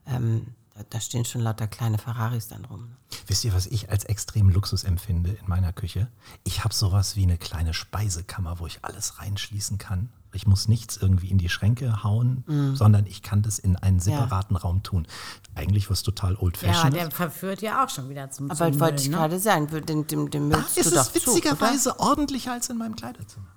Ähm, 0.05 0.47
da, 0.75 0.83
da 0.89 1.01
stehen 1.01 1.25
schon 1.25 1.41
lauter 1.41 1.67
kleine 1.67 1.97
Ferraris 1.97 2.47
dann 2.47 2.65
rum. 2.65 2.89
Wisst 3.27 3.43
ihr, 3.45 3.53
was 3.53 3.65
ich 3.67 3.89
als 3.89 4.05
extrem 4.05 4.49
Luxus 4.49 4.83
empfinde 4.83 5.31
in 5.31 5.47
meiner 5.47 5.73
Küche? 5.73 6.07
Ich 6.43 6.63
habe 6.63 6.73
sowas 6.73 7.15
wie 7.15 7.23
eine 7.23 7.37
kleine 7.37 7.73
Speisekammer, 7.73 8.59
wo 8.59 8.67
ich 8.67 8.79
alles 8.83 9.19
reinschließen 9.19 9.77
kann. 9.77 10.09
Ich 10.33 10.45
muss 10.45 10.67
nichts 10.67 10.97
irgendwie 10.97 11.29
in 11.29 11.37
die 11.37 11.49
Schränke 11.49 12.03
hauen, 12.03 12.43
sondern 12.75 13.05
ich 13.07 13.23
kann 13.23 13.41
das 13.41 13.57
in 13.59 13.75
einen 13.75 13.99
separaten 13.99 14.55
Raum 14.55 14.83
tun. 14.83 15.07
Eigentlich 15.55 15.89
was 15.89 16.03
total 16.03 16.33
Ja, 16.33 16.39
old-fashioned. 16.41 16.95
der 16.95 17.09
verführt 17.11 17.61
ja 17.61 17.83
auch 17.83 17.89
schon 17.89 18.09
wieder 18.09 18.29
zum, 18.29 18.51
Aber 18.51 18.71
zum 18.71 18.79
wollte 18.79 19.01
ich 19.01 19.09
Müll, 19.09 19.15
ne? 19.15 19.21
gerade 19.21 19.39
sagen, 19.39 19.67
den, 19.67 20.05
den, 20.05 20.29
den 20.29 20.49
da 20.49 20.57
müllst 20.57 20.77
ist 20.77 20.91
du 20.91 20.95
doch 20.95 21.01
es 21.01 21.23
zu, 21.23 21.31
witzigerweise 21.31 21.99
ordentlicher 21.99 22.51
als 22.51 22.69
in 22.69 22.77
meinem 22.77 22.95
Kleiderzimmer. 22.95 23.47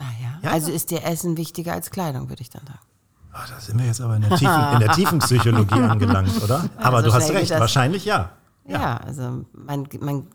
Ah, 0.00 0.04
ja? 0.20 0.40
Ja, 0.42 0.50
also 0.50 0.70
ja. 0.70 0.76
ist 0.76 0.90
dir 0.90 1.04
Essen 1.04 1.36
wichtiger 1.36 1.74
als 1.74 1.90
Kleidung, 1.90 2.28
würde 2.28 2.42
ich 2.42 2.50
dann 2.50 2.66
sagen. 2.66 2.78
Ah, 3.32 3.44
da 3.48 3.60
sind 3.60 3.78
wir 3.78 3.86
jetzt 3.86 4.00
aber 4.00 4.16
in 4.16 4.22
der 4.22 4.36
tiefen, 4.36 4.72
in 4.72 4.80
der 4.80 4.92
tiefen 4.92 5.18
Psychologie 5.20 5.74
angelangt, 5.80 6.42
oder? 6.42 6.68
Aber 6.78 7.02
so 7.02 7.08
du 7.08 7.14
hast 7.14 7.30
recht, 7.30 7.50
wahrscheinlich 7.50 8.04
ja. 8.04 8.32
Ja, 8.66 8.96
also 8.96 9.44
man, 9.52 9.88
man, 10.00 10.26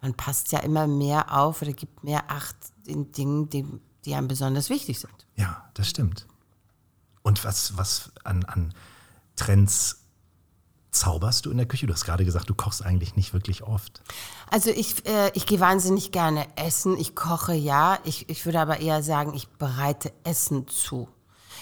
man 0.00 0.14
passt 0.14 0.52
ja 0.52 0.60
immer 0.60 0.86
mehr 0.86 1.36
auf 1.36 1.60
oder 1.60 1.72
gibt 1.72 2.02
mehr 2.04 2.30
Acht 2.30 2.56
in 2.86 3.12
Dingen, 3.12 3.50
die, 3.50 3.66
die 4.04 4.14
einem 4.14 4.28
besonders 4.28 4.70
wichtig 4.70 5.00
sind. 5.00 5.26
Ja, 5.36 5.64
das 5.74 5.88
stimmt. 5.88 6.26
Und 7.22 7.44
was, 7.44 7.76
was 7.76 8.12
an, 8.22 8.44
an 8.44 8.72
Trends 9.36 10.03
zauberst 10.94 11.46
du 11.46 11.50
in 11.50 11.56
der 11.56 11.66
Küche? 11.66 11.86
Du 11.86 11.92
hast 11.92 12.04
gerade 12.04 12.24
gesagt, 12.24 12.48
du 12.48 12.54
kochst 12.54 12.84
eigentlich 12.84 13.16
nicht 13.16 13.34
wirklich 13.34 13.62
oft. 13.62 14.02
Also 14.50 14.70
ich, 14.70 15.06
äh, 15.06 15.30
ich 15.34 15.46
gehe 15.46 15.60
wahnsinnig 15.60 16.12
gerne 16.12 16.46
essen. 16.56 16.96
Ich 16.98 17.14
koche 17.14 17.54
ja. 17.54 17.98
Ich, 18.04 18.28
ich 18.28 18.44
würde 18.46 18.60
aber 18.60 18.80
eher 18.80 19.02
sagen, 19.02 19.34
ich 19.34 19.48
bereite 19.48 20.12
Essen 20.24 20.68
zu. 20.68 21.08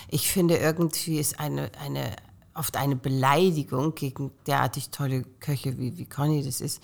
Ich 0.08 0.30
finde 0.30 0.56
irgendwie 0.56 1.18
ist 1.18 1.40
eine, 1.40 1.70
eine, 1.80 2.16
oft 2.54 2.76
eine 2.76 2.96
Beleidigung 2.96 3.94
gegen 3.94 4.30
derartig 4.46 4.90
tolle 4.90 5.22
Köche 5.40 5.78
wie, 5.78 5.96
wie 5.96 6.06
Conny 6.06 6.44
das 6.44 6.60
ist, 6.60 6.82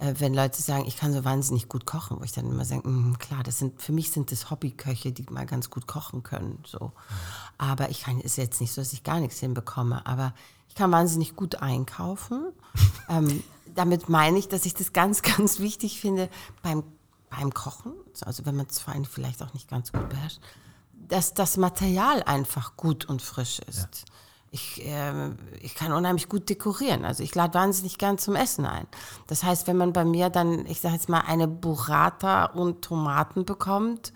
wenn 0.00 0.32
Leute 0.32 0.62
sagen, 0.62 0.86
ich 0.86 0.96
kann 0.96 1.12
so 1.12 1.24
wahnsinnig 1.24 1.68
gut 1.68 1.84
kochen, 1.84 2.18
wo 2.18 2.24
ich 2.24 2.32
dann 2.32 2.46
immer 2.46 2.64
sage, 2.64 2.88
mm, 2.88 3.18
klar, 3.18 3.42
das 3.42 3.58
sind, 3.58 3.80
für 3.80 3.92
mich 3.92 4.10
sind 4.10 4.32
das 4.32 4.50
Hobbyköche, 4.50 5.12
die 5.12 5.24
mal 5.30 5.44
ganz 5.44 5.68
gut 5.68 5.86
kochen 5.86 6.22
können. 6.22 6.62
So. 6.66 6.92
Aber 7.58 7.90
ich 7.90 8.02
kann, 8.02 8.18
ist 8.20 8.36
jetzt 8.36 8.60
nicht 8.60 8.72
so, 8.72 8.80
dass 8.80 8.94
ich 8.94 9.04
gar 9.04 9.20
nichts 9.20 9.38
hinbekomme, 9.40 10.06
aber 10.06 10.34
ich 10.68 10.74
kann 10.74 10.90
wahnsinnig 10.90 11.36
gut 11.36 11.56
einkaufen. 11.56 12.52
ähm, 13.10 13.42
damit 13.74 14.08
meine 14.08 14.38
ich, 14.38 14.48
dass 14.48 14.64
ich 14.64 14.72
das 14.74 14.92
ganz, 14.94 15.20
ganz 15.36 15.58
wichtig 15.58 16.00
finde 16.00 16.30
beim, 16.62 16.82
beim 17.28 17.52
Kochen, 17.52 17.92
also 18.22 18.46
wenn 18.46 18.56
man 18.56 18.66
es 18.70 18.80
vor 18.80 18.94
allem 18.94 19.04
vielleicht 19.04 19.42
auch 19.42 19.52
nicht 19.52 19.68
ganz 19.68 19.92
gut 19.92 20.08
beherrscht, 20.08 20.40
dass 21.08 21.34
das 21.34 21.58
Material 21.58 22.22
einfach 22.22 22.76
gut 22.76 23.04
und 23.04 23.20
frisch 23.20 23.58
ist. 23.60 23.78
Ja. 23.78 24.14
Ich, 24.52 24.84
äh, 24.84 25.30
ich 25.60 25.74
kann 25.74 25.92
unheimlich 25.92 26.28
gut 26.28 26.48
dekorieren. 26.48 27.04
Also 27.04 27.22
ich 27.22 27.34
lade 27.34 27.54
wahnsinnig 27.54 27.98
gern 27.98 28.18
zum 28.18 28.34
Essen 28.34 28.66
ein. 28.66 28.86
Das 29.28 29.44
heißt, 29.44 29.66
wenn 29.68 29.76
man 29.76 29.92
bei 29.92 30.04
mir 30.04 30.28
dann, 30.28 30.66
ich 30.66 30.80
sage 30.80 30.94
jetzt 30.94 31.08
mal, 31.08 31.20
eine 31.20 31.46
Burrata 31.46 32.46
und 32.46 32.82
Tomaten 32.82 33.44
bekommt, 33.44 34.12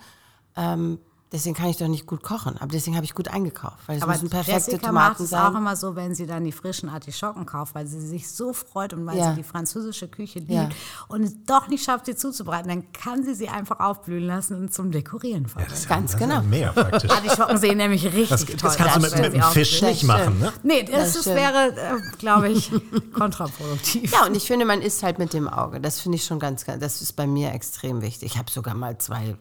ähm, 0.57 0.99
Deswegen 1.33 1.57
kann 1.57 1.67
ich 1.67 1.77
doch 1.79 1.89
nicht 1.89 2.07
gut 2.07 2.23
kochen, 2.23 2.57
aber 2.59 2.69
deswegen 2.71 2.95
habe 2.95 3.05
ich 3.05 3.13
gut 3.13 3.27
eingekauft, 3.27 3.79
weil 3.89 3.97
es 3.97 4.03
aber 4.05 4.13
müssen 4.13 4.31
perfekte 4.31 4.53
Jessica 4.71 4.87
Tomaten 4.87 5.11
macht 5.15 5.21
es 5.21 5.31
sein. 5.31 5.41
auch 5.53 5.59
immer 5.59 5.75
so, 5.75 5.97
wenn 5.97 6.15
sie 6.15 6.27
dann 6.27 6.45
die 6.45 6.53
frischen 6.53 6.89
Artischocken 6.89 7.45
kauft, 7.45 7.75
weil 7.75 7.89
sie 7.89 7.99
sich 8.01 8.31
so 8.31 8.53
freut 8.53 8.93
und 8.93 9.05
weil 9.05 9.17
Ja. 9.19 9.31
sie 9.31 9.37
die 9.39 9.43
französische 9.43 10.07
Küche 10.07 10.39
liebt 10.39 10.53
Ja. 10.53 10.69
und 11.09 11.25
es 11.25 11.35
doch 11.45 11.67
nicht 11.67 11.83
schafft, 11.83 12.07
sie 12.07 12.15
zuzubereiten, 12.15 12.69
dann 12.69 12.93
kann 12.93 13.25
sie 13.25 13.35
sie 13.35 13.49
einfach 13.49 13.81
aufblühen 13.81 14.23
lassen 14.25 14.55
und 14.55 14.73
zum 14.73 14.93
Dekorieren 14.93 15.47
verwenden. 15.49 15.73
Ganz 15.89 16.13
Das 16.13 16.15
ist 16.15 16.19
genau. 16.21 16.35
ja 16.37 16.43
Mehr 16.43 16.73
praktisch. 16.73 17.11
Artischocken 17.11 17.59
sehen 17.59 17.79
nämlich 17.79 18.05
richtig 18.05 18.29
Das, 18.29 18.45
toll 18.45 18.57
das 18.63 18.77
kannst 18.77 18.95
du 18.95 18.99
aus, 19.01 19.03
mit, 19.03 19.13
wenn 19.15 19.23
mit 19.23 19.33
sie 19.33 19.39
dem 19.39 19.53
Fisch 19.53 19.83
nicht 19.83 20.03
Das 20.03 20.07
machen, 20.07 20.39
ne? 20.39 20.53
Nee, 20.63 20.83
das, 20.85 21.15
Das 21.15 21.25
das 21.25 21.35
wäre, 21.35 21.75
äh, 21.77 22.17
glaube 22.19 22.51
ich, 22.51 22.71
kontraproduktiv. 23.13 24.13
Ja, 24.13 24.27
und 24.27 24.37
ich 24.37 24.47
finde, 24.47 24.65
man 24.67 24.83
isst 24.83 25.03
halt 25.03 25.19
mit 25.19 25.33
dem 25.33 25.49
Auge. 25.49 25.81
Das 25.81 26.01
finde 26.01 26.17
ich 26.17 26.25
schon 26.25 26.39
ganz, 26.39 26.65
ganz, 26.65 26.81
das 26.81 27.03
ist 27.03 27.15
bei 27.15 27.27
mir 27.27 27.53
extrem 27.53 28.03
wichtig. 28.03 28.33
Ich 28.33 28.39
habe 28.39 28.51
sogar 28.51 28.75
mal 28.75 28.99
zwei 28.99 29.37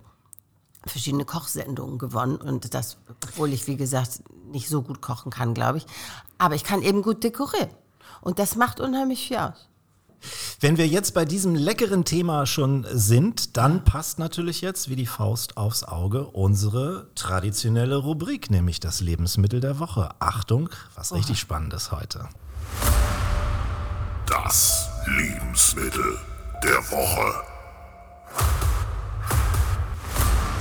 verschiedene 0.85 1.25
Kochsendungen 1.25 1.97
gewonnen 1.97 2.37
und 2.37 2.73
das, 2.73 2.97
obwohl 3.23 3.53
ich, 3.53 3.67
wie 3.67 3.77
gesagt, 3.77 4.21
nicht 4.51 4.69
so 4.69 4.81
gut 4.81 5.01
kochen 5.01 5.31
kann, 5.31 5.53
glaube 5.53 5.79
ich. 5.79 5.85
Aber 6.37 6.55
ich 6.55 6.63
kann 6.63 6.81
eben 6.81 7.01
gut 7.01 7.23
dekorieren. 7.23 7.69
Und 8.21 8.39
das 8.39 8.55
macht 8.55 8.79
unheimlich 8.79 9.27
viel 9.27 9.37
aus. 9.37 9.69
Wenn 10.59 10.77
wir 10.77 10.87
jetzt 10.87 11.13
bei 11.13 11.25
diesem 11.25 11.55
leckeren 11.55 12.05
Thema 12.05 12.45
schon 12.45 12.85
sind, 12.89 13.57
dann 13.57 13.83
passt 13.83 14.19
natürlich 14.19 14.61
jetzt 14.61 14.89
wie 14.89 14.95
die 14.95 15.05
Faust 15.05 15.57
aufs 15.57 15.83
Auge 15.83 16.27
unsere 16.27 17.09
traditionelle 17.15 17.97
Rubrik, 17.97 18.49
nämlich 18.49 18.79
das 18.79 19.01
Lebensmittel 19.01 19.59
der 19.59 19.79
Woche. 19.79 20.11
Achtung, 20.19 20.69
was 20.95 21.13
richtig 21.13 21.39
Spannendes 21.39 21.91
heute. 21.91 22.29
Das 24.25 24.87
Lebensmittel 25.05 26.17
der 26.63 26.77
Woche. 26.91 27.52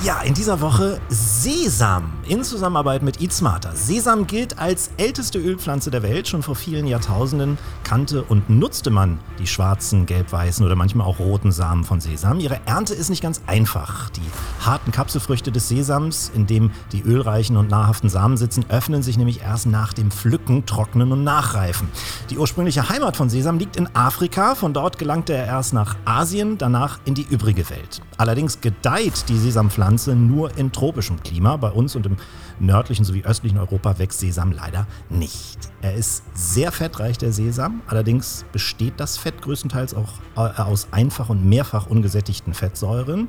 Ja, 0.03 0.21
in 0.21 0.33
dieser 0.33 0.59
Woche 0.59 0.99
Sesam 1.07 2.11
in 2.27 2.43
Zusammenarbeit 2.43 3.03
mit 3.03 3.21
Eat 3.21 3.33
Smarter. 3.33 3.75
Sesam 3.75 4.27
gilt 4.27 4.59
als 4.59 4.91
älteste 4.97 5.39
Ölpflanze 5.39 5.91
der 5.91 6.03
Welt. 6.03 6.27
Schon 6.27 6.43
vor 6.43 6.55
vielen 6.55 6.87
Jahrtausenden 6.87 7.57
kannte 7.83 8.23
und 8.23 8.49
nutzte 8.49 8.89
man 8.89 9.19
die 9.39 9.47
schwarzen, 9.47 10.05
gelb-weißen 10.05 10.65
oder 10.65 10.75
manchmal 10.75 11.07
auch 11.07 11.19
roten 11.19 11.51
Samen 11.51 11.83
von 11.83 12.01
Sesam. 12.01 12.39
Ihre 12.39 12.59
Ernte 12.65 12.93
ist 12.93 13.09
nicht 13.09 13.21
ganz 13.21 13.41
einfach. 13.47 14.09
Die 14.11 14.21
harten 14.65 14.91
Kapselfrüchte 14.91 15.51
des 15.51 15.67
Sesams, 15.67 16.31
in 16.33 16.47
dem 16.47 16.71
die 16.91 17.01
ölreichen 17.01 17.57
und 17.57 17.69
nahrhaften 17.69 18.09
Samen 18.09 18.37
sitzen, 18.37 18.65
öffnen 18.69 19.03
sich 19.03 19.17
nämlich 19.17 19.41
erst 19.41 19.67
nach 19.67 19.93
dem 19.93 20.11
Pflücken, 20.11 20.65
Trocknen 20.65 21.11
und 21.11 21.23
Nachreifen. 21.23 21.89
Die 22.29 22.37
ursprüngliche 22.37 22.89
Heimat 22.89 23.17
von 23.17 23.29
Sesam 23.29 23.59
liegt 23.59 23.75
in 23.75 23.93
Afrika. 23.95 24.55
Von 24.55 24.73
dort 24.73 24.97
gelangte 24.97 25.33
er 25.33 25.45
erst 25.45 25.73
nach 25.73 25.95
Asien, 26.05 26.57
danach 26.57 26.99
in 27.05 27.13
die 27.13 27.27
übrige 27.29 27.69
Welt. 27.69 28.01
Allerdings 28.17 28.61
gedeiht 28.61 29.29
die 29.29 29.37
Sesampflanze 29.37 30.15
nur 30.15 30.57
in 30.57 30.71
tropischem 30.71 31.21
Klima. 31.23 31.57
Bei 31.57 31.69
uns 31.69 31.95
und 31.95 32.05
im 32.05 32.12
nördlichen 32.59 33.05
sowie 33.05 33.23
östlichen 33.23 33.57
Europa 33.57 33.99
wächst 33.99 34.19
Sesam 34.19 34.51
leider 34.51 34.87
nicht. 35.09 35.57
Er 35.81 35.95
ist 35.95 36.23
sehr 36.33 36.71
fettreich, 36.71 37.17
der 37.17 37.31
Sesam. 37.31 37.81
Allerdings 37.87 38.45
besteht 38.51 38.93
das 38.97 39.17
Fett 39.17 39.41
größtenteils 39.41 39.93
auch 39.93 40.19
äh, 40.35 40.61
aus 40.61 40.87
einfach 40.91 41.29
und 41.29 41.45
mehrfach 41.45 41.87
ungesättigten 41.87 42.53
Fettsäuren. 42.53 43.27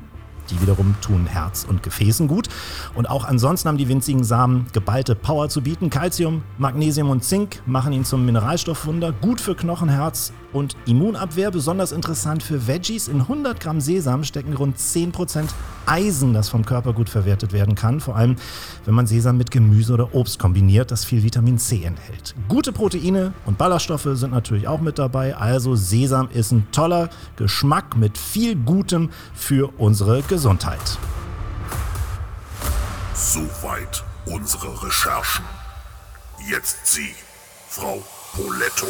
Die 0.49 0.61
wiederum 0.61 0.95
tun 1.01 1.25
Herz 1.25 1.65
und 1.67 1.81
Gefäßen 1.81 2.27
gut. 2.27 2.49
Und 2.93 3.09
auch 3.09 3.25
ansonsten 3.25 3.67
haben 3.67 3.77
die 3.77 3.89
winzigen 3.89 4.23
Samen 4.23 4.67
geballte 4.73 5.15
Power 5.15 5.49
zu 5.49 5.61
bieten. 5.61 5.89
Calcium, 5.89 6.43
Magnesium 6.57 7.09
und 7.09 7.23
Zink 7.23 7.61
machen 7.65 7.93
ihn 7.93 8.05
zum 8.05 8.25
Mineralstoffwunder. 8.25 9.11
Gut 9.11 9.41
für 9.41 9.55
Knochen, 9.55 9.89
Herz 9.89 10.33
und 10.55 10.75
Immunabwehr. 10.85 11.51
Besonders 11.51 11.91
interessant 11.91 12.41
für 12.41 12.65
Veggies. 12.65 13.07
In 13.07 13.21
100 13.21 13.59
Gramm 13.59 13.81
Sesam 13.81 14.23
stecken 14.23 14.53
rund 14.53 14.77
10% 14.77 15.49
Eisen, 15.85 16.33
das 16.33 16.49
vom 16.49 16.65
Körper 16.65 16.93
gut 16.93 17.09
verwertet 17.09 17.53
werden 17.53 17.75
kann. 17.75 17.99
Vor 17.99 18.15
allem, 18.15 18.37
wenn 18.85 18.95
man 18.95 19.05
Sesam 19.05 19.37
mit 19.37 19.51
Gemüse 19.51 19.93
oder 19.93 20.15
Obst 20.15 20.39
kombiniert, 20.39 20.91
das 20.91 21.03
viel 21.05 21.23
Vitamin 21.23 21.59
C 21.59 21.83
enthält. 21.83 22.33
Gute 22.47 22.71
Proteine 22.71 23.33
und 23.45 23.57
Ballaststoffe 23.57 24.07
sind 24.13 24.31
natürlich 24.31 24.67
auch 24.67 24.79
mit 24.79 24.97
dabei. 24.97 25.35
Also 25.35 25.75
Sesam 25.75 26.29
ist 26.33 26.51
ein 26.51 26.67
toller 26.71 27.09
Geschmack 27.35 27.97
mit 27.97 28.17
viel 28.17 28.55
Gutem 28.55 29.09
für 29.33 29.69
unsere 29.77 30.21
Gesundheit. 30.23 30.97
Soweit 33.13 34.03
unsere 34.25 34.83
Recherchen. 34.83 35.45
Jetzt 36.49 36.87
Sie, 36.87 37.13
Frau 37.69 38.01
Poletto. 38.33 38.87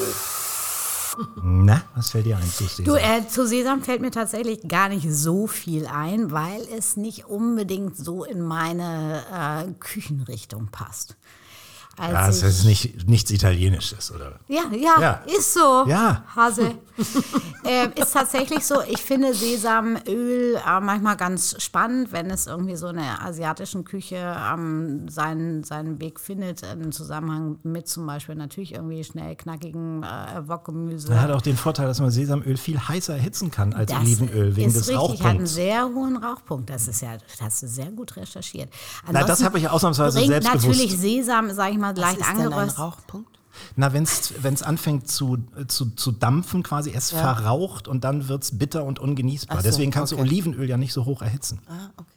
Na, 1.43 1.83
was 1.95 2.11
fällt 2.11 2.25
dir 2.25 2.37
ein 2.37 2.43
zu 2.43 2.65
Sesam? 2.65 2.85
Du, 2.85 2.95
äh, 2.95 3.27
zu 3.27 3.47
Sesam 3.47 3.81
fällt 3.81 4.01
mir 4.01 4.11
tatsächlich 4.11 4.67
gar 4.67 4.89
nicht 4.89 5.11
so 5.11 5.47
viel 5.47 5.87
ein, 5.87 6.31
weil 6.31 6.61
es 6.77 6.97
nicht 6.97 7.25
unbedingt 7.25 7.97
so 7.97 8.23
in 8.23 8.41
meine 8.41 9.23
äh, 9.31 9.71
Küchenrichtung 9.79 10.67
passt. 10.71 11.15
Als 11.97 12.11
ja, 12.13 12.27
es 12.29 12.37
ich- 12.37 12.43
ist 12.43 12.65
nicht, 12.65 13.07
nichts 13.09 13.31
Italienisches, 13.31 14.11
oder? 14.13 14.33
Ja, 14.47 14.63
ja, 14.71 14.99
Ja. 15.01 15.11
ist 15.37 15.53
so. 15.53 15.85
Ja. 15.87 16.23
Hase. 16.35 16.71
ähm, 17.65 17.91
ist 17.95 18.13
tatsächlich 18.13 18.65
so. 18.65 18.75
Ich 18.89 19.01
finde 19.01 19.33
Sesamöl 19.33 20.55
äh, 20.55 20.79
manchmal 20.81 21.17
ganz 21.17 21.61
spannend, 21.61 22.11
wenn 22.11 22.29
es 22.29 22.47
irgendwie 22.47 22.75
so 22.75 22.87
in 22.87 22.95
der 22.97 23.21
asiatischen 23.21 23.83
Küche 23.83 24.15
ähm, 24.17 25.07
seinen, 25.09 25.63
seinen 25.63 25.99
Weg 25.99 26.19
findet, 26.19 26.61
im 26.63 26.91
Zusammenhang 26.91 27.57
mit 27.63 27.87
zum 27.87 28.05
Beispiel 28.05 28.35
natürlich 28.35 28.73
irgendwie 28.73 29.03
schnell 29.03 29.35
knackigen 29.35 30.03
äh, 30.03 30.47
Wokgemüse. 30.47 31.11
Er 31.13 31.21
hat 31.21 31.31
auch 31.31 31.41
den 31.41 31.57
Vorteil, 31.57 31.87
dass 31.87 31.99
man 31.99 32.11
Sesamöl 32.11 32.57
viel 32.57 32.79
heißer 32.79 33.15
erhitzen 33.15 33.51
kann 33.51 33.73
als 33.73 33.91
Das 33.91 33.99
Olivenöl 33.99 34.55
wegen 34.55 34.69
ist 34.69 34.77
des 34.77 34.87
richtig, 34.89 35.03
hat 35.03 35.11
einen 35.11 35.19
Rauchpunkts. 35.39 35.53
sehr 35.53 35.85
hohen 35.85 36.17
Rauchpunkt. 36.17 36.69
Das 36.69 36.87
ist 36.87 37.01
ja, 37.01 37.17
das 37.17 37.41
hast 37.41 37.63
du 37.63 37.67
sehr 37.67 37.91
gut 37.91 38.15
recherchiert. 38.15 38.69
Na, 39.07 39.11
das 39.13 39.21
Ansonsten 39.23 39.45
habe 39.45 39.59
ich 39.59 39.69
ausnahmsweise 39.69 40.17
bringt 40.19 40.31
selbst 40.31 40.53
natürlich 40.53 40.87
gewusst. 40.87 41.01
Sesam, 41.01 41.51
sage 41.51 41.73
ich 41.73 41.77
mal, 41.77 41.84
Was 41.91 41.99
leicht 41.99 42.19
ist 42.19 42.29
denn 42.29 42.37
ein 42.37 42.45
angeröstet. 42.47 42.79
Rauchpunkt? 42.79 43.39
Na, 43.75 43.93
wenn 43.93 44.03
es 44.03 44.63
anfängt 44.63 45.07
zu, 45.09 45.37
zu, 45.67 45.89
zu 45.91 46.11
dampfen, 46.11 46.63
quasi 46.63 46.91
es 46.91 47.11
verraucht 47.11 47.87
und 47.87 48.03
dann 48.03 48.27
wird 48.27 48.43
es 48.43 48.57
bitter 48.57 48.83
und 48.83 48.99
ungenießbar. 48.99 49.57
So, 49.57 49.63
Deswegen 49.63 49.91
kannst 49.91 50.11
du 50.11 50.17
okay. 50.17 50.25
Olivenöl 50.27 50.69
ja 50.69 50.77
nicht 50.77 50.93
so 50.93 51.05
hoch 51.05 51.21
erhitzen. 51.21 51.61
Ah, 51.67 51.89
okay. 51.97 52.11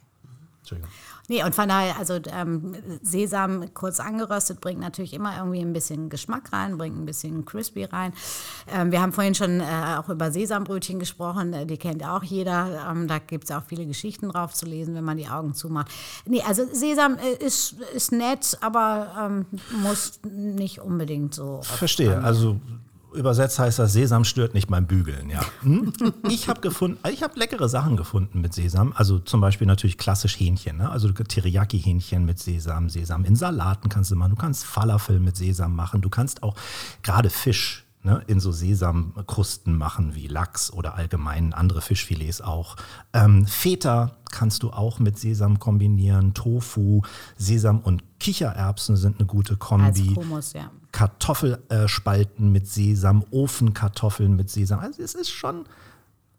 Entschuldigung. 0.59 0.91
Nee, 1.29 1.43
und 1.43 1.53
von 1.53 1.69
daher, 1.69 1.97
also 1.97 2.19
ähm, 2.33 2.75
Sesam 3.01 3.73
kurz 3.73 3.99
angeröstet 3.99 4.61
bringt 4.61 4.79
natürlich 4.79 5.13
immer 5.13 5.37
irgendwie 5.37 5.61
ein 5.61 5.73
bisschen 5.73 6.09
Geschmack 6.09 6.51
rein, 6.51 6.77
bringt 6.77 6.97
ein 6.97 7.05
bisschen 7.05 7.45
Crispy 7.45 7.85
rein. 7.85 8.13
Ähm, 8.67 8.91
wir 8.91 8.99
haben 8.99 9.13
vorhin 9.13 9.35
schon 9.35 9.59
äh, 9.59 9.95
auch 9.97 10.09
über 10.09 10.31
Sesambrötchen 10.31 10.99
gesprochen, 10.99 11.53
äh, 11.53 11.65
die 11.67 11.77
kennt 11.77 12.03
auch 12.03 12.23
jeder. 12.23 12.89
Ähm, 12.89 13.07
da 13.07 13.19
gibt 13.19 13.45
es 13.45 13.51
auch 13.51 13.63
viele 13.67 13.85
Geschichten 13.85 14.29
drauf 14.29 14.53
zu 14.53 14.65
lesen, 14.65 14.95
wenn 14.95 15.03
man 15.03 15.17
die 15.17 15.27
Augen 15.27 15.53
zumacht. 15.53 15.91
Nee, 16.25 16.41
also 16.41 16.65
Sesam 16.71 17.17
äh, 17.17 17.45
ist, 17.45 17.75
ist 17.93 18.11
nett, 18.11 18.57
aber 18.61 19.15
ähm, 19.19 19.45
muss 19.83 20.19
nicht 20.23 20.79
unbedingt 20.81 21.35
so. 21.35 21.61
Verstehe. 21.61 22.23
Also 22.23 22.59
übersetzt 23.13 23.59
heißt 23.59 23.79
das, 23.79 23.93
Sesam 23.93 24.23
stört 24.23 24.53
nicht 24.53 24.67
beim 24.67 24.87
Bügeln, 24.87 25.29
ja. 25.29 25.41
Hm? 25.61 25.93
Ich 26.29 26.47
habe 26.47 26.61
gefunden, 26.61 26.99
ich 27.11 27.23
habe 27.23 27.37
leckere 27.37 27.67
Sachen 27.69 27.97
gefunden 27.97 28.41
mit 28.41 28.53
Sesam. 28.53 28.93
Also 28.95 29.19
zum 29.19 29.41
Beispiel 29.41 29.67
natürlich 29.67 29.97
klassisch 29.97 30.39
Hähnchen, 30.39 30.77
ne? 30.77 30.89
also 30.89 31.09
Teriyaki-Hähnchen 31.09 32.25
mit 32.25 32.39
Sesam, 32.39 32.89
Sesam 32.89 33.25
in 33.25 33.35
Salaten 33.35 33.89
kannst 33.89 34.11
du 34.11 34.15
machen. 34.15 34.31
Du 34.31 34.35
kannst 34.37 34.65
Falafel 34.65 35.19
mit 35.19 35.35
Sesam 35.35 35.75
machen. 35.75 36.01
Du 36.01 36.09
kannst 36.09 36.43
auch 36.43 36.55
gerade 37.01 37.29
Fisch 37.29 37.85
ne, 38.03 38.21
in 38.27 38.39
so 38.39 38.51
Sesamkrusten 38.51 39.77
machen, 39.77 40.15
wie 40.15 40.27
Lachs 40.27 40.71
oder 40.71 40.95
allgemein 40.95 41.53
andere 41.53 41.81
Fischfilets 41.81 42.41
auch. 42.41 42.75
Ähm, 43.13 43.45
Feta 43.45 44.15
kannst 44.31 44.63
du 44.63 44.71
auch 44.71 44.99
mit 44.99 45.17
Sesam 45.19 45.59
kombinieren. 45.59 46.33
Tofu, 46.33 47.01
Sesam 47.37 47.79
und 47.79 48.03
Kichererbsen 48.19 48.95
sind 48.95 49.17
eine 49.19 49.25
gute 49.27 49.53
Als 49.53 49.59
Kombi. 49.59 50.13
Hummus, 50.15 50.53
ja. 50.53 50.71
Kartoffelspalten 50.91 52.51
mit 52.51 52.67
Sesam, 52.67 53.23
Ofenkartoffeln 53.31 54.35
mit 54.35 54.49
Sesam. 54.49 54.79
Also 54.79 55.01
es 55.03 55.15
ist 55.15 55.29
schon, 55.29 55.65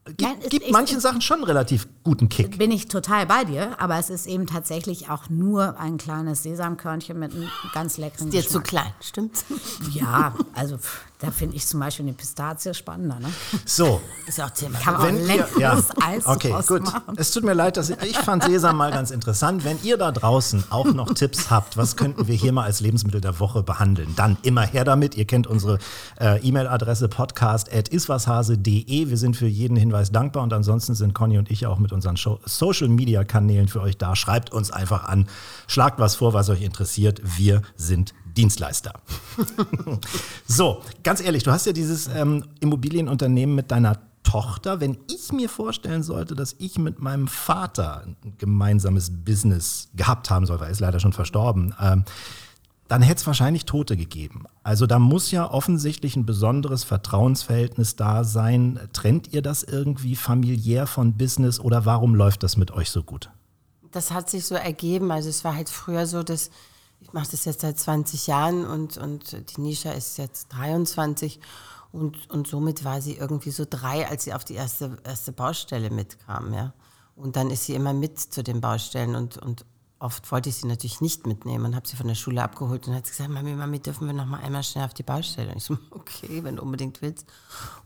gibt, 0.05 0.23
Nein, 0.23 0.37
es- 0.43 0.49
gibt 0.51 0.67
ich- 0.67 0.73
manchen 0.73 1.01
Sachen 1.01 1.21
schon 1.21 1.45
relativ 1.45 1.89
guten 2.03 2.29
Kick. 2.29 2.59
Bin 2.59 2.71
ich 2.71 2.89
total 2.89 3.27
bei 3.27 3.45
dir, 3.45 3.81
aber 3.81 3.99
es 3.99 4.11
ist 4.11 4.27
eben 4.27 4.47
tatsächlich 4.47 5.11
auch 5.11 5.29
nur 5.29 5.79
ein 5.79 5.99
kleines 5.99 6.43
Sesamkörnchen 6.43 7.19
mit 7.19 7.35
einem 7.35 7.49
ganz 7.75 7.99
leckeren 7.99 8.31
Dir 8.31 8.41
zu 8.43 8.61
Geschmack. 8.61 8.65
klein, 8.65 8.93
stimmt's? 9.01 9.45
Ja, 9.93 10.35
also 10.55 10.79
da 11.21 11.31
finde 11.31 11.57
ich 11.57 11.67
zum 11.67 11.81
Beispiel 11.81 12.07
eine 12.07 12.15
Pistazie 12.15 12.73
spannender. 12.73 13.19
Ne? 13.21 13.29
So, 13.67 14.01
Ist 14.27 14.41
auch 14.41 14.49
Thema. 14.51 14.79
Kann 14.79 14.95
man 14.95 15.09
wenn 15.09 15.23
auch 15.23 15.27
leckeres 15.27 15.89
Eis 16.03 16.27
okay, 16.27 16.55
gut. 16.67 16.85
machen. 16.85 17.15
Es 17.17 17.33
tut 17.33 17.45
mir 17.45 17.53
leid, 17.53 17.77
dass 17.77 17.91
ich, 17.91 18.01
ich 18.03 18.17
fand 18.17 18.45
Sesam 18.45 18.79
mal 18.79 18.91
ganz 18.91 19.11
interessant. 19.11 19.65
Wenn 19.65 19.77
ihr 19.83 19.99
da 19.99 20.13
draußen 20.13 20.65
auch 20.71 20.87
noch 20.87 21.13
Tipps 21.13 21.51
habt, 21.51 21.77
was 21.77 21.97
könnten 21.97 22.27
wir 22.27 22.35
hier 22.35 22.53
mal 22.53 22.65
als 22.65 22.81
Lebensmittel 22.81 23.21
der 23.21 23.39
Woche 23.39 23.63
behandeln, 23.63 24.15
dann 24.17 24.39
immer 24.43 24.63
her 24.63 24.85
damit. 24.85 25.15
Ihr 25.15 25.27
kennt 25.27 25.47
unsere 25.47 25.79
äh, 26.19 26.41
E-Mail-Adresse 26.41 27.09
podcast@iswashase.de. 27.09 29.11
Wir 29.11 29.17
sind 29.19 29.37
für 29.37 29.47
jeden 29.47 29.77
Hinweis 29.77 30.13
dankbar 30.13 30.43
und 30.43 30.55
ansonsten 30.55 30.95
sind 30.95 31.15
Conny 31.15 31.37
und 31.37 31.51
ich 31.51 31.67
auch 31.67 31.79
mit 31.79 31.90
unseren 31.93 32.17
Show 32.17 32.41
Social-Media-Kanälen 32.45 33.69
für 33.69 33.81
euch 33.81 33.97
da. 33.97 34.17
Schreibt 34.17 34.53
uns 34.53 34.71
einfach 34.71 35.05
an, 35.05 35.29
schlagt 35.67 35.99
was 35.99 36.17
vor, 36.17 36.33
was 36.33 36.49
euch 36.49 36.63
interessiert. 36.63 37.21
Wir 37.39 37.63
sind 37.77 38.15
Dienstleister. 38.37 38.93
So, 40.47 40.83
ganz 41.05 41.21
ehrlich, 41.21 41.45
du 41.45 41.53
hast 41.53 41.67
ja 41.67 41.73
dieses 41.73 42.09
ähm, 42.09 42.45
Immobilienunternehmen 42.59 43.55
mit 43.55 43.71
deiner 43.71 43.99
Tochter. 44.25 44.81
Wenn 44.81 44.99
ich 45.09 45.33
mir 45.33 45.49
vorstellen 45.49 46.03
sollte, 46.03 46.35
dass 46.35 46.55
ich 46.59 46.79
mit 46.79 47.01
meinem 47.01 47.29
Vater 47.29 48.05
ein 48.05 48.17
gemeinsames 48.39 49.11
Business 49.25 49.89
gehabt 49.95 50.31
haben 50.31 50.47
soll, 50.47 50.61
weil 50.61 50.69
er 50.69 50.73
ist 50.73 50.81
leider 50.81 51.01
schon 51.01 51.13
verstorben, 51.13 51.75
ähm, 51.81 52.05
dann 52.91 53.03
hätte 53.03 53.21
es 53.21 53.27
wahrscheinlich 53.27 53.65
Tote 53.65 53.97
gegeben. 53.97 54.45
Also 54.63 54.87
da 54.87 54.99
muss 54.99 55.31
ja 55.31 55.51
offensichtlich 55.51 56.17
ein 56.17 56.27
besonderes 56.27 56.85
Vertrauensverhältnis 56.85 57.97
da 57.97 58.25
sein. 58.25 58.79
Trennt 58.93 59.33
ihr 59.33 59.43
das 59.43 59.63
irgendwie 59.63 60.17
familiär 60.17 60.87
von 60.87 61.17
Business 61.17 61.61
oder 61.61 61.85
warum 61.85 62.15
läuft 62.15 62.43
das 62.43 62.57
mit 62.57 62.71
euch 62.71 62.91
so 62.91 63.03
gut? 63.03 63.31
das 63.91 64.11
hat 64.11 64.31
sich 64.31 64.47
so 64.47 64.55
ergeben. 64.55 65.11
Also 65.11 65.29
es 65.29 65.45
war 65.45 65.55
halt 65.55 65.69
früher 65.69 66.07
so, 66.07 66.23
dass 66.23 66.51
ich 67.01 67.13
mache 67.15 67.31
das 67.31 67.47
jetzt 67.47 67.63
seit 67.63 67.79
20 67.79 68.27
Jahren 68.27 68.67
und, 68.67 68.99
und 68.99 69.33
die 69.33 69.61
Nisha 69.61 69.91
ist 69.93 70.19
jetzt 70.19 70.49
23 70.51 71.41
und, 71.93 72.29
und 72.29 72.47
somit 72.47 72.85
war 72.85 73.01
sie 73.01 73.17
irgendwie 73.17 73.51
so 73.51 73.65
drei, 73.69 74.07
als 74.07 74.25
sie 74.25 74.35
auf 74.35 74.45
die 74.45 74.55
erste, 74.55 74.99
erste 75.03 75.33
Baustelle 75.33 75.91
mitkam. 75.91 76.53
Ja. 76.53 76.75
Und 77.17 77.37
dann 77.37 77.51
ist 77.51 77.65
sie 77.65 77.75
immer 77.75 77.95
mit 77.95 78.19
zu 78.19 78.43
den 78.43 78.61
Baustellen 78.61 79.17
und, 79.17 79.39
und 79.39 79.65
oft 80.01 80.33
wollte 80.33 80.49
ich 80.49 80.57
sie 80.57 80.67
natürlich 80.67 81.03
nicht 81.03 81.27
mitnehmen 81.27 81.67
und 81.67 81.77
habe 81.77 81.87
sie 81.87 81.95
von 81.95 82.09
der 82.09 82.15
Schule 82.15 82.43
abgeholt 82.43 82.89
und 82.89 82.95
hat 82.95 83.05
gesagt, 83.05 83.29
Mami, 83.29 83.53
Mami, 83.53 83.81
dürfen 83.81 84.07
wir 84.07 84.15
noch 84.15 84.25
mal 84.25 84.41
einmal 84.41 84.63
schnell 84.63 84.87
auf 84.87 84.95
die 84.95 85.03
Baustelle? 85.03 85.51
Und 85.51 85.59
ich 85.59 85.65
so, 85.65 85.77
okay, 85.91 86.43
wenn 86.43 86.57
du 86.57 86.63
unbedingt 86.63 87.03
willst. 87.03 87.27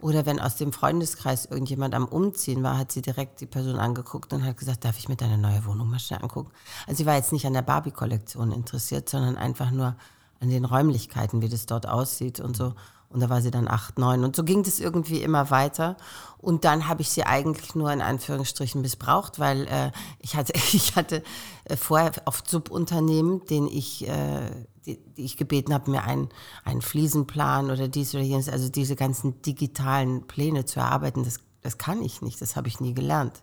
Oder 0.01 0.25
wenn 0.25 0.39
aus 0.39 0.57
dem 0.57 0.73
Freundeskreis 0.73 1.47
irgendjemand 1.47 1.93
am 1.95 2.07
Umziehen 2.07 2.63
war, 2.63 2.79
hat 2.79 2.93
sie 2.93 3.03
direkt 3.03 3.41
die 3.41 3.47
Person 3.47 3.81
angeguckt 3.81 4.33
und 4.33 4.45
hat 4.45 4.57
gesagt, 4.57 4.85
darf 4.85 4.97
ich 4.97 5.09
mir 5.09 5.17
deine 5.17 5.39
neue 5.39 5.65
Wohnung 5.67 5.91
mal 5.91 5.99
schnell 5.99 6.23
angucken? 6.23 6.53
Also 6.87 6.99
sie 6.99 7.07
war 7.07 7.17
jetzt 7.17 7.33
nicht 7.33 7.47
an 7.47 7.53
der 7.53 7.63
Barbie-Kollektion 7.63 8.53
interessiert, 8.53 9.09
sondern 9.09 9.37
einfach 9.37 9.73
nur 9.73 9.97
an 10.41 10.51
den 10.51 10.65
Räumlichkeiten, 10.65 11.43
wie 11.43 11.49
das 11.49 11.67
dort 11.67 11.89
aussieht 11.89 12.39
und 12.39 12.57
so. 12.57 12.75
Und 13.09 13.21
da 13.21 13.31
war 13.31 13.41
sie 13.41 13.51
dann 13.51 13.69
acht, 13.69 13.99
neun. 13.99 14.25
Und 14.25 14.35
so 14.35 14.43
ging 14.43 14.63
das 14.65 14.81
irgendwie 14.81 15.23
immer 15.23 15.51
weiter. 15.51 15.97
Und 16.39 16.65
dann 16.65 16.89
habe 16.89 17.01
ich 17.01 17.11
sie 17.11 17.25
eigentlich 17.25 17.75
nur 17.75 17.93
in 17.93 18.03
Anführungsstrichen 18.03 18.81
missbraucht, 18.83 19.39
weil 19.39 19.67
äh, 19.67 19.93
ich 20.19 20.37
hatte, 20.37 20.53
ich 20.73 20.97
hatte 20.97 21.23
äh, 21.65 21.77
vorher 21.77 22.13
oft 22.27 22.49
Subunternehmen, 22.49 23.45
denen 23.47 23.69
ich, 23.69 24.07
äh, 24.09 24.51
die, 24.85 24.99
die 25.17 25.25
ich 25.25 25.37
gebeten 25.37 25.73
habe, 25.73 25.91
mir 25.91 26.05
einen, 26.05 26.29
einen 26.65 26.83
Fliesenplan 26.83 27.71
oder 27.71 27.89
dies 27.89 28.15
oder 28.15 28.25
jenes, 28.25 28.49
also 28.49 28.69
diese 28.69 28.97
ganzen 28.97 29.41
digitalen 29.43 30.27
Pläne 30.27 30.65
zu 30.65 30.81
erarbeiten, 30.81 31.25
das, 31.25 31.39
das 31.63 31.79
kann 31.79 32.03
ich 32.03 32.21
nicht, 32.21 32.43
das 32.43 32.57
habe 32.57 32.69
ich 32.69 32.81
nie 32.81 32.95
gelernt. 32.95 33.41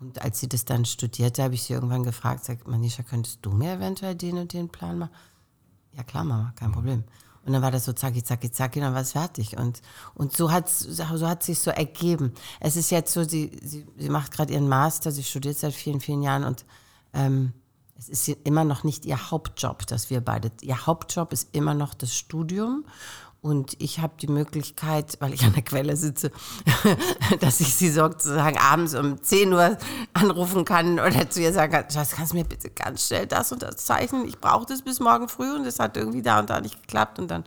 Und 0.00 0.20
als 0.20 0.40
sie 0.40 0.48
das 0.48 0.64
dann 0.64 0.84
studierte, 0.84 1.44
habe 1.44 1.54
ich 1.54 1.62
sie 1.62 1.74
irgendwann 1.74 2.02
gefragt, 2.02 2.44
sag, 2.44 2.66
Manisha, 2.66 3.04
könntest 3.04 3.38
du 3.42 3.52
mir 3.52 3.74
eventuell 3.74 4.16
den 4.16 4.38
und 4.38 4.52
den 4.52 4.68
Plan 4.68 4.98
machen? 4.98 5.12
Ja 5.92 6.02
klar, 6.02 6.24
Mama, 6.24 6.52
kein 6.56 6.72
Problem. 6.72 7.04
Und 7.44 7.52
dann 7.52 7.62
war 7.62 7.70
das 7.70 7.84
so 7.84 7.92
zacki, 7.92 8.22
zacki, 8.22 8.50
zacki, 8.52 8.80
dann 8.80 8.94
war 8.94 9.00
es 9.00 9.12
fertig. 9.12 9.56
Und, 9.56 9.82
und 10.14 10.36
so 10.36 10.52
hat 10.52 10.68
so 10.68 11.28
hat 11.28 11.42
sich 11.42 11.58
so 11.58 11.70
ergeben. 11.70 12.32
Es 12.60 12.76
ist 12.76 12.90
jetzt 12.90 13.12
so, 13.12 13.24
sie, 13.24 13.58
sie, 13.62 13.86
sie 13.96 14.08
macht 14.08 14.32
gerade 14.32 14.52
ihren 14.52 14.68
Master, 14.68 15.10
sie 15.10 15.24
studiert 15.24 15.58
seit 15.58 15.74
vielen, 15.74 16.00
vielen 16.00 16.22
Jahren 16.22 16.44
und 16.44 16.64
ähm, 17.12 17.52
es 17.98 18.08
ist 18.08 18.28
immer 18.44 18.64
noch 18.64 18.84
nicht 18.84 19.06
ihr 19.06 19.30
Hauptjob, 19.30 19.86
dass 19.86 20.10
wir 20.10 20.20
beide, 20.20 20.50
ihr 20.62 20.86
Hauptjob 20.86 21.32
ist 21.32 21.54
immer 21.54 21.74
noch 21.74 21.94
das 21.94 22.14
Studium. 22.14 22.84
Und 23.42 23.78
ich 23.82 23.98
habe 23.98 24.14
die 24.20 24.28
Möglichkeit, 24.28 25.16
weil 25.18 25.34
ich 25.34 25.44
an 25.44 25.52
der 25.52 25.64
Quelle 25.64 25.96
sitze, 25.96 26.30
dass 27.40 27.60
ich 27.60 27.74
sie 27.74 27.90
sozusagen 27.90 28.56
abends 28.56 28.94
um 28.94 29.20
10 29.20 29.52
Uhr 29.52 29.76
anrufen 30.14 30.64
kann 30.64 31.00
oder 31.00 31.28
zu 31.28 31.42
ihr 31.42 31.52
sagen 31.52 31.72
kann, 31.72 31.90
Schatz, 31.90 32.12
kannst 32.12 32.30
du 32.32 32.36
mir 32.36 32.44
bitte 32.44 32.70
ganz 32.70 33.08
schnell 33.08 33.26
das 33.26 33.50
und 33.50 33.62
das 33.62 33.78
zeichnen? 33.78 34.28
Ich 34.28 34.38
brauche 34.38 34.66
das 34.66 34.82
bis 34.82 35.00
morgen 35.00 35.28
früh 35.28 35.52
und 35.56 35.64
das 35.64 35.80
hat 35.80 35.96
irgendwie 35.96 36.22
da 36.22 36.38
und 36.38 36.50
da 36.50 36.60
nicht 36.60 36.80
geklappt. 36.82 37.18
Und 37.18 37.32
dann 37.32 37.42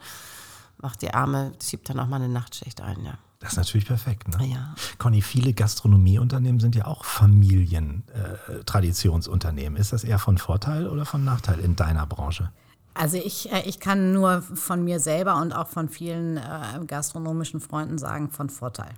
macht 0.80 1.02
die 1.02 1.14
Arme, 1.14 1.54
schiebt 1.64 1.88
dann 1.88 2.02
auch 2.02 2.08
mal 2.08 2.18
eine 2.18 2.28
Nachtschicht 2.28 2.82
ein, 2.82 3.06
ja. 3.06 3.18
Das 3.40 3.54
ist 3.54 3.58
natürlich 3.58 3.88
perfekt. 3.88 4.28
Ne? 4.38 4.48
Ja. 4.48 4.76
Conny, 4.98 5.22
viele 5.22 5.54
Gastronomieunternehmen 5.54 6.60
sind 6.60 6.76
ja 6.76 6.88
auch 6.88 7.06
Familien-Traditionsunternehmen. 7.06 9.80
ist 9.80 9.94
das 9.94 10.04
eher 10.04 10.20
von 10.20 10.38
Vorteil 10.38 10.90
oder 10.90 11.06
von 11.06 11.24
Nachteil 11.24 11.60
in 11.60 11.78
deiner 11.78 12.06
Branche? 12.06 12.52
Also 12.96 13.18
ich, 13.18 13.52
äh, 13.52 13.62
ich 13.66 13.80
kann 13.80 14.14
nur 14.14 14.42
von 14.42 14.84
mir 14.84 15.00
selber 15.00 15.36
und 15.42 15.54
auch 15.54 15.68
von 15.68 15.90
vielen 15.90 16.38
äh, 16.38 16.42
gastronomischen 16.88 17.60
Freunden 17.60 17.98
sagen, 17.98 18.30
von 18.30 18.50
Vorteil. 18.50 18.94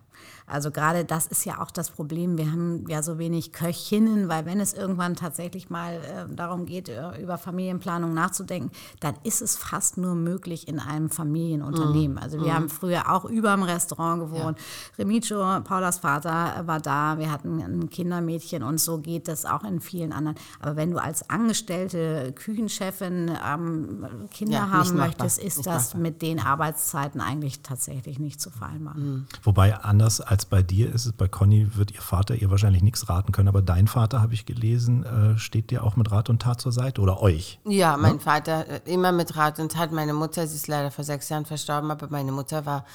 Also 0.45 0.71
gerade 0.71 1.03
das 1.03 1.27
ist 1.27 1.45
ja 1.45 1.59
auch 1.61 1.71
das 1.71 1.89
Problem. 1.91 2.37
Wir 2.37 2.51
haben 2.51 2.85
ja 2.87 3.03
so 3.03 3.19
wenig 3.19 3.51
Köchinnen, 3.51 4.29
weil 4.29 4.45
wenn 4.45 4.61
es 4.61 4.73
irgendwann 4.73 5.15
tatsächlich 5.15 5.69
mal 5.69 5.95
äh, 5.95 6.33
darum 6.33 6.65
geht, 6.65 6.87
äh, 6.87 7.21
über 7.21 7.37
Familienplanung 7.37 8.13
nachzudenken, 8.13 8.71
dann 9.01 9.15
ist 9.23 9.41
es 9.41 9.57
fast 9.57 9.97
nur 9.97 10.15
möglich 10.15 10.69
in 10.69 10.79
einem 10.79 11.09
Familienunternehmen. 11.09 12.17
Also 12.17 12.41
wir 12.43 12.53
haben 12.53 12.69
früher 12.69 13.11
auch 13.11 13.25
über 13.25 13.51
dem 13.51 13.63
Restaurant 13.63 14.21
gewohnt. 14.21 14.57
Remicio, 14.97 15.59
Paulas 15.61 15.99
Vater, 15.99 16.53
äh, 16.57 16.67
war 16.67 16.79
da. 16.79 17.17
Wir 17.17 17.29
hatten 17.29 17.59
ein 17.61 17.89
Kindermädchen 17.89 18.63
und 18.63 18.79
so 18.79 18.99
geht 18.99 19.27
das 19.27 19.45
auch 19.45 19.65
in 19.65 19.81
vielen 19.81 20.13
anderen. 20.13 20.37
Aber 20.61 20.77
wenn 20.77 20.91
du 20.91 20.97
als 20.97 21.29
angestellte 21.29 22.31
Küchenchefin 22.33 23.31
ähm, 23.45 23.86
Kinder 24.31 24.53
Ja, 24.53 24.69
haben 24.69 24.95
möchtest, 24.97 25.39
ist 25.39 25.57
Nicht 25.57 25.67
das 25.67 25.85
machbar. 25.85 26.01
mit 26.01 26.21
den 26.21 26.39
Arbeitszeiten 26.39 27.21
eigentlich 27.21 27.61
tatsächlich 27.61 28.19
nicht 28.19 28.39
zu 28.41 28.49
vereinbaren. 28.49 29.27
Wobei 29.43 29.75
anders 29.77 30.21
als 30.21 30.45
bei 30.45 30.61
dir 30.61 30.93
ist 30.93 31.05
es, 31.05 31.13
bei 31.13 31.27
Conny 31.27 31.75
wird 31.75 31.91
ihr 31.91 32.01
Vater 32.01 32.35
ihr 32.35 32.51
wahrscheinlich 32.51 32.83
nichts 32.83 33.09
raten 33.09 33.31
können, 33.31 33.47
aber 33.47 33.61
dein 33.61 33.87
Vater, 33.87 34.21
habe 34.21 34.33
ich 34.33 34.45
gelesen, 34.45 35.03
äh, 35.05 35.37
steht 35.37 35.71
dir 35.71 35.83
auch 35.83 35.95
mit 35.95 36.11
Rat 36.11 36.29
und 36.29 36.41
Tat 36.41 36.61
zur 36.61 36.71
Seite 36.71 37.01
oder 37.01 37.21
euch. 37.21 37.59
Ja, 37.65 37.97
mein 37.97 38.19
Vater 38.19 38.67
äh, 38.67 38.81
immer 38.85 39.11
mit 39.11 39.35
Rat 39.35 39.59
und 39.59 39.71
Tat. 39.71 39.91
Meine 39.91 40.13
Mutter, 40.13 40.45
sie 40.47 40.55
ist 40.55 40.67
leider 40.67 40.91
vor 40.91 41.03
sechs 41.03 41.29
Jahren 41.29 41.45
verstorben, 41.45 41.89
aber 41.91 42.07
meine 42.09 42.31
Mutter 42.31 42.65
war 42.65 42.85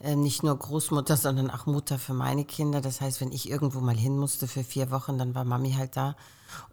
äh, 0.00 0.16
nicht 0.16 0.42
nur 0.42 0.56
Großmutter, 0.58 1.16
sondern 1.16 1.50
auch 1.50 1.66
Mutter 1.66 1.98
für 1.98 2.14
meine 2.14 2.44
Kinder. 2.44 2.80
Das 2.80 3.00
heißt, 3.00 3.20
wenn 3.20 3.30
ich 3.32 3.48
irgendwo 3.48 3.80
mal 3.80 3.94
hin 3.96 4.18
musste 4.18 4.48
für 4.48 4.64
vier 4.64 4.90
Wochen, 4.90 5.18
dann 5.18 5.34
war 5.34 5.44
Mami 5.44 5.72
halt 5.72 5.96
da. 5.96 6.16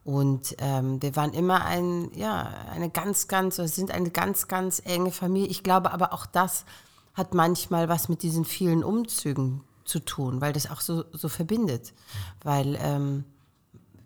Und 0.04 0.56
ähm, 0.60 1.02
wir 1.02 1.16
waren 1.16 1.34
immer 1.34 1.66
ein, 1.66 2.12
ja, 2.16 2.50
eine 2.72 2.90
ganz, 2.90 3.28
ganz, 3.28 3.58
sind 3.58 3.92
eine 3.92 4.10
ganz, 4.10 4.48
ganz 4.48 4.82
enge 4.84 5.12
Familie. 5.12 5.50
Ich 5.50 5.64
glaube 5.64 5.92
aber 5.92 6.14
auch 6.14 6.26
das 6.26 6.66
hat 7.14 7.34
manchmal 7.34 7.90
was 7.90 8.10
mit 8.10 8.24
diesen 8.24 8.46
vielen 8.46 8.84
Umzügen 8.84 9.62
zu 9.84 10.00
tun, 10.00 10.42
weil 10.42 10.54
das 10.54 10.70
auch 10.70 10.82
so, 10.82 11.04
so 11.12 11.28
verbindet. 11.28 11.94
Weil 12.44 12.78
ähm, 12.82 13.26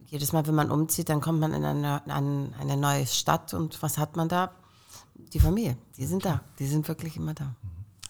jedes 0.07 0.33
Mal, 0.33 0.47
wenn 0.47 0.55
man 0.55 0.71
umzieht, 0.71 1.09
dann 1.09 1.21
kommt 1.21 1.39
man 1.39 1.53
in 1.53 1.63
eine, 1.63 2.05
an 2.07 2.53
eine 2.59 2.77
neue 2.77 3.05
Stadt 3.05 3.53
und 3.53 3.81
was 3.81 3.97
hat 3.97 4.15
man 4.15 4.29
da? 4.29 4.51
Die 5.15 5.39
Familie, 5.39 5.77
die 5.97 6.05
sind 6.05 6.25
da, 6.25 6.41
die 6.59 6.67
sind 6.67 6.87
wirklich 6.87 7.17
immer 7.17 7.33
da. 7.33 7.55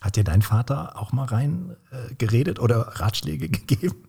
Hat 0.02 0.18
dir 0.18 0.24
dein 0.24 0.42
Vater 0.42 1.00
auch 1.00 1.14
mal 1.14 1.26
rein 1.26 1.76
äh, 1.92 2.14
geredet 2.16 2.60
oder 2.60 3.00
Ratschläge 3.00 3.50
gegeben? 3.50 4.04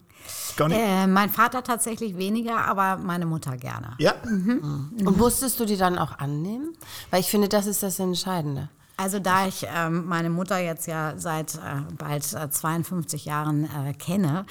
Conny? 0.56 0.74
Äh, 0.74 1.06
mein 1.06 1.30
Vater 1.30 1.62
tatsächlich 1.62 2.16
weniger, 2.16 2.64
aber 2.64 2.96
meine 2.96 3.26
Mutter 3.26 3.56
gerne. 3.56 3.94
Ja. 3.98 4.14
Und 4.24 5.16
musstest 5.16 5.58
du 5.60 5.64
die 5.64 5.76
dann 5.76 5.98
auch 5.98 6.18
annehmen? 6.18 6.76
Weil 7.10 7.20
ich 7.20 7.30
finde, 7.30 7.48
das 7.48 7.66
ist 7.66 7.82
das 7.82 7.98
Entscheidende. 7.98 8.68
Also 8.96 9.18
da 9.18 9.48
ich 9.48 9.66
ähm, 9.74 10.06
meine 10.06 10.30
Mutter 10.30 10.58
jetzt 10.58 10.86
ja 10.86 11.14
seit 11.16 11.56
äh, 11.56 11.58
bald 11.98 12.32
äh, 12.32 12.48
52 12.48 13.24
Jahren 13.24 13.64
äh, 13.64 13.92
kenne 13.92 14.46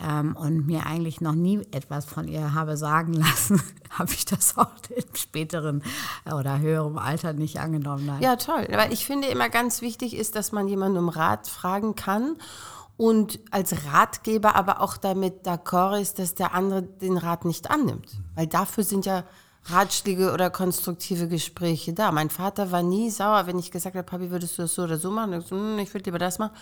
ähm, 0.00 0.34
und 0.34 0.66
mir 0.66 0.86
eigentlich 0.86 1.20
noch 1.20 1.34
nie 1.34 1.60
etwas 1.72 2.06
von 2.06 2.26
ihr 2.26 2.54
habe 2.54 2.78
sagen 2.78 3.12
lassen, 3.12 3.62
habe 3.90 4.10
ich 4.12 4.24
das 4.24 4.56
auch 4.56 4.70
im 4.88 5.14
späteren 5.14 5.82
äh, 6.24 6.32
oder 6.32 6.58
höherem 6.60 6.96
Alter 6.96 7.34
nicht 7.34 7.60
angenommen. 7.60 8.06
Nein. 8.06 8.22
Ja, 8.22 8.36
toll. 8.36 8.66
Weil 8.70 8.94
ich 8.94 9.04
finde 9.04 9.28
immer 9.28 9.50
ganz 9.50 9.82
wichtig 9.82 10.16
ist, 10.16 10.36
dass 10.36 10.52
man 10.52 10.68
jemanden 10.68 10.96
um 10.96 11.10
Rat 11.10 11.46
fragen 11.46 11.94
kann 11.94 12.36
und 12.96 13.40
als 13.50 13.86
Ratgeber 13.86 14.54
aber 14.54 14.80
auch 14.80 14.96
damit 14.96 15.46
d'accord 15.46 16.00
ist, 16.00 16.18
dass 16.18 16.34
der 16.34 16.54
andere 16.54 16.82
den 16.82 17.16
Rat 17.16 17.44
nicht 17.44 17.70
annimmt. 17.70 18.08
Weil 18.34 18.46
dafür 18.46 18.84
sind 18.84 19.06
ja 19.06 19.24
Ratschläge 19.64 20.32
oder 20.32 20.50
konstruktive 20.50 21.28
Gespräche 21.28 21.92
da. 21.92 22.10
Mein 22.12 22.30
Vater 22.30 22.70
war 22.70 22.82
nie 22.82 23.10
sauer, 23.10 23.46
wenn 23.46 23.58
ich 23.58 23.70
gesagt 23.70 23.96
habe, 23.96 24.04
Papi, 24.04 24.30
würdest 24.30 24.58
du 24.58 24.62
das 24.62 24.74
so 24.74 24.82
oder 24.82 24.98
so 24.98 25.10
machen? 25.10 25.32
Ich, 25.34 25.50
hm, 25.50 25.78
ich 25.78 25.92
würde 25.94 26.04
lieber 26.06 26.18
das 26.18 26.38
machen. 26.38 26.54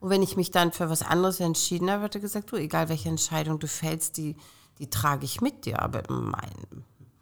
Und 0.00 0.10
wenn 0.10 0.22
ich 0.22 0.36
mich 0.36 0.50
dann 0.50 0.72
für 0.72 0.90
was 0.90 1.02
anderes 1.02 1.40
entschieden 1.40 1.90
habe, 1.90 2.04
hat 2.04 2.14
er 2.14 2.20
gesagt, 2.20 2.50
du, 2.52 2.56
egal 2.56 2.88
welche 2.88 3.08
Entscheidung 3.08 3.58
du 3.58 3.68
fällst, 3.68 4.16
die, 4.16 4.36
die 4.78 4.90
trage 4.90 5.24
ich 5.24 5.40
mit 5.40 5.64
dir. 5.64 5.80
Aber 5.80 6.02
mein, 6.08 6.52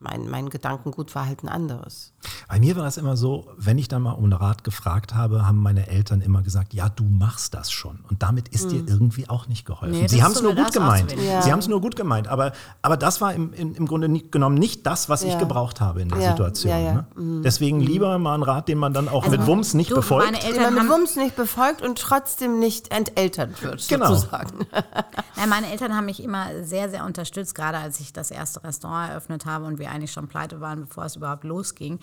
mein, 0.01 0.29
mein 0.31 0.49
Gedankengut 0.49 1.15
war 1.15 1.27
halt 1.27 1.43
ein 1.45 1.49
anderes. 1.49 2.13
Bei 2.49 2.59
mir 2.59 2.75
war 2.77 2.83
das 2.85 2.97
immer 2.97 3.17
so, 3.17 3.49
wenn 3.57 3.79
ich 3.79 3.87
dann 3.89 4.03
mal 4.03 4.13
um 4.13 4.33
Rat 4.33 4.65
gefragt 4.65 5.15
habe, 5.15 5.47
haben 5.47 5.59
meine 5.59 5.89
Eltern 5.89 6.21
immer 6.23 6.43
gesagt, 6.43 6.73
ja, 6.75 6.89
du 6.89 7.05
machst 7.05 7.55
das 7.55 7.71
schon. 7.71 8.01
Und 8.09 8.23
damit 8.23 8.49
ist 8.49 8.71
dir 8.73 8.83
irgendwie 8.87 9.29
auch 9.29 9.47
nicht 9.47 9.65
geholfen. 9.67 9.93
Nee, 9.99 10.09
Sie 10.09 10.23
haben 10.23 10.33
es 10.33 10.43
nur 10.43 10.55
gut 10.55 10.73
gemeint. 10.73 11.15
Ja. 11.21 11.43
Sie 11.43 11.53
haben 11.53 11.59
es 11.61 11.69
nur 11.69 11.81
gut 11.81 11.97
gemeint. 11.97 12.29
Aber, 12.29 12.53
aber 12.83 12.97
das 12.97 13.21
war 13.21 13.35
im, 13.35 13.53
im, 13.53 13.75
im 13.75 13.87
Grunde 13.87 14.09
genommen 14.09 14.57
nicht 14.57 14.87
das, 14.87 15.09
was 15.09 15.23
ich 15.23 15.33
Ja. 15.33 15.39
gebraucht 15.39 15.81
habe 15.81 16.01
in 16.03 16.09
der 16.09 16.19
Ja, 16.21 16.31
Situation. 16.31 16.73
ja, 16.73 16.79
ja. 16.79 17.07
Mhm. 17.15 17.37
Ne? 17.37 17.41
Deswegen 17.43 17.81
lieber 17.81 18.19
mal 18.19 18.35
einen 18.35 18.43
Rat, 18.43 18.69
den 18.69 18.79
man 18.79 18.93
dann 18.93 19.09
auch 19.09 19.25
Also, 19.25 19.37
mit 19.37 19.47
Wumms 19.47 19.75
nicht 19.75 19.91
du, 19.91 19.97
befolgt. 19.97 20.25
Meine 20.27 20.39
Den 20.39 20.57
man 20.57 20.65
Eltern 20.65 20.75
mit 20.87 20.93
Wumms 20.93 21.17
nicht 21.17 21.37
befolgt 21.37 21.83
und 21.83 21.99
trotzdem 21.99 22.59
nicht 22.59 22.91
enteltert 22.91 23.63
wird, 23.63 23.87
Genau. 23.89 24.15
sozusagen. 24.15 24.67
Ja, 25.37 25.47
meine 25.47 25.71
Eltern 25.71 25.97
haben 25.97 26.05
mich 26.05 26.23
immer 26.23 26.49
sehr, 26.65 26.91
sehr 26.91 27.07
unterstützt, 27.07 27.55
gerade 27.55 27.79
als 27.79 27.99
ich 28.01 28.13
das 28.13 28.31
erste 28.31 28.63
Restaurant 28.63 29.11
eröffnet 29.11 29.47
habe 29.47 29.65
und 29.65 29.79
wir 29.79 29.90
eigentlich 29.91 30.13
schon 30.13 30.29
pleite 30.29 30.61
waren, 30.61 30.81
bevor 30.87 31.05
es 31.05 31.17
überhaupt 31.17 31.45
losging. 31.45 31.99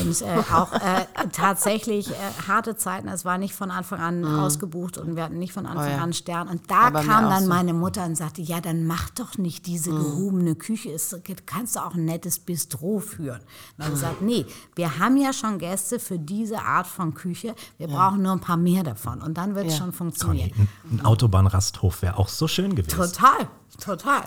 Und 0.00 0.20
äh, 0.22 0.42
auch 0.52 0.72
äh, 0.72 1.06
tatsächlich 1.32 2.10
äh, 2.10 2.14
harte 2.48 2.76
Zeiten. 2.76 3.08
Es 3.08 3.24
war 3.24 3.38
nicht 3.38 3.54
von 3.54 3.70
Anfang 3.70 4.00
an 4.00 4.24
ausgebucht 4.24 4.98
und 4.98 5.16
wir 5.16 5.24
hatten 5.24 5.38
nicht 5.38 5.52
von 5.52 5.66
Anfang 5.66 5.84
Mhm. 5.86 5.92
Oh 5.92 5.96
ja. 5.96 6.02
an 6.02 6.12
Stern. 6.12 6.48
Und 6.48 6.70
da 6.70 6.86
Aber 6.88 7.02
kam 7.02 7.28
dann 7.28 7.42
so. 7.44 7.48
meine 7.48 7.72
Mutter 7.74 8.04
und 8.04 8.16
sagte, 8.16 8.40
ja, 8.42 8.60
dann 8.60 8.86
mach 8.86 9.10
doch 9.10 9.36
nicht 9.38 9.66
diese 9.66 9.90
Mhm. 9.92 9.96
gehobene 9.98 10.54
Küche. 10.54 10.90
Es 10.90 11.14
kannst 11.46 11.76
du 11.76 11.80
auch 11.80 11.94
ein 11.94 12.04
nettes 12.04 12.38
Bistro 12.38 12.98
führen. 13.00 13.40
Und 13.40 13.46
Mhm. 13.78 13.82
dann 13.82 13.90
gesagt, 13.90 14.22
nee, 14.22 14.46
wir 14.74 14.98
haben 14.98 15.16
ja 15.16 15.32
schon 15.32 15.58
Gäste 15.58 15.98
für 16.00 16.18
diese 16.18 16.60
Art 16.62 16.86
von 16.86 17.14
Küche. 17.14 17.54
Wir 17.78 17.88
brauchen 17.88 18.22
nur 18.22 18.32
ein 18.32 18.40
paar 18.40 18.56
mehr 18.56 18.82
davon. 18.82 19.20
Und 19.22 19.36
dann 19.38 19.54
wird 19.54 19.66
es 19.66 19.74
Ja. 19.74 19.78
schon 19.80 19.92
funktionieren. 19.92 20.50
Conny, 20.50 20.68
ein, 20.90 21.00
ein 21.00 21.04
Autobahnrasthof 21.06 22.02
wäre 22.02 22.16
auch 22.18 22.28
so 22.28 22.48
schön 22.48 22.74
gewesen. 22.74 22.96
Total, 22.96 23.48
total. 23.78 24.22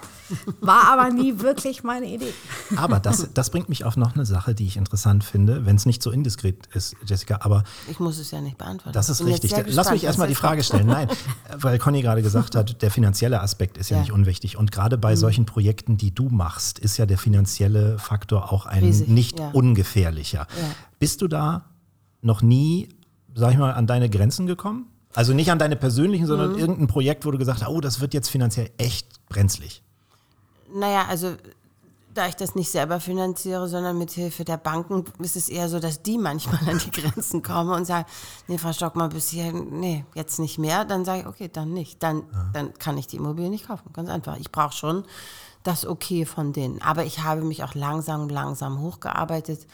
War 0.62 0.86
aber 0.91 1.10
nie 1.12 1.39
wirklich 1.39 1.84
meine 1.84 2.06
Idee. 2.08 2.34
Aber 2.76 3.00
das, 3.00 3.30
das 3.34 3.50
bringt 3.50 3.70
mich 3.70 3.86
auf 3.86 3.97
noch 3.97 4.16
eine 4.16 4.26
Sache, 4.26 4.54
die 4.56 4.66
ich 4.66 4.78
interessant 4.78 5.24
finde, 5.24 5.66
wenn 5.66 5.76
es 5.76 5.86
nicht 5.86 6.02
so 6.04 6.12
indiskret 6.12 6.68
ist, 6.74 6.95
Jessica. 7.06 7.39
Aber 7.41 7.64
Ich 7.89 8.00
muss 8.00 8.18
es 8.18 8.32
ja 8.32 8.41
nicht 8.41 8.58
beantworten. 8.58 8.93
Das 8.93 9.10
ist 9.10 9.24
richtig. 9.26 9.52
sehr 9.52 9.60
Lass 9.60 9.68
gespannt, 9.68 9.91
mich 9.93 10.04
erstmal 10.04 10.28
die 10.28 10.36
Frage 10.36 10.64
stellen. 10.64 10.88
Nein, 10.88 11.10
weil 11.58 11.80
Conny 11.80 12.02
gerade 12.02 12.22
gesagt 12.22 12.56
hat, 12.56 12.82
der 12.82 12.91
finanzielle 12.91 13.41
Aspekt 13.41 13.78
ist 13.78 13.89
ja, 13.89 13.97
Ja. 13.97 14.00
Mhm. 14.00 14.04
nicht 14.04 14.12
unwichtig. 14.14 14.58
Und 14.58 14.72
gerade 14.72 14.97
bei 14.97 15.16
solchen 15.16 15.45
Projekten, 15.45 15.97
die 15.97 16.14
du 16.14 16.30
machst, 16.30 16.80
ist 16.80 16.97
ja 16.97 17.06
der 17.06 17.18
finanzielle 17.18 17.97
Faktor 18.00 18.52
auch 18.52 18.66
ein 18.66 18.84
Riesig, 18.84 19.08
nicht 19.08 19.39
ja. 19.39 19.50
ungefährlicher. 19.52 20.47
Bist 21.00 21.22
du 21.22 21.28
da 21.28 21.66
noch 22.22 22.41
nie, 22.41 22.89
sag 23.34 23.52
ich 23.54 23.58
mal, 23.58 23.72
an 23.74 23.88
deine 23.88 24.10
Grenzen 24.10 24.47
gekommen? 24.47 24.88
Also 25.16 25.34
nicht 25.34 25.51
an 25.51 25.60
deine 25.60 25.76
persönlichen, 25.76 26.28
sondern 26.28 26.53
Mhm. 26.53 26.60
irgendein 26.60 26.88
Projekt, 26.88 27.26
wo 27.26 27.32
du 27.32 27.38
gesagt 27.38 27.62
hast, 27.62 27.70
oh, 27.70 27.82
das 27.82 27.99
wird 27.99 28.14
jetzt 28.14 28.30
finanziell 28.30 28.70
echt 28.78 29.07
brenzlig. 29.28 29.82
Naja, 30.74 31.05
also 31.10 31.36
da 32.14 32.28
ich 32.28 32.36
das 32.36 32.53
nicht 32.55 32.70
selber 32.70 32.99
finanziere, 32.99 33.68
sondern 33.68 33.97
mit 33.97 34.12
Hilfe 34.12 34.43
der 34.43 34.57
Banken, 34.57 35.05
ist 35.20 35.36
es 35.36 35.47
eher 35.47 35.70
so, 35.70 35.80
dass 35.80 36.01
die 36.01 36.18
manchmal 36.18 36.60
an 36.70 36.80
die 36.80 36.91
Grenzen 36.91 37.41
kommen 37.41 37.72
und 37.72 37.86
sagen, 37.86 38.05
nee, 38.47 38.57
Frau 38.57 38.74
Stockmann, 38.74 39.10
bis 39.10 39.30
hier, 39.30 39.51
nee, 39.53 40.05
jetzt 40.16 40.39
nicht 40.39 40.57
mehr. 40.60 40.86
Dann 40.86 41.05
sage 41.05 41.22
ich, 41.22 41.28
okay, 41.28 41.49
dann 41.51 41.74
nicht. 41.74 42.03
Dann, 42.03 42.24
dann 42.53 42.74
kann 42.76 42.97
ich 42.97 43.07
die 43.07 43.18
Immobilie 43.18 43.49
nicht 43.49 43.68
kaufen. 43.68 43.91
Ganz 43.93 44.10
einfach. 44.10 44.38
Ich 44.38 44.51
brauche 44.51 44.74
schon 44.74 45.05
das 45.64 45.86
Okay 45.86 46.26
von 46.26 46.51
denen. 46.53 46.82
Aber 46.82 47.03
ich 47.05 47.20
habe 47.24 47.41
mich 47.41 47.64
auch 47.64 47.74
langsam, 47.76 48.28
langsam 48.30 48.80
hochgearbeitet, 48.82 49.66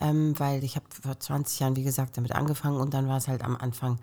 ähm, 0.00 0.34
weil 0.38 0.64
ich 0.64 0.76
habe 0.76 0.86
vor 1.02 1.18
20 1.18 1.60
Jahren, 1.60 1.76
wie 1.76 1.84
gesagt, 1.84 2.16
damit 2.16 2.32
angefangen 2.32 2.80
und 2.80 2.92
dann 2.94 3.08
war 3.08 3.16
es 3.18 3.28
halt 3.28 3.42
am 3.42 3.56
Anfang 3.56 3.98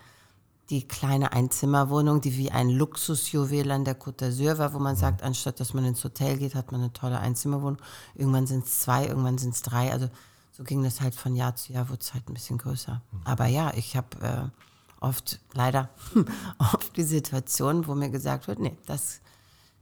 die 0.70 0.88
kleine 0.88 1.32
Einzimmerwohnung, 1.32 2.22
die 2.22 2.38
wie 2.38 2.52
ein 2.52 2.70
Luxusjuwel 2.70 3.70
an 3.72 3.86
der 3.86 4.00
Côte 4.00 4.26
d'Azur 4.26 4.58
war, 4.58 4.74
wo 4.74 4.80
man 4.80 4.96
sagt, 4.96 5.22
anstatt 5.22 5.60
dass 5.60 5.74
man 5.74 5.86
ins 5.86 6.04
Hotel 6.04 6.38
geht, 6.38 6.56
hat 6.56 6.72
man 6.72 6.82
eine 6.82 6.94
tolle 6.94 7.20
Einzimmerwohnung. 7.20 7.80
Irgendwann 8.16 8.48
sind 8.48 8.66
es 8.66 8.80
zwei, 8.80 9.06
irgendwann 9.06 9.38
sind 9.38 9.54
es 9.54 9.62
drei. 9.62 9.92
Also 9.92 10.10
so 10.52 10.64
ging 10.64 10.84
das 10.84 11.02
halt 11.02 11.14
von 11.14 11.36
Jahr 11.36 11.56
zu 11.56 11.74
Jahr, 11.74 11.90
wurde 11.90 12.02
es 12.02 12.14
halt 12.14 12.28
ein 12.30 12.34
bisschen 12.34 12.58
größer. 12.58 13.02
Aber 13.26 13.46
ja, 13.46 13.74
ich 13.76 13.96
habe 13.96 14.08
äh, 14.22 15.04
oft, 15.06 15.40
leider, 15.54 15.90
oft 16.58 16.98
die 16.98 17.04
Situation, 17.04 17.86
wo 17.88 17.94
mir 17.94 18.10
gesagt 18.10 18.48
wird, 18.48 18.60
nee, 18.60 18.76
das, 18.88 19.22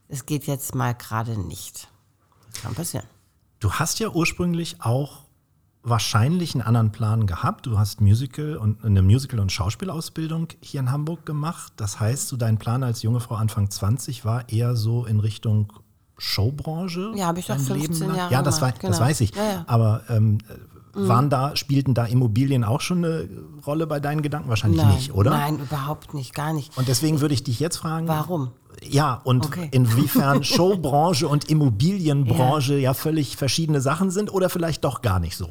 das 0.10 0.26
geht 0.26 0.48
jetzt 0.48 0.76
mal 0.76 0.94
gerade 0.94 1.38
nicht. 1.38 1.88
Das 2.52 2.62
kann 2.62 2.76
passieren. 2.76 3.08
Du 3.60 3.72
hast 3.72 4.00
ja 4.00 4.10
ursprünglich 4.10 4.82
auch 4.82 5.23
wahrscheinlich 5.84 6.56
einen 6.56 6.64
anderen 6.64 6.92
Plan 6.92 7.28
gehabt. 7.28 7.66
Du 7.66 7.78
hast 7.78 8.00
Musical 8.02 8.56
und 8.58 8.84
eine 8.86 9.02
Musical- 9.02 9.40
und 9.40 9.52
Schauspielausbildung 9.52 10.48
hier 10.62 10.80
in 10.80 10.92
Hamburg 10.92 11.26
gemacht. 11.26 11.74
Das 11.76 12.00
heißt, 12.00 12.30
so 12.30 12.38
dein 12.38 12.58
Plan 12.58 12.84
als 12.84 13.02
junge 13.04 13.20
Frau 13.20 13.36
Anfang 13.36 13.70
20 13.70 14.24
war 14.26 14.48
eher 14.50 14.76
so 14.76 15.06
in 15.06 15.20
Richtung 15.20 15.74
Showbranche. 16.18 17.12
Ja, 17.16 17.26
habe 17.28 17.40
ich 17.40 17.48
doch 17.48 17.56
dein 17.58 17.66
15 17.66 17.94
Leben 17.94 18.08
lang? 18.08 18.18
Jahre 18.18 18.32
Ja, 18.34 18.42
das, 18.42 18.60
gemacht, 18.60 18.76
wei- 18.76 18.88
das 18.88 18.98
genau. 18.98 19.10
weiß 19.10 19.22
ich. 19.22 19.36
Ja, 19.36 19.44
ja. 19.44 19.64
Aber 19.68 20.04
ähm, 20.10 20.38
waren 20.94 21.30
da, 21.30 21.56
spielten 21.56 21.94
da 21.94 22.06
Immobilien 22.06 22.64
auch 22.64 22.82
schon 22.82 23.04
eine 23.04 23.28
Rolle 23.66 23.88
bei 23.88 24.00
deinen 24.00 24.22
Gedanken? 24.22 24.50
Wahrscheinlich 24.50 24.82
Nein, 24.82 24.96
nicht, 24.96 25.14
oder? 25.14 25.32
Nein, 25.32 25.60
überhaupt 25.60 26.14
nicht, 26.14 26.34
gar 26.36 26.54
nicht. 26.54 26.78
Und 26.78 26.88
deswegen 26.88 27.20
würde 27.22 27.34
ich 27.34 27.44
dich 27.44 27.60
jetzt 27.60 27.78
fragen. 27.78 28.08
Warum? 28.08 28.52
Ja, 28.82 29.22
und 29.24 29.46
Okay. 29.46 29.70
inwiefern 29.72 30.44
Showbranche 30.44 31.28
und 31.28 31.50
Immobilienbranche 31.50 32.78
ja. 32.78 32.94
völlig 32.94 33.38
verschiedene 33.38 33.82
Sachen 33.82 34.12
sind 34.12 34.34
oder 34.34 34.50
vielleicht 34.50 34.84
doch 34.84 35.02
gar 35.02 35.20
nicht 35.20 35.38
so. 35.38 35.50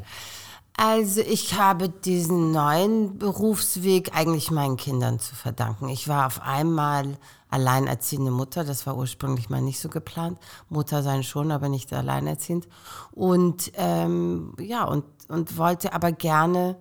Also 0.77 1.21
ich 1.21 1.55
habe 1.59 1.89
diesen 1.89 2.51
neuen 2.51 3.19
Berufsweg 3.19 4.17
eigentlich 4.17 4.51
meinen 4.51 4.77
Kindern 4.77 5.19
zu 5.19 5.35
verdanken. 5.35 5.89
Ich 5.89 6.09
war 6.09 6.27
auf 6.27 6.41
einmal 6.43 7.19
alleinerziehende 7.51 8.31
Mutter, 8.31 8.65
das 8.65 8.87
war 8.87 8.97
ursprünglich 8.97 9.51
mal 9.51 9.61
nicht 9.61 9.79
so 9.79 9.91
geplant. 9.91 10.39
Mutter 10.71 11.03
sein 11.03 11.23
schon, 11.23 11.53
aber 11.53 11.69
nicht 11.69 11.93
alleinerziehend. 11.93 12.67
Und 13.13 13.73
ähm, 13.75 14.55
ja, 14.59 14.85
und, 14.85 15.05
und 15.29 15.59
wollte 15.59 15.93
aber 15.93 16.13
gerne 16.13 16.79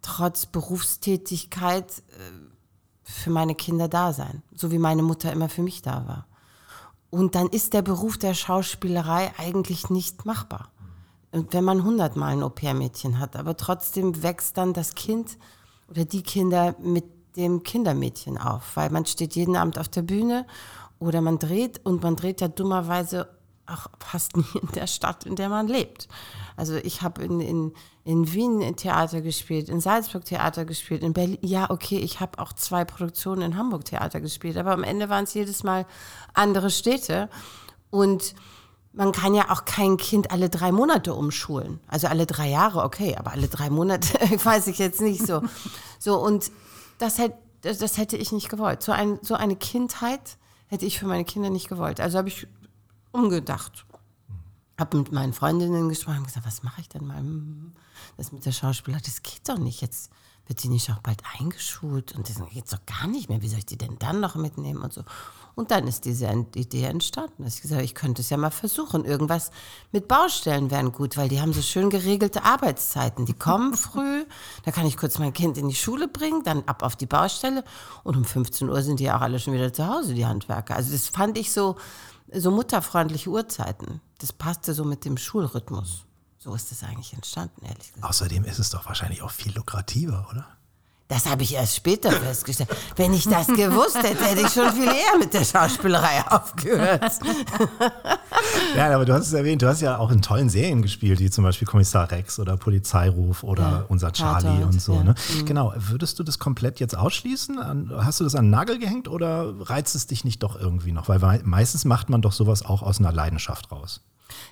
trotz 0.00 0.46
Berufstätigkeit 0.46 1.90
äh, 1.90 2.32
für 3.02 3.30
meine 3.30 3.56
Kinder 3.56 3.88
da 3.88 4.12
sein, 4.12 4.42
so 4.54 4.70
wie 4.70 4.78
meine 4.78 5.02
Mutter 5.02 5.32
immer 5.32 5.48
für 5.48 5.62
mich 5.62 5.82
da 5.82 6.06
war. 6.06 6.26
Und 7.10 7.34
dann 7.34 7.48
ist 7.48 7.72
der 7.72 7.82
Beruf 7.82 8.18
der 8.18 8.34
Schauspielerei 8.34 9.32
eigentlich 9.38 9.90
nicht 9.90 10.24
machbar. 10.26 10.70
Wenn 11.32 11.64
man 11.64 11.84
hundertmal 11.84 12.32
ein 12.32 12.42
Au-pair-Mädchen 12.42 13.18
hat, 13.18 13.36
aber 13.36 13.56
trotzdem 13.56 14.22
wächst 14.22 14.56
dann 14.56 14.72
das 14.72 14.94
Kind 14.94 15.36
oder 15.88 16.04
die 16.04 16.22
Kinder 16.22 16.74
mit 16.80 17.04
dem 17.36 17.62
Kindermädchen 17.62 18.38
auf, 18.38 18.76
weil 18.76 18.90
man 18.90 19.06
steht 19.06 19.36
jeden 19.36 19.56
Abend 19.56 19.78
auf 19.78 19.88
der 19.88 20.02
Bühne 20.02 20.46
oder 20.98 21.20
man 21.20 21.38
dreht 21.38 21.80
und 21.84 22.02
man 22.02 22.16
dreht 22.16 22.40
ja 22.40 22.48
dummerweise 22.48 23.28
auch 23.66 23.86
fast 24.00 24.36
nie 24.36 24.60
in 24.60 24.68
der 24.74 24.86
Stadt, 24.86 25.26
in 25.26 25.36
der 25.36 25.48
man 25.48 25.68
lebt. 25.68 26.08
Also 26.56 26.76
ich 26.76 27.02
habe 27.02 27.22
in, 27.22 27.40
in, 27.40 27.72
in 28.04 28.32
Wien 28.32 28.76
Theater 28.76 29.20
gespielt, 29.20 29.68
in 29.68 29.80
Salzburg 29.80 30.24
Theater 30.24 30.64
gespielt, 30.64 31.02
in 31.02 31.12
Berlin, 31.12 31.38
ja 31.42 31.70
okay, 31.70 31.98
ich 31.98 32.20
habe 32.20 32.38
auch 32.38 32.52
zwei 32.52 32.84
Produktionen 32.84 33.42
in 33.42 33.56
Hamburg 33.56 33.84
Theater 33.84 34.20
gespielt, 34.20 34.56
aber 34.56 34.72
am 34.72 34.82
Ende 34.82 35.08
waren 35.08 35.24
es 35.24 35.34
jedes 35.34 35.62
Mal 35.62 35.86
andere 36.34 36.70
Städte 36.70 37.28
und 37.90 38.34
man 38.92 39.12
kann 39.12 39.34
ja 39.34 39.50
auch 39.50 39.64
kein 39.64 39.96
Kind 39.96 40.30
alle 40.30 40.48
drei 40.48 40.72
Monate 40.72 41.14
umschulen. 41.14 41.80
Also 41.86 42.08
alle 42.08 42.26
drei 42.26 42.48
Jahre, 42.48 42.82
okay, 42.82 43.16
aber 43.16 43.32
alle 43.32 43.48
drei 43.48 43.70
Monate 43.70 44.18
weiß 44.44 44.66
ich 44.68 44.78
jetzt 44.78 45.00
nicht 45.00 45.26
so. 45.26 45.42
So, 45.98 46.18
und 46.18 46.50
das, 46.98 47.18
hätt, 47.18 47.34
das, 47.62 47.96
hätte 47.96 48.16
ich 48.16 48.32
nicht 48.32 48.48
gewollt. 48.48 48.82
So, 48.82 48.92
ein, 48.92 49.18
so 49.22 49.34
eine 49.34 49.56
Kindheit 49.56 50.38
hätte 50.66 50.86
ich 50.86 50.98
für 50.98 51.06
meine 51.06 51.24
Kinder 51.24 51.50
nicht 51.50 51.68
gewollt. 51.68 52.00
Also 52.00 52.18
habe 52.18 52.28
ich 52.28 52.46
umgedacht. 53.12 53.84
Habe 54.78 54.98
mit 54.98 55.12
meinen 55.12 55.32
Freundinnen 55.32 55.88
gesprochen 55.88 56.18
und 56.18 56.26
gesagt, 56.26 56.46
was 56.46 56.62
mache 56.62 56.80
ich 56.80 56.88
denn 56.88 57.06
mal? 57.06 57.22
Das 58.16 58.32
mit 58.32 58.46
der 58.46 58.52
Schauspieler, 58.52 58.98
das 59.04 59.22
geht 59.22 59.48
doch 59.48 59.58
nicht. 59.58 59.80
Jetzt 59.80 60.10
wird 60.48 60.62
die 60.62 60.68
nicht 60.68 60.90
auch 60.90 61.00
bald 61.00 61.22
eingeschult? 61.38 62.12
Und 62.14 62.28
das 62.28 62.36
geht 62.50 62.72
doch 62.72 62.84
gar 62.86 63.06
nicht 63.06 63.28
mehr. 63.28 63.42
Wie 63.42 63.48
soll 63.48 63.58
ich 63.58 63.66
die 63.66 63.78
denn 63.78 63.98
dann 63.98 64.20
noch 64.20 64.34
mitnehmen 64.34 64.82
und 64.82 64.92
so? 64.92 65.02
Und 65.58 65.72
dann 65.72 65.88
ist 65.88 66.04
diese 66.04 66.28
Idee 66.54 66.84
entstanden. 66.84 67.42
Dass 67.42 67.56
ich 67.56 67.62
gesagt 67.62 67.78
habe, 67.78 67.84
ich 67.84 67.96
könnte 67.96 68.22
es 68.22 68.30
ja 68.30 68.36
mal 68.36 68.50
versuchen. 68.50 69.04
Irgendwas 69.04 69.50
mit 69.90 70.06
Baustellen 70.06 70.70
wären 70.70 70.92
gut, 70.92 71.16
weil 71.16 71.28
die 71.28 71.40
haben 71.40 71.52
so 71.52 71.62
schön 71.62 71.90
geregelte 71.90 72.44
Arbeitszeiten. 72.44 73.26
Die 73.26 73.32
kommen 73.32 73.74
früh, 73.76 74.24
da 74.64 74.70
kann 74.70 74.86
ich 74.86 74.96
kurz 74.96 75.18
mein 75.18 75.32
Kind 75.32 75.58
in 75.58 75.68
die 75.68 75.74
Schule 75.74 76.06
bringen, 76.06 76.44
dann 76.44 76.62
ab 76.66 76.84
auf 76.84 76.94
die 76.94 77.06
Baustelle 77.06 77.64
und 78.04 78.16
um 78.16 78.24
15 78.24 78.68
Uhr 78.68 78.82
sind 78.82 79.00
die 79.00 79.10
auch 79.10 79.20
alle 79.20 79.40
schon 79.40 79.52
wieder 79.52 79.72
zu 79.72 79.88
Hause, 79.88 80.14
die 80.14 80.26
Handwerker. 80.26 80.76
Also 80.76 80.92
das 80.92 81.08
fand 81.08 81.36
ich 81.36 81.50
so, 81.50 81.74
so 82.32 82.52
mutterfreundliche 82.52 83.28
Uhrzeiten. 83.28 84.00
Das 84.18 84.32
passte 84.32 84.74
so 84.74 84.84
mit 84.84 85.04
dem 85.04 85.16
Schulrhythmus. 85.16 86.04
So 86.38 86.54
ist 86.54 86.70
das 86.70 86.84
eigentlich 86.84 87.14
entstanden, 87.14 87.64
ehrlich 87.64 87.92
gesagt. 87.92 88.04
Außerdem 88.04 88.44
ist 88.44 88.60
es 88.60 88.70
doch 88.70 88.86
wahrscheinlich 88.86 89.22
auch 89.22 89.32
viel 89.32 89.52
lukrativer, 89.56 90.28
oder? 90.30 90.46
Das 91.08 91.24
habe 91.24 91.42
ich 91.42 91.54
erst 91.54 91.74
später 91.76 92.12
festgestellt. 92.12 92.68
Wenn 92.96 93.14
ich 93.14 93.24
das 93.24 93.46
gewusst 93.46 93.96
hätte, 94.02 94.22
hätte 94.24 94.42
ich 94.42 94.52
schon 94.52 94.70
viel 94.72 94.84
eher 94.84 95.18
mit 95.18 95.32
der 95.32 95.42
Schauspielerei 95.44 96.22
aufgehört. 96.30 97.12
Ja, 98.76 98.94
aber 98.94 99.04
du 99.04 99.12
hast 99.14 99.26
es 99.26 99.32
erwähnt, 99.32 99.62
du 99.62 99.66
hast 99.68 99.80
ja 99.80 99.98
auch 99.98 100.10
in 100.10 100.22
tollen 100.22 100.48
Serien 100.48 100.82
gespielt, 100.82 101.18
wie 101.20 101.30
zum 101.30 101.42
Beispiel 101.44 101.66
Kommissar 101.66 102.10
Rex 102.10 102.38
oder 102.38 102.56
Polizeiruf 102.56 103.42
oder 103.42 103.62
Ja, 103.62 103.84
Unser 103.88 104.12
Charlie 104.12 104.46
Tatort, 104.48 104.64
und 104.74 104.80
so. 104.82 104.94
ja. 104.94 105.02
Ne? 105.02 105.14
Genau, 105.44 105.72
würdest 105.76 106.18
du 106.18 106.22
das 106.22 106.38
komplett 106.38 106.78
jetzt 106.78 106.96
ausschließen? 106.96 107.90
Hast 108.04 108.20
du 108.20 108.24
das 108.24 108.34
an 108.34 108.44
den 108.46 108.50
Nagel 108.50 108.78
gehängt 108.78 109.08
oder 109.08 109.54
reizt 109.60 109.94
es 109.94 110.06
dich 110.06 110.24
nicht 110.24 110.42
doch 110.42 110.58
irgendwie 110.60 110.92
noch? 110.92 111.08
Weil 111.08 111.22
wei- 111.22 111.40
meistens 111.44 111.84
macht 111.84 112.10
man 112.10 112.22
doch 112.22 112.32
sowas 112.32 112.64
auch 112.64 112.82
aus 112.82 112.98
einer 113.00 113.12
Leidenschaft 113.12 113.72
raus. 113.72 114.02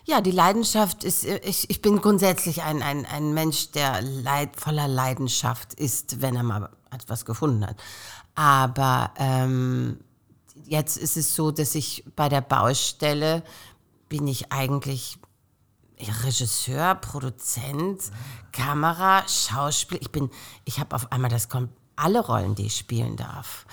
Ja, 0.04 0.20
die 0.22 0.30
Leidenschaft 0.30 1.04
ist, 1.04 1.26
äh, 1.26 1.38
ich, 1.44 1.68
ich 1.68 1.82
bin 1.82 2.00
grundsätzlich 2.00 2.62
ein, 2.62 2.82
ein, 2.82 3.04
ein 3.06 3.34
Mensch, 3.34 3.72
der 3.72 4.00
leid, 4.00 4.50
voller 4.56 4.88
Leidenschaft 4.88 5.74
ist, 5.74 6.22
wenn 6.22 6.34
er 6.34 6.42
mal 6.46 6.70
etwas 6.90 7.24
gefunden 7.24 7.66
hat. 7.66 7.76
Aber 8.34 9.10
ähm, 9.16 9.98
jetzt 10.64 10.96
ist 10.96 11.16
es 11.16 11.34
so, 11.34 11.50
dass 11.50 11.74
ich 11.74 12.04
bei 12.16 12.28
der 12.28 12.40
Baustelle 12.40 13.42
bin 14.08 14.26
ich 14.28 14.52
eigentlich 14.52 15.18
Regisseur, 15.98 16.94
Produzent, 16.96 18.02
Kamera, 18.52 19.26
Schauspieler. 19.26 20.02
Ich 20.02 20.12
bin, 20.12 20.30
ich 20.64 20.78
habe 20.78 20.94
auf 20.94 21.10
einmal 21.10 21.30
das 21.30 21.48
kommt 21.48 21.70
alle 21.96 22.20
Rollen, 22.20 22.54
die 22.54 22.66
ich 22.66 22.76
spielen 22.76 23.16
darf. 23.16 23.66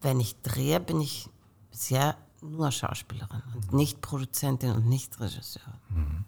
Wenn 0.00 0.18
ich 0.20 0.40
drehe, 0.42 0.80
bin 0.80 1.00
ich 1.00 1.28
bisher 1.70 2.16
nur 2.40 2.70
Schauspielerin 2.72 3.42
und 3.54 3.72
nicht 3.74 4.00
Produzentin 4.00 4.70
und 4.72 4.86
nicht 4.88 5.20
Regisseurin. 5.20 6.24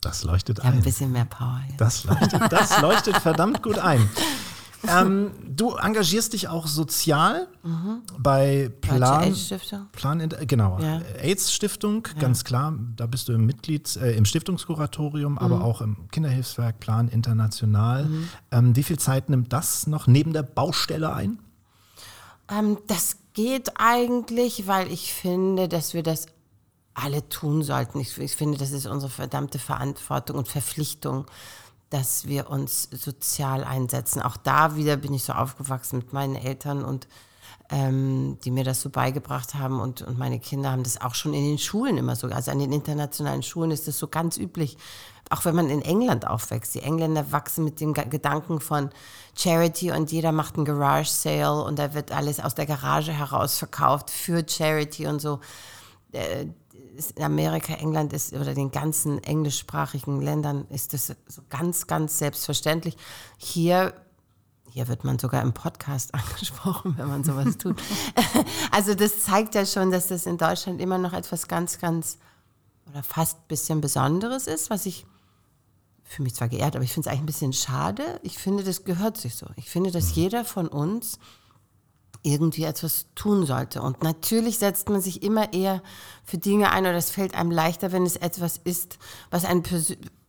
Das 0.00 0.22
leuchtet 0.22 0.58
Ich 0.60 0.64
ein 0.64 0.74
ein. 0.74 0.82
bisschen 0.82 1.12
mehr 1.12 1.24
Power 1.24 1.60
jetzt. 1.68 1.80
Das 1.80 2.04
leuchtet, 2.04 2.52
das 2.52 2.80
leuchtet 2.80 3.16
verdammt 3.18 3.62
gut 3.62 3.78
ein. 3.78 4.08
Ähm, 4.88 5.30
du 5.48 5.74
engagierst 5.76 6.32
dich 6.32 6.48
auch 6.48 6.66
sozial 6.66 7.48
bei 8.18 8.70
Deutsche 8.80 8.96
Plan. 8.96 9.22
AIDS-Stiftung? 9.22 9.86
Plan 9.92 10.20
äh, 10.20 10.46
genau, 10.46 10.78
Ja. 10.80 11.00
AIDS-Stiftung, 11.22 12.06
ganz 12.18 12.44
klar. 12.44 12.74
Da 12.96 13.06
bist 13.06 13.28
du 13.28 13.32
im 13.32 13.46
Mitglied, 13.46 13.96
äh, 13.96 14.12
im 14.12 14.24
Stiftungskuratorium, 14.24 15.38
aber 15.38 15.56
Mhm. 15.56 15.62
auch 15.62 15.80
im 15.80 16.08
Kinderhilfswerk 16.10 16.80
Plan 16.80 17.08
International. 17.08 18.08
Ähm, 18.50 18.76
wie 18.76 18.82
viel 18.82 18.98
Zeit 18.98 19.30
nimmt 19.30 19.52
das 19.52 19.86
noch 19.86 20.06
neben 20.06 20.32
der 20.32 20.42
Baustelle 20.42 21.12
ein? 21.12 21.38
Ähm, 22.50 22.78
das 22.86 23.16
geht 23.32 23.72
eigentlich, 23.78 24.66
weil 24.66 24.90
ich 24.92 25.12
finde, 25.12 25.68
dass 25.68 25.94
wir 25.94 26.02
das 26.02 26.26
alle 26.92 27.28
tun 27.28 27.62
sollten. 27.62 27.98
Ich, 27.98 28.16
ich 28.18 28.36
finde, 28.36 28.56
das 28.58 28.70
ist 28.70 28.86
unsere 28.86 29.10
verdammte 29.10 29.58
Verantwortung 29.58 30.36
und 30.38 30.46
Verpflichtung, 30.48 31.26
dass 31.90 32.26
wir 32.26 32.50
uns 32.50 32.88
sozial 32.90 33.64
einsetzen. 33.64 34.22
Auch 34.22 34.36
da 34.36 34.76
wieder 34.76 34.96
bin 34.96 35.14
ich 35.14 35.24
so 35.24 35.32
aufgewachsen 35.32 35.98
mit 35.98 36.12
meinen 36.12 36.36
Eltern 36.36 36.84
und 36.84 37.06
ähm, 37.70 38.38
die 38.44 38.50
mir 38.50 38.64
das 38.64 38.82
so 38.82 38.90
beigebracht 38.90 39.54
haben 39.54 39.80
und, 39.80 40.02
und 40.02 40.18
meine 40.18 40.38
Kinder 40.38 40.70
haben 40.70 40.82
das 40.82 41.00
auch 41.00 41.14
schon 41.14 41.32
in 41.34 41.44
den 41.44 41.58
Schulen 41.58 41.96
immer 41.96 42.14
so. 42.16 42.26
Also 42.26 42.50
an 42.50 42.58
den 42.58 42.72
internationalen 42.72 43.42
Schulen 43.42 43.70
ist 43.70 43.88
das 43.88 43.98
so 43.98 44.08
ganz 44.08 44.36
üblich. 44.36 44.76
Auch 45.30 45.46
wenn 45.46 45.54
man 45.54 45.70
in 45.70 45.80
England 45.80 46.26
aufwächst. 46.26 46.74
Die 46.74 46.82
Engländer 46.82 47.32
wachsen 47.32 47.64
mit 47.64 47.80
dem 47.80 47.94
Ge- 47.94 48.08
Gedanken 48.08 48.60
von 48.60 48.90
Charity 49.34 49.92
und 49.92 50.12
jeder 50.12 50.32
macht 50.32 50.56
einen 50.56 50.66
Garage 50.66 51.10
Sale 51.10 51.64
und 51.64 51.78
da 51.78 51.94
wird 51.94 52.12
alles 52.12 52.40
aus 52.40 52.54
der 52.54 52.66
Garage 52.66 53.12
heraus 53.12 53.56
verkauft 53.56 54.10
für 54.10 54.44
Charity 54.46 55.06
und 55.06 55.20
so 55.20 55.40
in 56.12 56.54
Amerika, 57.20 57.74
England 57.74 58.12
ist 58.12 58.32
oder 58.32 58.54
den 58.54 58.70
ganzen 58.70 59.22
englischsprachigen 59.22 60.20
Ländern 60.20 60.66
ist 60.70 60.92
das 60.92 61.14
so 61.26 61.42
ganz, 61.50 61.86
ganz 61.86 62.18
selbstverständlich. 62.18 62.96
Hier, 63.36 63.94
hier 64.70 64.88
wird 64.88 65.04
man 65.04 65.18
sogar 65.18 65.42
im 65.42 65.52
Podcast 65.52 66.14
angesprochen, 66.14 66.94
wenn 66.96 67.08
man 67.08 67.24
sowas 67.24 67.58
tut. 67.58 67.80
Also 68.70 68.94
das 68.94 69.22
zeigt 69.22 69.54
ja 69.54 69.64
schon, 69.64 69.92
dass 69.92 70.08
das 70.08 70.26
in 70.26 70.36
Deutschland 70.36 70.80
immer 70.80 70.98
noch 70.98 71.12
etwas 71.12 71.46
ganz, 71.46 71.78
ganz 71.78 72.18
oder 72.90 73.04
fast 73.04 73.38
ein 73.38 73.48
bisschen 73.48 73.80
Besonderes 73.80 74.48
ist, 74.48 74.68
was 74.68 74.84
ich 74.84 75.06
fühle 76.04 76.24
mich 76.24 76.34
zwar 76.34 76.48
geehrt, 76.48 76.76
aber 76.76 76.84
ich 76.84 76.92
finde 76.92 77.08
es 77.08 77.12
eigentlich 77.12 77.22
ein 77.22 77.26
bisschen 77.26 77.52
schade. 77.52 78.20
Ich 78.22 78.38
finde, 78.38 78.62
das 78.62 78.84
gehört 78.84 79.16
sich 79.16 79.34
so. 79.34 79.46
Ich 79.56 79.70
finde, 79.70 79.90
dass 79.90 80.14
jeder 80.14 80.44
von 80.44 80.68
uns 80.68 81.18
irgendwie 82.24 82.64
etwas 82.64 83.06
tun 83.14 83.46
sollte. 83.46 83.82
Und 83.82 84.02
natürlich 84.02 84.58
setzt 84.58 84.88
man 84.88 85.00
sich 85.00 85.22
immer 85.22 85.52
eher 85.52 85.82
für 86.24 86.38
Dinge 86.38 86.72
ein 86.72 86.84
oder 86.84 86.94
es 86.94 87.10
fällt 87.10 87.34
einem 87.34 87.50
leichter, 87.50 87.92
wenn 87.92 88.04
es 88.04 88.16
etwas 88.16 88.58
ist, 88.64 88.98
was, 89.30 89.44
ein 89.44 89.62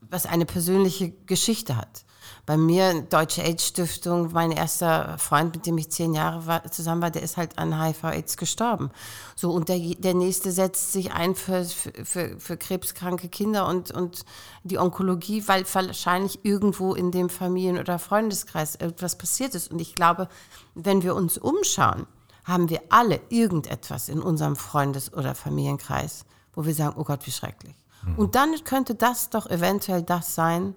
was 0.01 0.25
eine 0.25 0.45
persönliche 0.45 1.11
Geschichte 1.25 1.77
hat. 1.77 2.05
Bei 2.45 2.57
mir, 2.57 3.01
Deutsche 3.01 3.41
AIDS-Stiftung, 3.41 4.31
mein 4.31 4.51
erster 4.51 5.17
Freund, 5.17 5.55
mit 5.55 5.65
dem 5.65 5.79
ich 5.79 5.89
zehn 5.89 6.13
Jahre 6.13 6.45
war, 6.45 6.71
zusammen 6.71 7.01
war, 7.01 7.09
der 7.09 7.23
ist 7.23 7.37
halt 7.37 7.57
an 7.57 7.81
HIV-AIDS 7.81 8.37
gestorben. 8.37 8.91
So, 9.35 9.51
und 9.51 9.67
der, 9.67 9.79
der 9.79 10.13
nächste 10.13 10.51
setzt 10.51 10.93
sich 10.93 11.11
ein 11.11 11.33
für, 11.33 11.65
für, 11.65 12.39
für, 12.39 12.57
krebskranke 12.57 13.29
Kinder 13.29 13.67
und, 13.67 13.89
und 13.89 14.25
die 14.63 14.77
Onkologie, 14.77 15.47
weil 15.47 15.65
wahrscheinlich 15.73 16.39
irgendwo 16.43 16.93
in 16.93 17.09
dem 17.11 17.29
Familien- 17.29 17.79
oder 17.79 17.97
Freundeskreis 17.97 18.75
etwas 18.75 19.17
passiert 19.17 19.55
ist. 19.55 19.71
Und 19.71 19.79
ich 19.79 19.95
glaube, 19.95 20.27
wenn 20.75 21.01
wir 21.01 21.15
uns 21.15 21.39
umschauen, 21.39 22.05
haben 22.43 22.69
wir 22.69 22.81
alle 22.89 23.21
irgendetwas 23.29 24.07
in 24.07 24.21
unserem 24.21 24.55
Freundes- 24.55 25.11
oder 25.11 25.33
Familienkreis, 25.33 26.25
wo 26.53 26.63
wir 26.65 26.75
sagen, 26.75 26.95
oh 26.99 27.03
Gott, 27.03 27.25
wie 27.25 27.31
schrecklich. 27.31 27.75
Und 28.17 28.35
dann 28.35 28.53
könnte 28.63 28.93
das 28.93 29.31
doch 29.31 29.47
eventuell 29.47 30.03
das 30.03 30.35
sein, 30.35 30.75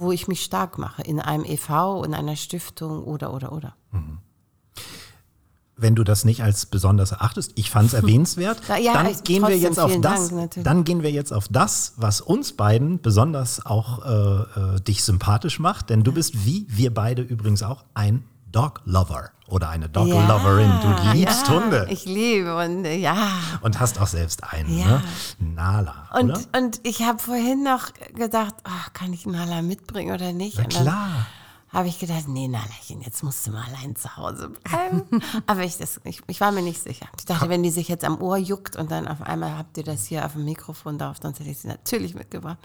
wo 0.00 0.12
ich 0.12 0.28
mich 0.28 0.42
stark 0.42 0.78
mache, 0.78 1.02
in 1.02 1.20
einem 1.20 1.44
EV, 1.44 2.04
in 2.04 2.14
einer 2.14 2.36
Stiftung 2.36 3.04
oder, 3.04 3.32
oder, 3.32 3.52
oder. 3.52 3.74
Wenn 5.76 5.94
du 5.94 6.04
das 6.04 6.24
nicht 6.24 6.42
als 6.42 6.66
besonders 6.66 7.12
erachtest, 7.12 7.52
ich 7.54 7.70
fand 7.70 7.88
es 7.88 7.94
erwähnenswert, 8.02 8.60
Ja, 8.68 8.76
ja, 8.76 8.92
dann 8.94 9.12
gehen 9.24 9.42
wir 9.46 9.56
jetzt 9.56 9.78
auf 9.78 9.98
das, 10.00 10.28
Dank, 10.30 10.52
dann 10.56 10.84
gehen 10.84 11.02
wir 11.02 11.10
jetzt 11.10 11.32
auf 11.32 11.48
das, 11.48 11.94
was 11.96 12.20
uns 12.20 12.52
beiden 12.52 13.00
besonders 13.00 13.64
auch 13.64 14.04
äh, 14.04 14.76
äh, 14.76 14.80
dich 14.80 15.04
sympathisch 15.04 15.58
macht, 15.58 15.90
denn 15.90 16.02
du 16.02 16.12
bist 16.12 16.44
wie 16.44 16.66
wir 16.68 16.92
beide 16.92 17.22
übrigens 17.22 17.62
auch 17.62 17.84
ein 17.94 18.24
Dog 18.52 18.80
Lover 18.84 19.30
oder 19.48 19.68
eine 19.68 19.88
Dog 19.88 20.08
Loverin. 20.08 20.70
Du 20.82 21.12
liebst 21.12 21.46
ja, 21.48 21.54
Hunde 21.54 21.86
Ich 21.90 22.04
liebe 22.04 22.56
und 22.56 22.84
äh, 22.84 22.96
ja. 22.96 23.16
und 23.60 23.78
hast 23.80 24.00
auch 24.00 24.06
selbst 24.06 24.42
einen, 24.52 24.76
Ja. 24.78 24.86
ne? 24.86 25.02
Nala, 25.38 26.08
Und, 26.18 26.30
oder? 26.30 26.40
und 26.58 26.80
ich 26.84 27.02
habe 27.02 27.18
vorhin 27.18 27.62
noch 27.62 27.88
gedacht, 28.14 28.54
ach, 28.64 28.92
kann 28.92 29.12
ich 29.12 29.26
Nala 29.26 29.62
mitbringen 29.62 30.14
oder 30.14 30.32
nicht? 30.32 30.56
Na 30.58 30.64
und 30.64 30.74
dann 30.76 30.82
klar. 30.84 31.26
Habe 31.72 31.86
ich 31.88 31.98
gedacht, 32.00 32.26
nee, 32.26 32.48
Nalachen, 32.48 33.00
jetzt 33.02 33.22
musst 33.22 33.46
du 33.46 33.52
mal 33.52 33.62
allein 33.68 33.94
zu 33.94 34.16
Hause 34.16 34.48
bleiben. 34.50 35.02
Aber 35.46 35.62
ich, 35.62 35.76
das, 35.78 36.00
ich, 36.04 36.20
ich 36.26 36.40
war 36.40 36.50
mir 36.50 36.62
nicht 36.62 36.82
sicher. 36.82 37.06
Ich 37.18 37.24
dachte, 37.26 37.48
wenn 37.48 37.62
die 37.62 37.70
sich 37.70 37.86
jetzt 37.88 38.04
am 38.04 38.20
Ohr 38.20 38.36
juckt 38.38 38.74
und 38.76 38.90
dann 38.90 39.06
auf 39.06 39.22
einmal 39.22 39.56
habt 39.56 39.78
ihr 39.78 39.84
das 39.84 40.04
hier 40.06 40.26
auf 40.26 40.32
dem 40.32 40.44
Mikrofon 40.44 40.98
drauf, 40.98 41.20
dann 41.20 41.32
hätte 41.34 41.48
ich 41.48 41.58
sie 41.58 41.68
natürlich 41.68 42.14
mitgebracht. 42.14 42.58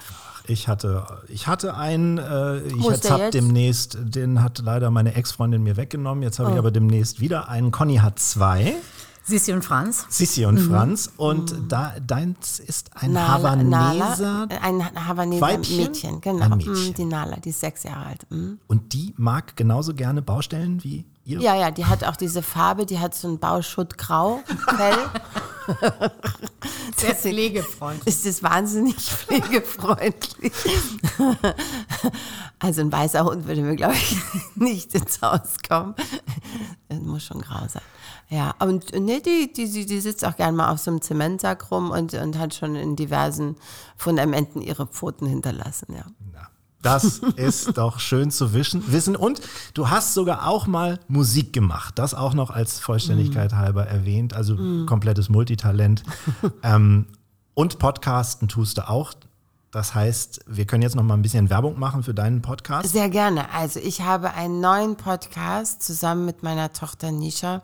Ich 0.47 0.67
hatte, 0.67 1.05
ich 1.27 1.45
hatte 1.47 1.75
einen, 1.77 2.17
äh, 2.17 2.61
ich 2.61 2.83
jetzt 2.83 3.03
der 3.05 3.11
hab 3.11 3.19
jetzt? 3.19 3.33
demnächst, 3.35 3.97
den 4.01 4.41
hat 4.41 4.59
leider 4.59 4.89
meine 4.89 5.13
Ex-Freundin 5.13 5.61
mir 5.63 5.77
weggenommen. 5.77 6.23
Jetzt 6.23 6.39
Oh. 6.39 6.43
habe 6.43 6.53
ich 6.53 6.59
aber 6.59 6.71
demnächst 6.71 7.19
wieder 7.19 7.47
einen. 7.47 7.71
Conny 7.71 7.97
hat 7.97 8.19
zwei, 8.19 8.73
Sissi 9.27 9.53
und 9.53 9.63
Franz. 9.65 10.05
Sissi 10.09 10.45
und 10.45 10.59
Franz. 10.59 11.11
Und 11.17 11.55
da 11.67 11.93
deins 11.99 12.59
ist 12.59 12.91
ein 12.95 13.09
Mhm. 13.09 13.13
Nala, 13.15 13.55
Nala, 13.55 14.05
Havaneser. 14.09 14.47
ein 14.61 15.07
Havaneser 15.07 15.41
Weibchen? 15.41 15.77
Mädchen, 15.77 16.21
genau. 16.21 16.45
Ein 16.45 16.51
Mm, 16.51 16.57
Mädchen. 16.57 16.93
Die 16.93 17.05
Nala, 17.05 17.37
die 17.37 17.49
ist 17.49 17.59
sechs 17.59 17.83
Jahre 17.83 18.05
alt. 18.05 18.27
Mm. 18.29 18.53
Und 18.67 18.93
die 18.93 19.13
mag 19.17 19.55
genauso 19.55 19.93
gerne 19.95 20.21
Baustellen 20.21 20.83
wie 20.83 21.05
ihr. 21.25 21.39
Ja, 21.41 21.55
ja, 21.55 21.71
die 21.71 21.85
hat 21.85 22.03
auch 22.03 22.15
diese 22.17 22.43
Farbe, 22.43 22.85
die 22.85 22.99
hat 22.99 23.15
so 23.15 23.27
ein 23.27 23.39
Bauschuttgrau 23.39 24.41
Fell. 24.77 24.95
Sehr 26.95 27.15
pflegefreundlich. 27.15 28.05
ist 28.15 28.23
das 28.27 28.43
wahnsinnig 28.43 28.95
pflegefreundlich. 29.01 30.53
Also 32.59 32.81
ein 32.81 32.91
weißer 32.91 33.23
Hund 33.25 33.47
würde 33.47 33.61
mir, 33.63 33.75
glaube 33.75 33.95
ich, 33.95 34.15
nicht 34.55 34.93
ins 34.93 35.19
Haus 35.23 35.55
kommen. 35.67 35.95
Das 36.89 36.99
muss 36.99 37.23
schon 37.23 37.41
grau 37.41 37.67
sein. 37.67 37.81
Ja, 38.29 38.55
und 38.59 38.91
nee, 38.93 39.21
die, 39.21 39.53
die, 39.53 39.85
die, 39.85 39.99
sitzt 40.01 40.25
auch 40.25 40.35
gerne 40.35 40.57
mal 40.57 40.71
auf 40.71 40.79
so 40.79 40.89
einem 40.89 41.01
Zementsack 41.01 41.69
rum 41.69 41.91
und, 41.91 42.13
und 42.15 42.39
hat 42.39 42.55
schon 42.55 42.75
in 42.75 42.95
diversen 42.95 43.55
Fundamenten 43.97 44.61
ihre 44.61 44.87
Pfoten 44.87 45.27
hinterlassen, 45.27 45.93
ja. 45.95 46.05
Na. 46.33 46.49
Das 46.81 47.19
ist 47.35 47.77
doch 47.77 47.99
schön 47.99 48.29
zu 48.29 48.53
wischen, 48.53 48.91
wissen. 48.91 49.15
Und 49.15 49.41
du 49.73 49.89
hast 49.89 50.13
sogar 50.13 50.47
auch 50.47 50.67
mal 50.67 50.99
Musik 51.07 51.51
gemacht. 51.51 51.97
Das 51.97 52.13
auch 52.13 52.35
noch 52.35 52.51
als 52.51 52.79
Vollständigkeit 52.79 53.53
mm. 53.53 53.55
halber 53.55 53.87
erwähnt. 53.87 54.35
Also 54.35 54.55
mm. 54.55 54.85
komplettes 54.85 55.29
Multitalent. 55.29 56.03
ähm, 56.63 57.07
und 57.55 57.79
Podcasten 57.79 58.47
tust 58.47 58.77
du 58.77 58.87
auch. 58.87 59.13
Das 59.71 59.95
heißt, 59.95 60.41
wir 60.47 60.65
können 60.65 60.83
jetzt 60.83 60.95
noch 60.95 61.03
mal 61.03 61.15
ein 61.15 61.23
bisschen 61.23 61.49
Werbung 61.49 61.79
machen 61.79 62.03
für 62.03 62.13
deinen 62.13 62.41
Podcast. 62.43 62.89
Sehr 62.89 63.09
gerne. 63.09 63.51
Also 63.51 63.79
ich 63.79 64.01
habe 64.01 64.33
einen 64.33 64.61
neuen 64.61 64.95
Podcast 64.95 65.81
zusammen 65.81 66.25
mit 66.25 66.43
meiner 66.43 66.71
Tochter 66.71 67.11
Nisha. 67.11 67.63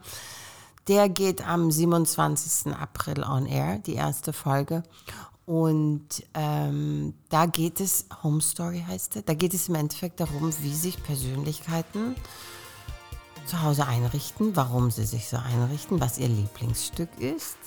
Der 0.88 1.10
geht 1.10 1.48
am 1.48 1.72
27. 1.72 2.74
April 2.74 3.24
on 3.24 3.46
air, 3.46 3.80
die 3.80 3.96
erste 3.96 4.34
Folge. 4.34 4.84
Und 5.46 6.24
ähm, 6.34 7.14
da 7.30 7.46
geht 7.46 7.80
es, 7.80 8.06
Home 8.24 8.42
Story 8.42 8.84
heißt 8.88 9.18
es, 9.18 9.26
da 9.26 9.34
geht 9.34 9.54
es 9.54 9.70
im 9.70 9.76
Endeffekt 9.76 10.20
darum, 10.20 10.54
wie 10.62 10.74
sich 10.74 11.02
Persönlichkeiten 11.04 12.16
zu 13.46 13.62
Hause 13.62 13.88
einrichten, 13.88 14.56
warum 14.56 14.92
sie 14.92 15.06
sich 15.06 15.28
so 15.28 15.38
einrichten, 15.38 16.00
was 16.00 16.18
ihr 16.18 16.30
Lieblingsstück 16.30 17.10
ist, 17.20 17.58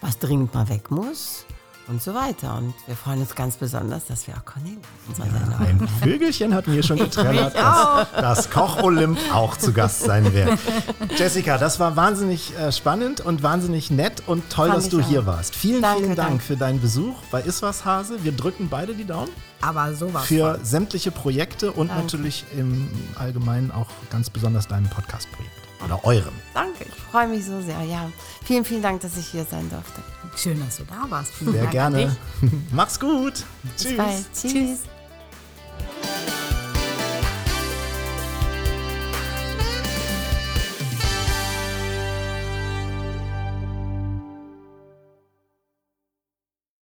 was 0.00 0.18
dringend 0.18 0.54
mal 0.54 0.68
weg 0.68 0.90
muss 0.90 1.44
und 1.88 2.02
so 2.02 2.14
weiter. 2.14 2.56
Und 2.56 2.74
wir 2.86 2.96
freuen 2.96 3.20
uns 3.20 3.34
ganz 3.34 3.56
besonders, 3.56 4.06
dass 4.06 4.26
wir 4.26 4.34
auch 4.34 4.44
Cornelia 4.44 4.78
ja, 5.18 5.66
Ein 5.66 5.88
Vögelchen 6.02 6.54
hat 6.54 6.66
mir 6.66 6.82
schon 6.82 6.98
geträllert, 6.98 7.54
dass 7.56 8.08
das 8.12 8.50
Koch-Olymp 8.50 9.18
auch 9.32 9.56
zu 9.56 9.72
Gast 9.72 10.02
sein 10.02 10.32
wird. 10.32 10.58
Jessica, 11.16 11.58
das 11.58 11.80
war 11.80 11.96
wahnsinnig 11.96 12.56
äh, 12.56 12.72
spannend 12.72 13.20
und 13.20 13.42
wahnsinnig 13.42 13.90
nett 13.90 14.22
und 14.26 14.48
toll, 14.50 14.68
Fand 14.68 14.78
dass 14.78 14.88
du 14.88 15.00
auch. 15.00 15.08
hier 15.08 15.26
warst. 15.26 15.54
Vielen, 15.54 15.82
danke, 15.82 16.02
vielen 16.02 16.16
Dank 16.16 16.28
danke. 16.28 16.44
für 16.44 16.56
deinen 16.56 16.80
Besuch 16.80 17.16
bei 17.30 17.40
Iswas 17.40 17.84
Hase. 17.84 18.24
Wir 18.24 18.32
drücken 18.32 18.68
beide 18.68 18.94
die 18.94 19.04
Daumen. 19.04 19.30
Aber 19.60 19.94
sowas. 19.94 20.26
Für 20.26 20.56
von. 20.56 20.64
sämtliche 20.64 21.10
Projekte 21.10 21.72
und 21.72 21.88
danke. 21.88 22.02
natürlich 22.02 22.44
im 22.56 22.88
Allgemeinen 23.14 23.70
auch 23.70 23.88
ganz 24.10 24.28
besonders 24.28 24.66
deinem 24.66 24.88
Podcast-Projekt 24.88 25.61
oder 25.84 26.04
eurem. 26.04 26.34
Danke, 26.54 26.84
ich 26.84 26.94
freue 27.10 27.28
mich 27.28 27.44
so 27.44 27.60
sehr. 27.60 27.80
Ja, 27.82 28.10
vielen, 28.44 28.64
vielen 28.64 28.82
Dank, 28.82 29.00
dass 29.00 29.16
ich 29.16 29.26
hier 29.26 29.44
sein 29.44 29.68
durfte. 29.70 30.02
Schön, 30.36 30.58
dass 30.64 30.76
du 30.76 30.84
da 30.84 31.10
warst. 31.10 31.32
Vielen 31.32 31.52
sehr 31.52 31.62
Dank 31.62 31.72
gerne. 31.72 32.16
Mach's 32.70 32.98
gut. 32.98 33.44
Bis 33.62 33.82
Tschüss. 33.82 33.96
Bald. 33.96 34.24
Tschüss. 34.34 34.52
Tschüss. 34.52 34.78